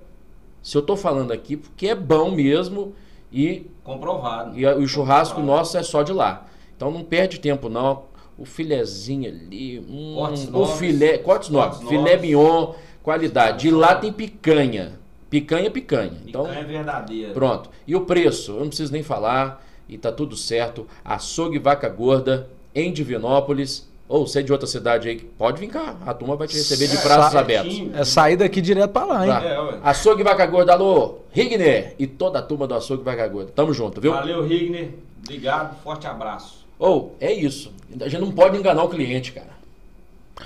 [0.61, 2.93] Se eu tô falando aqui, porque é bom mesmo
[3.31, 3.65] e...
[3.83, 4.55] Comprovado.
[4.55, 5.57] E o churrasco Comprovado.
[5.59, 6.45] nosso é só de lá.
[6.75, 8.03] Então não perde tempo não.
[8.37, 13.59] o filezinho ali, hum, Cortes o filé, cortes nobres, Cortes filé mignon, qualidade.
[13.61, 14.99] De lá tem picanha.
[15.29, 16.11] Picanha, picanha.
[16.27, 17.33] Então, Picanha verdadeira.
[17.33, 17.69] pronto.
[17.87, 20.85] E o preço, eu não preciso nem falar, e tá tudo certo.
[21.03, 23.87] Açougue Vaca Gorda, em Divinópolis.
[24.07, 25.95] Ou você é de outra cidade aí, pode vir cá.
[26.05, 27.81] A turma vai te receber de É, braços tá abertos.
[27.95, 29.33] É sair daqui direto pra lá, hein?
[29.33, 29.43] Tá.
[29.43, 29.79] É, ué.
[29.83, 33.51] Açougue Vaca Gorda, alô, Rigner e toda a turma do Açougue Vaca Gorda.
[33.55, 34.11] Tamo junto, viu?
[34.11, 34.91] Valeu, Rigner.
[35.23, 36.64] Obrigado, forte abraço.
[36.77, 37.71] Ou, é isso.
[38.01, 39.55] A gente não pode enganar o cliente, cara.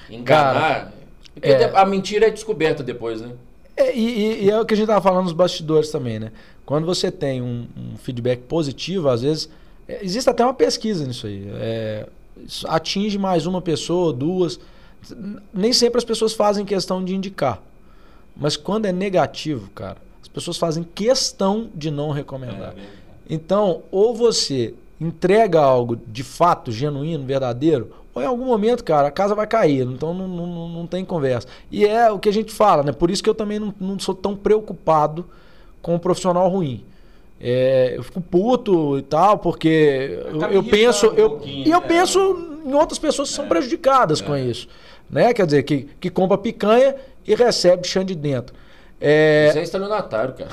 [0.10, 0.94] Enganar.
[1.34, 1.72] porque é.
[1.76, 3.32] a mentira é descoberta depois, né?
[3.76, 6.32] É, e, e- é o que a gente tava falando nos bastidores também, né?
[6.66, 9.50] Quando você tem um, um feedback positivo, às vezes.
[9.88, 11.50] é, existe até uma pesquisa nisso aí.
[11.56, 12.08] É,
[12.46, 14.60] isso atinge mais uma pessoa, duas.
[15.54, 17.62] Nem sempre as pessoas fazem questão de indicar.
[18.36, 22.74] Mas quando é negativo, cara, as pessoas fazem questão de não recomendar.
[22.78, 22.82] É,
[23.30, 29.12] Então, ou você entrega algo de fato, genuíno, verdadeiro, ou em algum momento, cara, a
[29.12, 29.84] casa vai cair.
[29.84, 31.48] Então não, não, não- tem conversa.
[31.72, 32.92] E é o que a gente fala, né?
[32.92, 35.26] Por isso que eu também não, não sou tão preocupado
[35.82, 36.84] com o profissional ruim.
[37.40, 41.10] É, eu fico puto e tal, porque eu, eu penso.
[41.10, 41.88] um eu, e eu né?
[41.88, 42.20] penso
[42.66, 44.68] em outras pessoas que são prejudicadas com isso.
[45.10, 45.34] Né?
[45.34, 46.96] Quer dizer, que, que compra picanha
[47.26, 48.54] e recebe chão de dentro.
[49.02, 50.50] É, Isso é estelionatário, cara.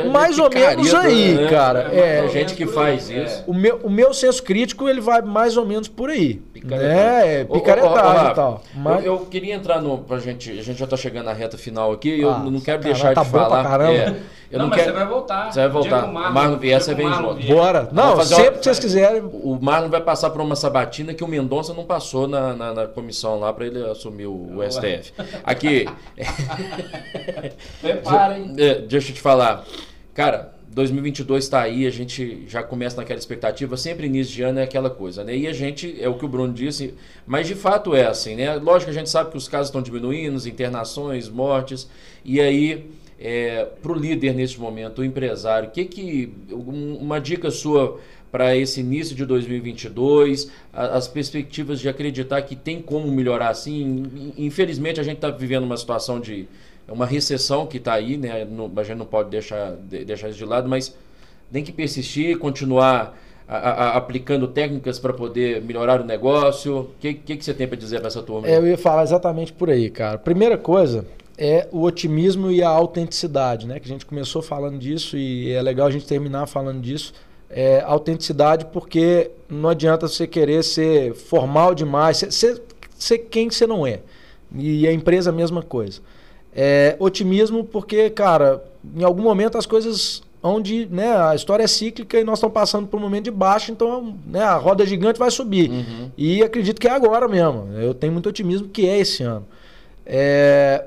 [0.00, 1.48] É mais ou menos aí, né?
[1.48, 1.88] cara.
[1.92, 3.38] É, É, gente que faz aí, isso.
[3.40, 3.44] é.
[3.46, 6.34] o meu, o meu senso crítico ele vai mais ou menos por aí.
[6.52, 6.96] Picaretagem.
[6.96, 7.40] Né?
[7.42, 8.62] É, Ô, ô, ô, picaretagem e tal.
[8.74, 9.98] Mas, Eu, eu queria entrar no.
[9.98, 12.20] Pra gente, a gente já tá chegando na reta final aqui.
[12.20, 13.80] Eu Ah, não quero sacanagem, deixar tá de falar.
[14.50, 14.92] Eu não, não, mas quero.
[14.92, 15.52] você vai voltar.
[15.52, 15.98] Você vai voltar.
[15.98, 17.46] O que o Marlon vier, você vem Marlon junto.
[17.46, 17.88] bora.
[17.92, 19.22] Não, fazer sempre uma- que vocês quiserem.
[19.22, 22.86] O Marlon vai passar por uma sabatina que o Mendonça não passou na, na, na
[22.86, 24.62] comissão lá para ele assumir o, o.
[24.70, 25.12] STF.
[25.44, 25.86] Aqui,
[27.80, 28.54] Preparem.
[28.58, 29.64] é, deixa eu te falar.
[30.14, 33.76] Cara, 2022 está aí, a gente já começa naquela expectativa.
[33.76, 35.36] Sempre início de ano é aquela coisa, né?
[35.36, 36.94] E a gente, é o que o Bruno disse,
[37.26, 38.54] mas de fato é assim, né?
[38.56, 41.88] Lógico que a gente sabe que os casos estão diminuindo, as internações, mortes.
[42.24, 42.90] E aí,
[43.82, 46.32] para o líder neste momento, o empresário, que que.
[46.52, 47.98] um- uma dica sua
[48.30, 54.32] para esse início de 2022, a- as perspectivas de acreditar que tem como melhorar assim.
[54.36, 56.46] Infelizmente, a gente está vivendo uma situação de
[56.86, 58.44] uma recessão que está aí, né?
[58.44, 60.94] Não- a gente não pode deixar, de- deixar isso de lado, mas
[61.52, 66.80] tem que persistir, continuar a- a- aplicando técnicas para poder melhorar o negócio.
[66.80, 68.46] O que, que, que você tem para dizer para essa turma?
[68.46, 70.18] É, eu ia falar exatamente por aí, cara.
[70.18, 71.06] Primeira coisa
[71.38, 73.78] é o otimismo e a autenticidade, né?
[73.78, 77.14] Que a gente começou falando disso e é legal a gente terminar falando disso.
[77.48, 82.62] É, autenticidade porque não adianta você querer ser formal demais, ser, ser,
[82.98, 84.00] ser quem você não é.
[84.54, 86.00] E a empresa a mesma coisa.
[86.52, 88.64] É, otimismo porque, cara,
[88.96, 92.88] em algum momento as coisas onde né, a história é cíclica e nós estamos passando
[92.88, 95.70] por um momento de baixo, então né, a roda gigante vai subir.
[95.70, 96.10] Uhum.
[96.16, 97.68] E acredito que é agora mesmo.
[97.78, 99.46] Eu tenho muito otimismo que é esse ano.
[100.04, 100.84] É,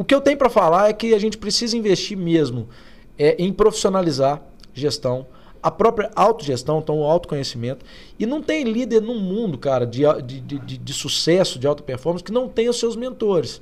[0.00, 2.70] O que eu tenho para falar é que a gente precisa investir mesmo
[3.18, 4.42] é, em profissionalizar
[4.72, 5.26] gestão,
[5.62, 7.84] a própria autogestão, então o autoconhecimento.
[8.18, 12.24] E não tem líder no mundo, cara, de, de, de, de- sucesso, de alta performance,
[12.24, 13.60] que não tenha os seus mentores.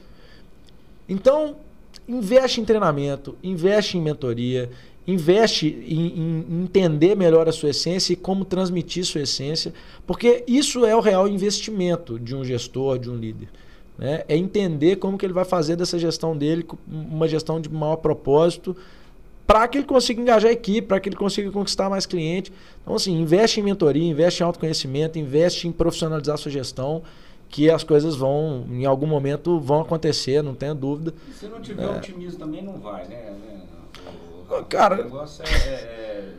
[1.09, 1.57] Então,
[2.07, 4.71] investe em treinamento, investe em mentoria,
[5.09, 9.75] investe em, em entender melhor a sua essência e como transmitir sua essência,
[10.07, 13.49] porque isso é o real investimento de um gestor, de um líder.
[13.99, 14.25] Né?
[14.29, 18.77] É entender como que ele vai fazer dessa gestão dele uma gestão de maior propósito
[19.47, 22.53] para que ele consiga engajar a equipe, para que ele consiga conquistar mais cliente.
[22.83, 27.03] Então, assim, investe em mentoria, investe em autoconhecimento, investe em profissionalizar a sua gestão,
[27.49, 31.15] que as coisas vão, em algum momento, vão acontecer, não tenha dúvida.
[31.33, 31.97] Se não tiver É.
[31.97, 33.35] otimismo também não vai, né?
[34.51, 35.49] O- o- Cara- o negócio é.
[35.49, 36.35] é-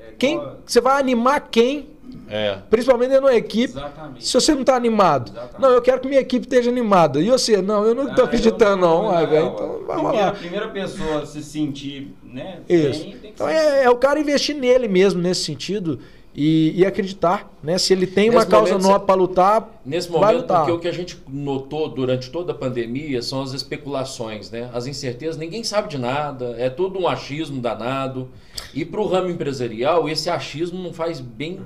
[0.00, 1.88] é- Quem, você vai animar quem,
[2.30, 2.58] É.
[2.68, 4.26] principalmente dentro da equipe, Exatamente.
[4.26, 5.30] se você não está animado.
[5.30, 5.60] Exatamente.
[5.60, 7.20] Não, eu quero que minha equipe esteja animada.
[7.20, 7.62] E você?
[7.62, 9.10] Não, eu não Ah, estou acreditando, eu não.
[9.10, 10.32] Ah, velho, então vai primeira, rolar.
[10.36, 12.60] primeira pessoa a se sentir, né?
[12.68, 13.02] Isso.
[13.02, 15.98] bem, tem que Então ser- é, é o cara investir nele mesmo nesse sentido
[16.34, 17.78] e, e acreditar, né?
[17.78, 20.58] Se ele tem uma Nesse causa momento, nova para lutar, Nesse vai momento, lutar.
[20.58, 24.68] porque o que a gente notou durante toda a pandemia são as especulações, né?
[24.72, 28.28] As incertezas, ninguém sabe de nada, é tudo um achismo danado.
[28.74, 31.58] E para o ramo empresarial, esse achismo não faz bem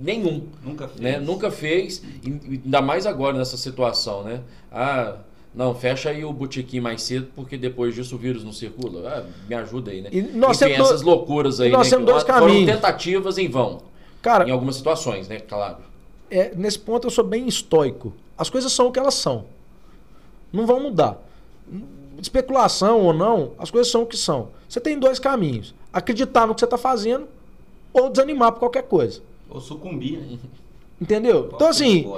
[0.00, 0.46] nenhum.
[0.64, 1.00] Nunca fez.
[1.00, 1.18] né?
[1.18, 4.40] Nunca fez, ainda mais agora nessa situação, né?
[4.72, 5.16] Ah,
[5.54, 9.08] não, fecha aí o botequim mais cedo, porque depois disso o vírus não circula.
[9.08, 10.08] Ah, me ajuda aí, né?
[10.12, 11.90] E nós Enfim, temos essas loucuras aí, e nós né?
[11.96, 12.70] temos que dois foram caminhos.
[12.70, 13.82] tentativas em vão,
[14.22, 15.40] cara, em algumas situações, né?
[15.40, 15.78] Claro.
[16.30, 18.12] é, nesse ponto eu sou bem estoico.
[18.38, 19.44] As coisas são o que elas são.
[20.52, 21.18] Não vão mudar.
[22.20, 24.48] Especulação ou não, as coisas são o que são.
[24.68, 27.26] Você tem dois caminhos: acreditar no que você está fazendo
[27.92, 29.20] ou desanimar por qualquer coisa.
[29.50, 30.38] Ou sucumbir, né?
[31.00, 31.50] Entendeu?
[31.54, 32.10] Então, assim,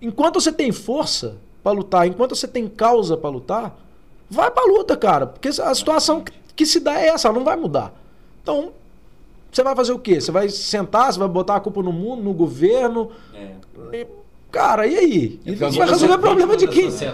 [0.00, 3.78] enquanto você tem força para lutar, enquanto você tem causa para lutar,
[4.28, 5.26] vai pra luta, cara.
[5.26, 6.24] Porque a situação
[6.56, 7.94] que se dá é essa, ela não vai mudar.
[8.42, 8.72] Então,
[9.52, 10.20] você vai fazer o quê?
[10.20, 13.10] Você vai sentar, você vai botar a culpa no mundo, no governo.
[13.34, 14.06] É.
[14.50, 15.40] Cara, e aí?
[15.46, 16.86] É você vai resolver problema de quem?
[16.86, 16.90] Né?
[16.90, 17.10] Você,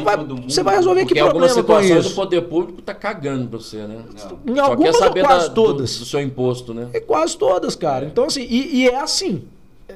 [0.00, 0.16] vai,
[0.46, 2.10] você vai resolver Porque que problema com isso?
[2.10, 4.04] o poder público tá cagando pra você, né?
[4.44, 4.54] Não.
[4.54, 5.94] Em algumas Só quer saber quase da, todas.
[5.94, 6.88] Do, do, seu imposto, né?
[6.92, 8.04] É quase todas, cara.
[8.04, 8.08] É.
[8.08, 9.44] Então, assim, e, e é assim.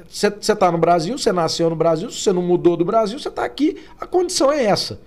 [0.09, 3.29] Você tá no Brasil, você nasceu no Brasil, se você não mudou do Brasil, você
[3.29, 4.99] tá aqui, a condição é essa.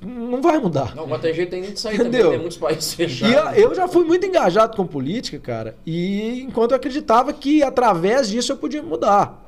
[0.00, 0.94] Não vai mudar.
[0.94, 2.10] Não, mas tem jeito ainda de sair Entendeu?
[2.10, 3.56] também, tem muitos países fechados.
[3.56, 8.28] E eu já fui muito engajado com política, cara, e enquanto eu acreditava que através
[8.28, 9.45] disso eu podia mudar.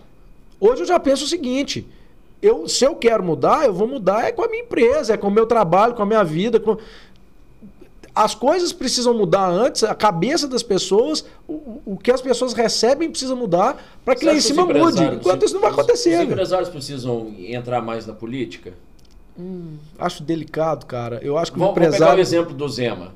[0.61, 1.87] Hoje eu já penso o seguinte,
[2.43, 5.29] eu, se eu quero mudar, eu vou mudar é com a minha empresa, é com
[5.29, 6.61] o meu trabalho, com a minha vida.
[6.61, 6.77] Com...
[8.15, 13.11] As coisas precisam mudar antes, a cabeça das pessoas, o, o que as pessoas recebem
[13.11, 15.05] precisa mudar para que lá em cima mude.
[15.05, 16.17] Enquanto isso não vai acontecer.
[16.17, 18.73] Os empresários precisam entrar mais na política?
[19.39, 21.21] Hum, acho delicado, cara.
[21.23, 22.07] Eu acho que Vamos, o empresário...
[22.07, 23.13] pegar o exemplo do Zema.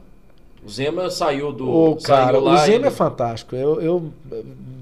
[0.64, 1.68] O Zema saiu do.
[1.68, 2.88] Oh, cara, o Zema e...
[2.88, 3.56] é fantástico.
[3.56, 4.12] Eu, eu,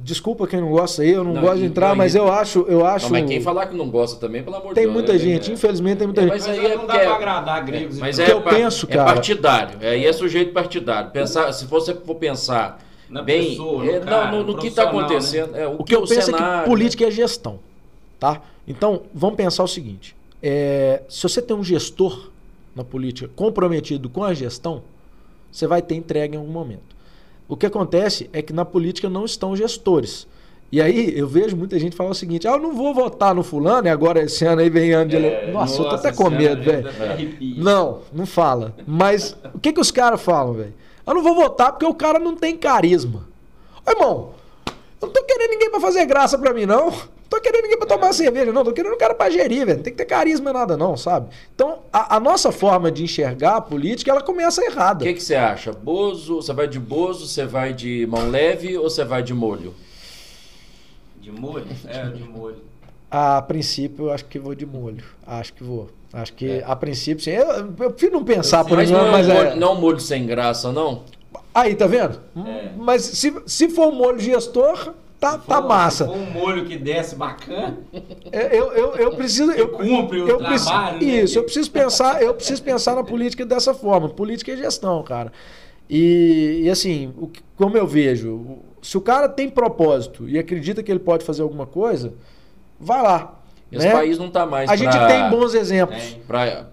[0.03, 2.67] desculpa quem não gosta aí, eu não, não gosto de entrar, não, mas eu acho,
[2.69, 3.07] eu acho.
[3.07, 4.85] Não, mas quem falar que não gosta também, pelo amor de Deus.
[4.85, 5.19] Tem muita né?
[5.19, 5.55] gente, é.
[5.55, 6.33] infelizmente tem muita é, gente.
[6.33, 7.99] Mas aí é não dá pra agradar gregos.
[7.99, 9.11] Mas é, eu penso, cara.
[9.11, 9.79] É partidário.
[9.81, 11.11] Aí é sujeito partidário.
[11.11, 12.79] Pensar, se você for pensar
[13.09, 15.63] Na bem, pessoa, no, cara, no, no que está acontecendo, né?
[15.63, 17.59] é, o, o, que, eu penso cenário, é que política é gestão,
[18.19, 18.43] tá?
[18.69, 22.31] Então vamos pensar o seguinte: é, se você tem um gestor
[22.77, 24.83] na política comprometido com a gestão,
[25.51, 26.97] você vai ter entrega em algum momento.
[27.49, 30.27] O que acontece é que na política não estão gestores.
[30.73, 33.43] E aí eu vejo muita gente falar o seguinte: ah, eu não vou votar no
[33.43, 36.13] fulano, e agora esse ano aí vem ano de é, Nossa, nossa, eu tô até
[36.13, 36.89] com medo, velho.
[37.57, 38.75] Não, não fala.
[38.87, 40.75] Mas o que, que os caras falam, velho?
[41.05, 43.27] Eu não vou votar porque o cara não tem carisma.
[43.85, 44.31] Ô, irmão,
[45.01, 46.93] eu não tô querendo ninguém para fazer graça para mim, não
[47.31, 48.13] tô querendo ninguém pra tomar é.
[48.13, 48.65] cerveja, não.
[48.65, 49.77] Tô querendo um cara pra gerir, velho.
[49.79, 51.29] Não tem que ter carisma nada, não, sabe?
[51.55, 55.05] Então, a, a nossa forma de enxergar a política, ela começa errada.
[55.05, 55.73] O que, que você acha?
[55.73, 59.73] Bozo, você vai de Bozo, você vai de mão leve ou você vai de molho?
[61.21, 61.67] De molho?
[61.87, 62.59] É, de molho.
[63.09, 65.05] A princípio, eu acho que vou de molho.
[65.27, 65.89] Acho que vou.
[66.13, 66.65] Acho que, é.
[66.67, 67.31] a princípio, sim.
[67.31, 69.35] Eu, eu prefiro não pensar por mas, não, é mas é...
[69.35, 71.05] Molho, não é um molho sem graça, não?
[71.55, 72.21] Aí, tá vendo?
[72.37, 72.71] É.
[72.77, 76.07] Mas se, se for um molho gestor, tá, tá massa.
[76.07, 77.79] For um molho que desce bacana.
[78.33, 79.53] É, eu, eu, eu preciso.
[79.53, 80.99] Eu, cumpre o eu trabalho.
[80.99, 81.23] Preciso, né?
[81.23, 84.09] Isso, eu preciso pensar, eu preciso pensar na política dessa forma.
[84.09, 85.31] Política é gestão, cara.
[85.89, 90.91] E, e assim, o, como eu vejo, se o cara tem propósito e acredita que
[90.91, 92.15] ele pode fazer alguma coisa,
[92.79, 93.41] vai lá.
[93.71, 93.93] Esse né?
[93.93, 94.71] país não está mais.
[94.71, 94.77] A pra...
[94.77, 96.17] gente tem bons exemplos.
[96.27, 96.69] Pra,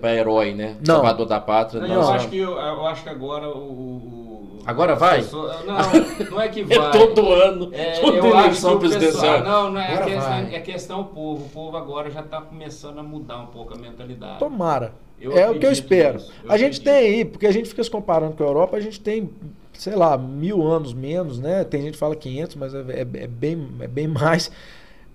[0.00, 0.76] para herói, né?
[0.78, 0.94] Não.
[0.96, 1.80] Salvador da pátria.
[1.80, 4.60] Não, eu, acho que, eu, eu, acho que agora o.
[4.64, 5.16] agora vai?
[5.16, 6.78] Pessoa, não, não é que vai.
[6.78, 7.70] é todo ano.
[7.72, 9.42] É, toda eu eleição presidencial.
[9.42, 11.46] Não, não é, questão, é questão povo.
[11.46, 14.38] O povo agora já está começando a mudar um pouco a mentalidade.
[14.38, 14.94] Tomara.
[15.20, 16.20] Eu é o que eu espero.
[16.44, 18.80] Eu a gente tem aí, porque a gente fica se comparando com a Europa, a
[18.80, 19.30] gente tem,
[19.72, 21.64] sei lá, mil anos menos, né?
[21.64, 24.50] Tem gente que fala 500, mas é, é, é bem, é bem mais.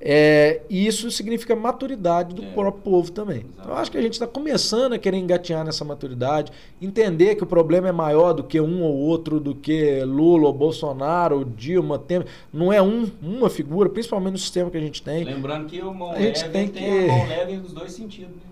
[0.01, 3.45] É, e isso significa maturidade do é, próprio povo também.
[3.53, 7.43] Então, eu acho que a gente está começando a querer engatinhar nessa maturidade, entender que
[7.43, 11.43] o problema é maior do que um ou outro, do que Lula ou Bolsonaro ou
[11.43, 11.99] Dilma.
[11.99, 12.23] Tem,
[12.53, 15.25] não é um, uma figura, principalmente no sistema que a gente tem.
[15.25, 16.79] Lembrando que o mão a gente leve tem, que...
[16.79, 18.35] tem a mão leve nos dois sentidos.
[18.35, 18.48] Né?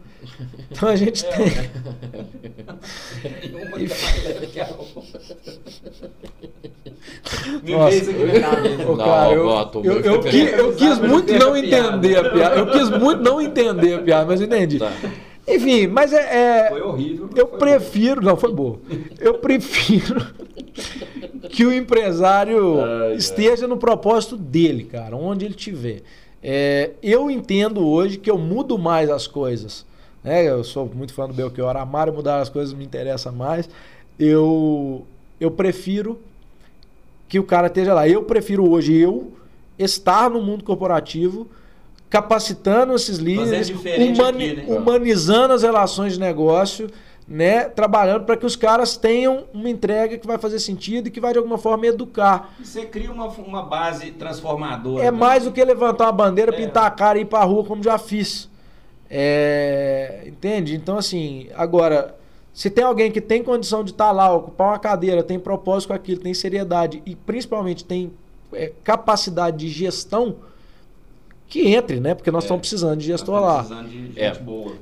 [0.71, 1.47] Então a gente é, tem.
[7.63, 8.11] Nossa.
[8.11, 12.55] eu, eu, eu, quis, eu quis muito não entender a piada.
[12.55, 14.79] Eu quis muito não entender a piada, mas eu entendi.
[14.79, 14.91] Tá.
[15.47, 16.65] Enfim, mas é.
[16.65, 17.29] é foi horrível.
[17.35, 18.21] Eu foi prefiro.
[18.21, 18.27] Bom.
[18.27, 18.79] Não, foi boa.
[19.19, 20.25] Eu prefiro
[21.49, 23.69] que o empresário ai, esteja ai.
[23.69, 26.01] no propósito dele, cara, onde ele estiver.
[26.43, 29.85] É, eu entendo hoje que eu mudo mais as coisas
[30.23, 30.47] né?
[30.47, 33.69] Eu sou muito fã do Belchior Amaro, mudar as coisas me interessa mais.
[34.19, 35.05] Eu,
[35.39, 36.19] eu prefiro
[37.27, 38.07] que o cara esteja lá.
[38.07, 39.33] Eu prefiro hoje eu
[39.77, 41.47] estar no mundo corporativo
[42.09, 44.65] capacitando esses líderes, humani aqui, né?
[44.67, 46.89] humanizando as relações de negócio,
[47.27, 51.19] né, trabalhando para que os caras tenham uma entrega que vai fazer sentido e que
[51.19, 52.53] vai de alguma forma educar.
[52.59, 55.03] E você cria uma, uma base transformadora.
[55.03, 55.17] É né?
[55.17, 56.55] mais do que levantar uma bandeira, é.
[56.55, 58.49] pintar a cara e ir para a rua como já fiz.
[59.09, 60.75] É, entende?
[60.75, 62.15] Então, assim, agora,
[62.53, 65.89] se tem alguém que tem condição de estar tá lá, ocupar uma cadeira, tem propósito
[65.89, 68.11] com aquilo, tem seriedade e principalmente tem
[68.53, 70.35] é, capacidade de gestão,
[71.47, 72.13] que entre, né?
[72.13, 73.61] Porque nós é, estamos precisando de gestor lá.
[73.61, 74.33] De é.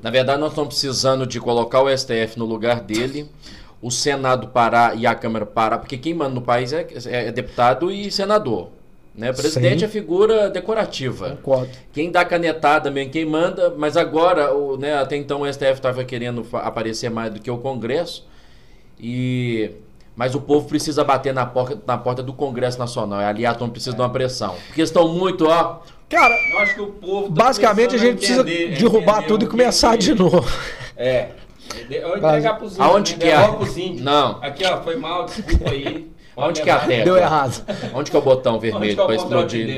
[0.02, 3.30] Na verdade, nós estamos precisando de colocar o STF no lugar dele,
[3.82, 7.92] o Senado parar e a Câmara parar, porque quem manda no país é, é deputado
[7.92, 8.70] e senador.
[9.18, 9.32] Né?
[9.32, 9.86] Presidente Sim.
[9.86, 11.38] é figura decorativa.
[11.42, 11.70] Concordo.
[11.94, 16.04] Quem dá canetada mesmo, quem manda, mas agora, o, né, até então o STF estava
[16.04, 18.28] querendo aparecer mais do que o Congresso.
[19.00, 19.72] E
[20.16, 23.20] mas o povo precisa bater na porta, na porta do Congresso Nacional.
[23.22, 23.98] E ali a turma precisa é.
[23.98, 24.56] de uma pressão.
[24.68, 25.80] Porque estão muito, ó.
[26.10, 27.28] Cara, eu acho que o povo.
[27.28, 30.50] Tá basicamente a gente precisa derrubar tudo e começar de novo.
[30.96, 31.30] É.
[31.90, 32.88] Eu entregar pros índios.
[32.88, 33.20] Aonde né?
[33.20, 34.02] que é?
[34.02, 34.40] Não.
[34.42, 36.10] Aqui, ó, foi mal, desculpa aí.
[36.38, 37.06] Onde que é a tecla?
[37.06, 37.66] Deu errado.
[37.94, 39.78] Onde que é o botão vermelho para explodir?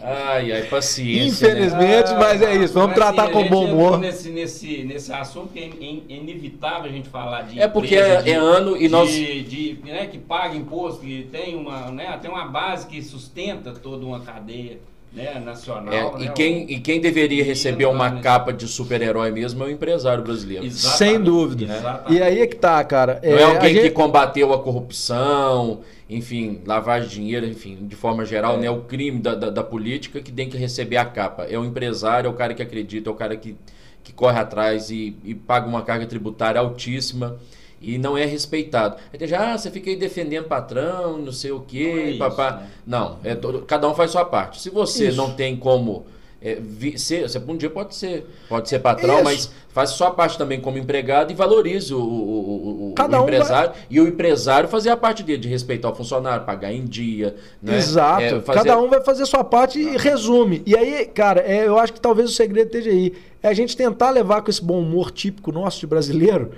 [0.00, 1.48] Ai, ai, paciência.
[1.48, 1.54] Né?
[1.54, 2.18] Infelizmente, né?
[2.18, 2.74] mas é isso.
[2.74, 3.98] Vamos mas, tratar assim, com bom humor.
[3.98, 7.60] Nesse, nesse, nesse assunto que é, é inevitável a gente falar de.
[7.60, 9.10] É porque é, de, é, ano e nós.
[9.10, 13.72] De, de, né, que paga imposto, que tem uma, né, tem uma base que sustenta
[13.72, 14.78] toda uma cadeia
[15.12, 15.92] né, nacional.
[15.92, 16.70] É, né, e, quem, o...
[16.70, 18.20] e quem deveria receber uma né?
[18.22, 20.64] capa de super-herói mesmo é o empresário brasileiro.
[20.64, 20.98] Exatamente.
[20.98, 21.64] Sem dúvida.
[21.64, 22.12] Exatamente.
[22.12, 23.20] E aí é que tá, cara.
[23.22, 23.82] Não é, é alguém gente...
[23.82, 28.58] que combateu a corrupção, enfim, lavagem de dinheiro, enfim, de forma geral, é.
[28.58, 31.44] né, o crime da, da, da, política que tem que receber a capa.
[31.44, 33.56] É o empresário, é o cara que acredita, é o cara que,
[34.02, 37.38] que corre atrás e, e paga uma carga tributária altíssima
[37.80, 38.96] e não é respeitado.
[39.12, 42.48] Aí já, ah, você fica aí defendendo patrão, não sei o quê, não é papá.
[42.48, 42.70] Isso, né?
[42.86, 44.60] Não, é todo, cada um faz sua parte.
[44.60, 45.16] Se você isso.
[45.16, 46.04] não tem como
[46.40, 49.24] é, vi, ser, você um dia pode ser, pode ser patrão, isso.
[49.24, 53.70] mas faz sua parte também como empregado e valorize o, o, o, cada o empresário
[53.70, 53.82] um vai...
[53.90, 57.76] e o empresário fazer a parte dele de respeitar o funcionário, pagar em dia, né?
[57.76, 58.22] Exato.
[58.22, 58.58] É, fazer...
[58.60, 60.62] Cada um vai fazer a sua parte e resume.
[60.64, 63.12] E aí, cara, é, eu acho que talvez o segredo esteja aí.
[63.42, 66.52] É a gente tentar levar com esse bom humor típico nosso de brasileiro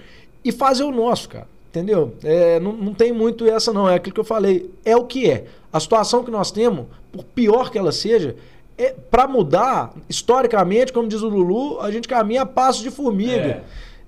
[0.45, 1.47] e fazer o nosso, cara.
[1.69, 2.15] Entendeu?
[2.25, 3.89] É, não, não tem muito essa, não.
[3.89, 4.71] É aquilo que eu falei.
[4.85, 5.45] É o que é.
[5.73, 8.35] A situação que nós temos, por pior que ela seja,
[8.77, 13.41] é, para mudar, historicamente, como diz o Lulu, a gente caminha a passo de formiga.
[13.41, 13.63] É.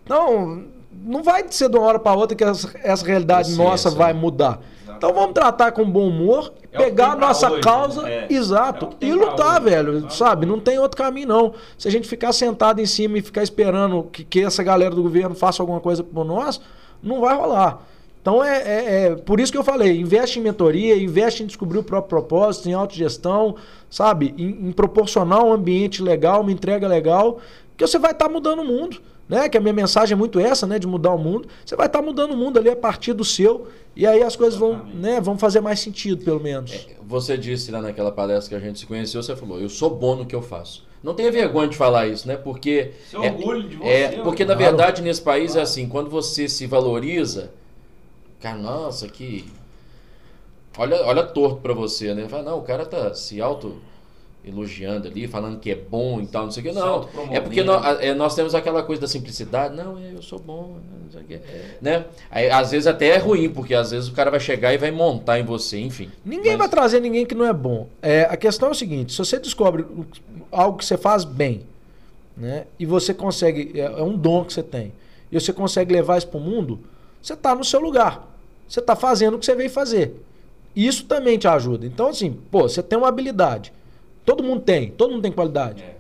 [0.05, 0.65] Então,
[1.05, 4.61] não vai ser de uma hora para outra que essa, essa realidade nossa vai mudar.
[5.03, 8.29] Então vamos tratar com bom humor, é pegar a nossa hoje, causa, né?
[8.31, 8.33] é.
[8.33, 10.47] exato, é e lutar, velho, sabe?
[10.47, 11.55] Não tem outro caminho não.
[11.77, 15.03] Se a gente ficar sentado em cima e ficar esperando que, que essa galera do
[15.03, 16.61] governo faça alguma coisa por nós,
[17.03, 17.81] não vai rolar.
[18.21, 21.79] Então é, é, é, por isso que eu falei, investe em mentoria, investe em descobrir
[21.79, 23.57] o próprio propósito, em autogestão,
[23.91, 24.33] sabe?
[24.39, 27.41] Em, em proporcionar um ambiente legal, uma entrega legal,
[27.77, 29.03] que você vai estar tá mudando o mundo
[29.33, 29.49] né?
[29.49, 30.79] Que a minha mensagem é muito essa, né?
[30.79, 31.49] De mudar o mundo.
[31.65, 33.67] Você vai estar tá mudando o mundo ali a partir do seu.
[33.97, 36.73] E aí as coisas vão, né, vão fazer mais sentido, pelo menos.
[36.73, 39.91] É, você disse lá naquela palestra que a gente se conheceu, você falou, eu sou
[39.91, 40.87] bom no que eu faço.
[41.03, 42.37] Não tenha vergonha de falar isso, né?
[42.37, 42.93] Porque.
[43.11, 43.89] Seu é, orgulho de você.
[43.89, 45.61] É, porque, na verdade, nesse país é claro.
[45.61, 47.51] é assim, quando você se valoriza,
[48.39, 49.47] cara, nossa, que.
[50.77, 52.29] Olha, olha torto para você, né?
[52.29, 53.77] Fala, não, o cara tá se auto
[54.45, 56.73] elogiando ali, falando que é bom e tal, não sei o que.
[56.73, 59.75] Não, é porque nós, é, nós, temos aquela coisa da simplicidade.
[59.77, 61.35] Não, eu sou bom, não sei o que.
[61.35, 61.77] É.
[61.81, 62.05] Né?
[62.31, 64.91] Aí, às vezes até é ruim, porque às vezes o cara vai chegar e vai
[64.91, 66.11] montar em você, enfim.
[66.25, 66.59] Ninguém mas...
[66.59, 67.89] vai trazer ninguém que não é bom.
[68.01, 69.87] É, a questão é o seguinte, se você descobre
[70.51, 71.63] algo que você faz bem,
[72.37, 72.65] né?
[72.79, 74.93] E você consegue, é, é um dom que você tem,
[75.31, 76.81] e você consegue levar isso para o mundo,
[77.23, 78.29] você está no seu lugar.
[78.69, 80.17] Você está fazendo o que você veio fazer.
[80.75, 81.87] Isso também te ajuda.
[81.87, 83.73] Então, assim, pô, você tem uma habilidade
[84.25, 85.83] Todo mundo tem, todo mundo tem qualidade.
[85.83, 85.97] É.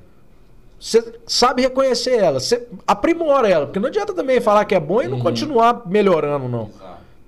[0.78, 5.00] Você sabe reconhecer ela, você aprimora ela, porque não adianta também falar que é bom
[5.00, 5.22] e não uhum.
[5.22, 6.70] continuar melhorando, não.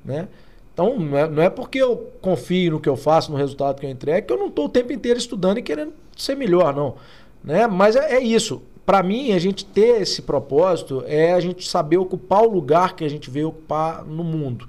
[0.05, 0.29] Né?
[0.73, 3.87] Então, não é, não é, porque eu confio no que eu faço, no resultado que
[3.87, 6.97] eu entrego, que eu não estou o tempo inteiro estudando e querendo ser melhor, não.
[7.45, 7.69] Né?
[7.69, 8.61] Mas é, é isso.
[8.85, 13.05] Para mim, a gente ter esse propósito é a gente saber ocupar o lugar que
[13.05, 14.69] a gente veio ocupar no mundo.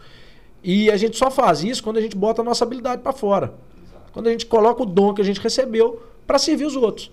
[0.63, 3.53] E a gente só faz isso quando a gente bota a nossa habilidade para fora.
[3.83, 4.11] Exato.
[4.13, 7.11] Quando a gente coloca o dom que a gente recebeu para servir os outros.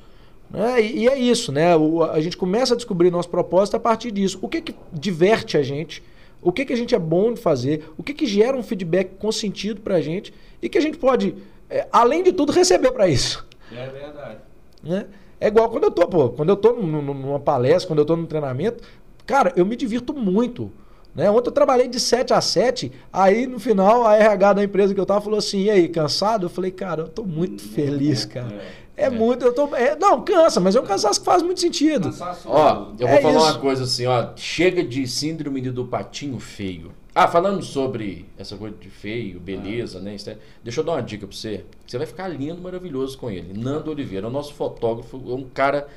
[0.50, 0.82] Né?
[0.82, 1.74] E, e, é isso, né?
[1.76, 4.38] O, a gente começa a descobrir nosso propósito a partir disso.
[4.42, 6.02] O que, que diverte a gente?
[6.42, 7.88] O que, que a gente é bom de fazer?
[7.96, 10.34] O que, que gera um feedback com sentido para a gente?
[10.60, 11.34] E que a gente pode,
[11.70, 13.46] é, além de tudo, receber para isso.
[13.70, 14.38] É verdade.
[14.82, 15.06] Né?
[15.40, 18.26] É igual quando eu tô, pô, quando eu tô numa palestra, quando eu tô num
[18.26, 18.82] treinamento,
[19.26, 20.70] cara, eu me divirto muito.
[21.14, 21.30] Né?
[21.30, 25.00] Ontem eu trabalhei de 7 a 7, aí no final a RH da empresa que
[25.00, 26.46] eu tava falou assim: e aí, cansado?
[26.46, 28.62] Eu falei, cara, eu tô muito feliz, cara.
[28.96, 29.74] É, é muito, eu tô.
[29.74, 32.14] É, não, cansa, mas é um cansaço que faz muito sentido.
[32.46, 33.46] Ó, eu vou é falar isso.
[33.46, 34.28] uma coisa assim, ó.
[34.36, 36.92] Chega de síndrome do patinho feio.
[37.14, 40.02] Ah, falando sobre essa coisa de feio, beleza, ah.
[40.02, 40.16] né?
[40.26, 41.64] É, deixa eu dar uma dica pra você.
[41.86, 43.52] Você vai ficar lindo, maravilhoso com ele.
[43.52, 45.88] Nando Oliveira, o nosso fotógrafo, é um cara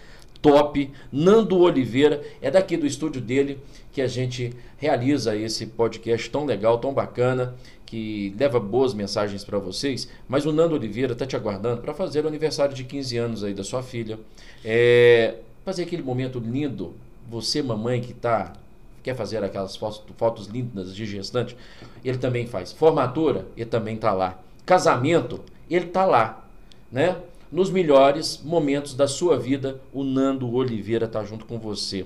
[0.41, 0.91] top.
[1.11, 3.59] Nando Oliveira, é daqui do estúdio dele
[3.91, 7.55] que a gente realiza esse podcast tão legal, tão bacana,
[7.85, 10.09] que leva boas mensagens para vocês.
[10.27, 13.53] Mas o Nando Oliveira está te aguardando para fazer o aniversário de 15 anos aí
[13.53, 14.19] da sua filha.
[14.63, 16.93] É, fazer aquele momento lindo.
[17.29, 18.53] Você, mamãe, que tá
[19.01, 21.55] quer fazer aquelas fotos, fotos lindas de gestante,
[22.03, 22.71] ele também faz.
[22.71, 24.39] Formatura, ele também está lá.
[24.65, 26.43] Casamento, ele tá lá,
[26.91, 27.15] né?
[27.51, 32.03] Nos melhores momentos da sua vida, o Nando Oliveira tá junto com você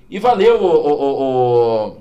[0.10, 1.98] E valeu, o, o, o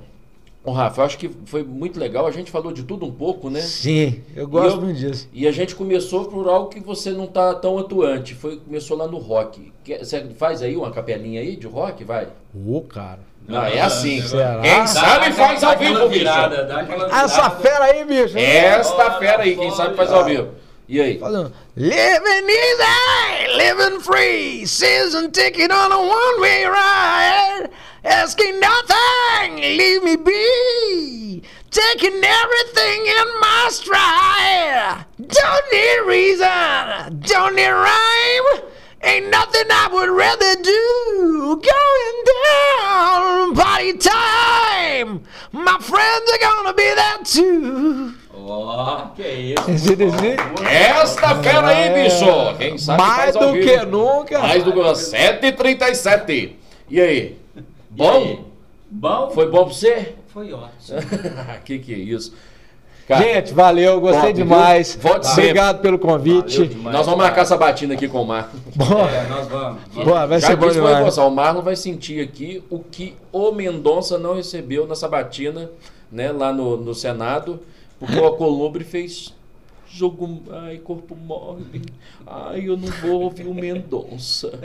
[0.68, 2.26] Ô, Rafa, eu acho que foi muito legal.
[2.26, 3.62] A gente falou de tudo um pouco, né?
[3.62, 5.26] Sim, eu gosto eu, muito disso.
[5.32, 8.34] E a gente começou por algo que você não tá tão atuante.
[8.34, 9.72] Foi, começou lá no rock.
[9.98, 12.26] Você faz aí uma capelinha aí de rock, vai?
[12.54, 13.20] Ô, oh, cara.
[13.46, 14.20] Não, é assim.
[14.20, 14.60] Será?
[14.60, 17.04] Quem sabe faz ao vivo, virada, bicho.
[17.14, 18.36] Essa fera aí, bicho.
[18.36, 20.48] Esta fera aí, quem sabe faz ao vivo.
[20.88, 21.18] E aí?
[21.18, 21.52] Falando.
[21.76, 27.68] Living easy, living free, season ticket on a one-way ride.
[28.04, 31.42] asking nothing, leave me be.
[31.70, 35.04] Taking everything in my stride.
[35.18, 38.62] Don't need reason, don't need rhyme.
[39.02, 41.60] Ain't nothing I would rather do.
[41.62, 42.24] Going
[42.80, 45.22] down, party time.
[45.52, 48.14] My friends are gonna be there too.
[48.50, 49.62] Oh, que isso.
[50.66, 52.24] Esta fera aí, bicho.
[52.56, 54.38] Quem sabe Mais do que nunca.
[54.38, 56.52] Mais do que 7h37.
[56.88, 57.36] E aí?
[57.90, 58.44] Bom?
[58.90, 59.30] Bom?
[59.34, 60.14] Foi bom pra você?
[60.28, 60.98] Foi ótimo.
[61.62, 62.32] que que é isso?
[63.06, 64.98] Cara, Gente, valeu, gostei top, demais.
[65.00, 66.66] Volte Obrigado pelo convite.
[66.66, 68.50] Demais, nós vamos marcar essa batina aqui com o Marlon.
[69.08, 69.82] É, nós vamos.
[69.92, 71.16] Boa, vai ser bom demais.
[71.16, 75.70] o Marlon vai sentir aqui o que o Mendonça não recebeu nessa batina,
[76.12, 77.60] né, lá no, no Senado,
[77.98, 79.34] porque o Alcolumbre fez
[79.90, 80.42] jogo.
[80.50, 81.82] Ai, corpo mole.
[82.26, 84.58] Ai, eu não vou ouvir o Mendonça.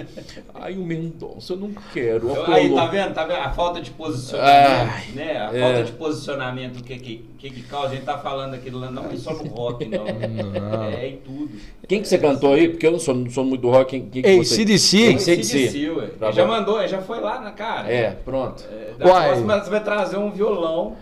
[0.53, 2.29] Ai, o Mendonça, eu não quero.
[2.51, 3.13] Aí, tá vendo?
[3.13, 3.39] Tá vendo?
[3.39, 4.91] A falta de posicionamento.
[4.91, 5.37] Ai, né?
[5.37, 5.59] A é.
[5.59, 7.87] falta de posicionamento, o que, que, que, que causa?
[7.87, 10.05] A gente tá falando aquilo lá, não é só no rock, não.
[10.05, 10.83] não.
[10.83, 11.51] É em tudo.
[11.87, 12.69] Quem que você cantou aí?
[12.69, 13.91] Porque eu não sou, não sou muito do rock.
[13.91, 15.19] Quem, quem Ei, CDC.
[15.19, 16.07] CDC, ué.
[16.19, 17.91] Tá ele já mandou, ele já foi lá na cara.
[17.91, 18.63] É, pronto.
[18.69, 19.27] É, da Uai.
[19.29, 20.95] próxima você vai trazer um violão.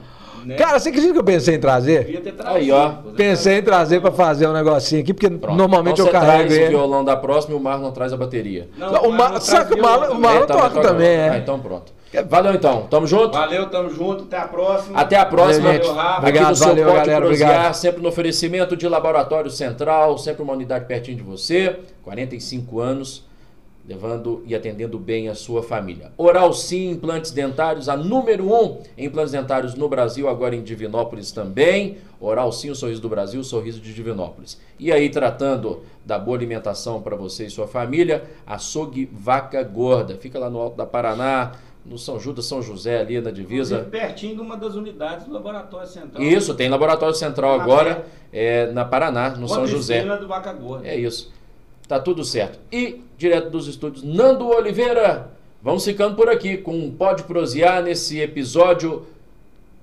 [0.46, 0.56] Né?
[0.56, 2.06] Cara, você acredita que eu pensei em trazer?
[2.06, 2.58] Devia ter trazido.
[2.58, 2.90] Aí, ó.
[3.16, 5.56] Pensei em trazer para fazer um negocinho aqui, porque Pronto.
[5.58, 6.66] normalmente então, eu carrego traz ele.
[6.66, 8.70] o violão da próxima e o Marlon traz a bateria.
[8.78, 9.40] Não, o Mar...
[9.42, 11.30] Sabe que o Marlon, o Marlon toca, toca também, é.
[11.30, 11.94] Ah, então pronto.
[12.28, 13.32] Valeu então, tamo junto?
[13.32, 15.00] Valeu, tamo junto, até a próxima.
[15.00, 15.72] Até a próxima.
[15.72, 16.18] Valeu, Rafa.
[16.20, 17.74] Obrigado, Aqui no valeu, seu galera, obrigado.
[17.74, 23.31] sempre no oferecimento de Laboratório Central, sempre uma unidade pertinho de você, 45 anos
[23.88, 26.12] levando e atendendo bem a sua família.
[26.18, 30.62] Oral Sim Implantes Dentários, a número 1 um em implantes dentários no Brasil, agora em
[30.62, 31.98] Divinópolis também.
[32.20, 34.60] Oral Sim, o sorriso do Brasil, o sorriso de Divinópolis.
[34.80, 40.16] E aí, tratando da boa alimentação para você e sua família, açougue Vaca Gorda.
[40.16, 41.54] Fica lá no Alto da Paraná,
[41.84, 43.88] no São Judas, São José, ali na divisa.
[43.90, 46.24] Pertinho de uma das unidades do Laboratório Central.
[46.24, 50.04] Isso, tem Laboratório Central agora, é, na Paraná, no São José.
[50.18, 50.88] do Vaca Gorda.
[50.88, 51.32] É isso.
[51.92, 52.58] Tá tudo certo.
[52.72, 55.30] E, direto dos estúdios, Nando Oliveira.
[55.62, 59.06] Vamos ficando por aqui com Pode Prosear nesse episódio,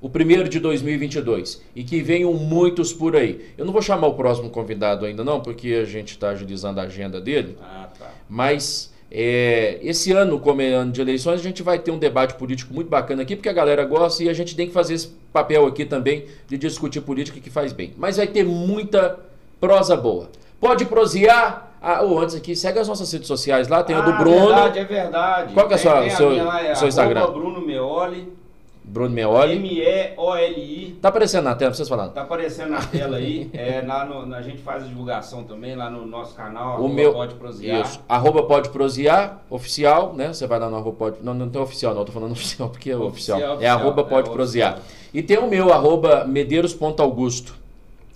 [0.00, 1.62] o primeiro de 2022.
[1.76, 3.52] E que venham muitos por aí.
[3.58, 6.84] Eu não vou chamar o próximo convidado ainda não, porque a gente está agilizando a
[6.84, 7.58] agenda dele.
[7.60, 8.10] Ah, tá.
[8.26, 12.36] Mas é, esse ano, como é ano de eleições, a gente vai ter um debate
[12.36, 15.08] político muito bacana aqui, porque a galera gosta e a gente tem que fazer esse
[15.30, 17.92] papel aqui também de discutir política que faz bem.
[17.98, 19.20] Mas vai ter muita
[19.60, 20.30] prosa boa.
[20.58, 24.02] Pode prosear ah, ou antes aqui, segue as nossas redes sociais lá, tem ah, o
[24.02, 24.36] do ah, Bruno.
[24.36, 25.54] É verdade, é verdade.
[25.54, 27.30] Qual que é o seu, minha, seu Instagram?
[27.30, 28.38] Bruno Meoli.
[28.82, 29.56] Bruno Meoli.
[29.56, 30.98] M-E-O-L-I.
[31.00, 32.12] Tá aparecendo na tela, vocês falando?
[32.12, 33.50] Tá aparecendo na tela aí.
[33.58, 36.82] É, lá no, a gente faz a divulgação também lá no nosso canal.
[36.82, 37.82] O meu, pode prosear.
[37.82, 38.00] Isso.
[38.08, 40.32] Arroba pode prosear, oficial, né?
[40.32, 41.16] Você vai lá no arroba pode.
[41.22, 42.02] Não, não tem oficial, não.
[42.02, 43.38] Eu tô falando oficial porque é oficial.
[43.38, 43.60] oficial.
[43.60, 44.78] É arroba pode é prosear.
[45.12, 47.54] E tem o meu, arroba medeiros.augusto.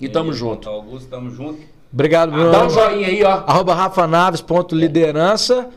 [0.00, 0.68] E tamo junto.
[0.68, 1.71] Augusto, tamo junto.
[1.92, 2.50] Obrigado, Bruno.
[2.50, 3.42] Dá um joinha aí, ó.
[3.46, 5.68] Arroba Rafa Naves, ponto liderança.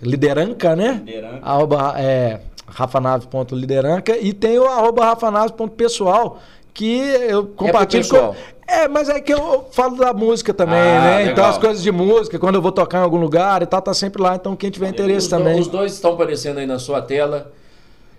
[0.00, 1.02] Lideranca, né?
[1.04, 1.40] Lideranca.
[1.42, 4.16] Arroba, é, Rafa Naves, ponto lideranca.
[4.16, 6.38] E tem o arroba Rafa Naves, ponto pessoal,
[6.72, 8.34] que eu é compartilho é com...
[8.68, 11.16] É, mas é que eu falo da música também, ah, né?
[11.18, 11.32] Legal.
[11.32, 13.94] Então as coisas de música, quando eu vou tocar em algum lugar e tal, tá
[13.94, 14.34] sempre lá.
[14.34, 15.60] Então quem tiver interesse os também.
[15.60, 17.52] os dois estão aparecendo aí na sua tela.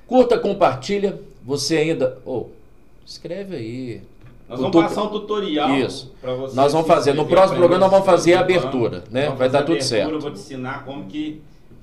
[0.08, 1.20] Curta, compartilha.
[1.46, 2.18] Você ainda.
[2.26, 2.46] Oh,
[3.06, 4.02] escreve aí.
[4.48, 6.14] Nós vamos passar um tutorial Isso.
[6.22, 6.56] para você.
[6.56, 7.14] Nós vamos fazer.
[7.14, 9.30] No próximo programa nós vamos fazer a abertura, né?
[9.32, 10.12] Vai dar tudo certo.
[10.12, 11.42] Eu vou te ensinar como que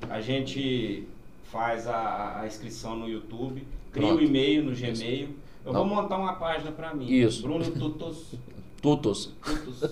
[0.09, 1.07] a gente
[1.53, 5.29] faz a, a inscrição no YouTube, cria o um e-mail no Gmail.
[5.65, 5.87] Eu Não.
[5.87, 7.07] vou montar uma página para mim.
[7.07, 7.43] Isso.
[7.43, 8.35] Bruno Tutos.
[8.83, 9.31] Tutos.
[9.43, 9.91] Tutos.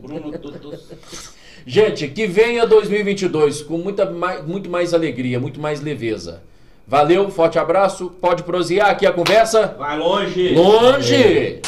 [0.00, 1.34] Bruno Tutos.
[1.66, 6.42] Gente, que venha 2022 com muita mais, muito mais alegria, muito mais leveza.
[6.86, 8.10] Valeu, forte abraço.
[8.20, 9.74] Pode prosear aqui a conversa.
[9.78, 10.54] Vai longe.
[10.54, 11.60] Longe.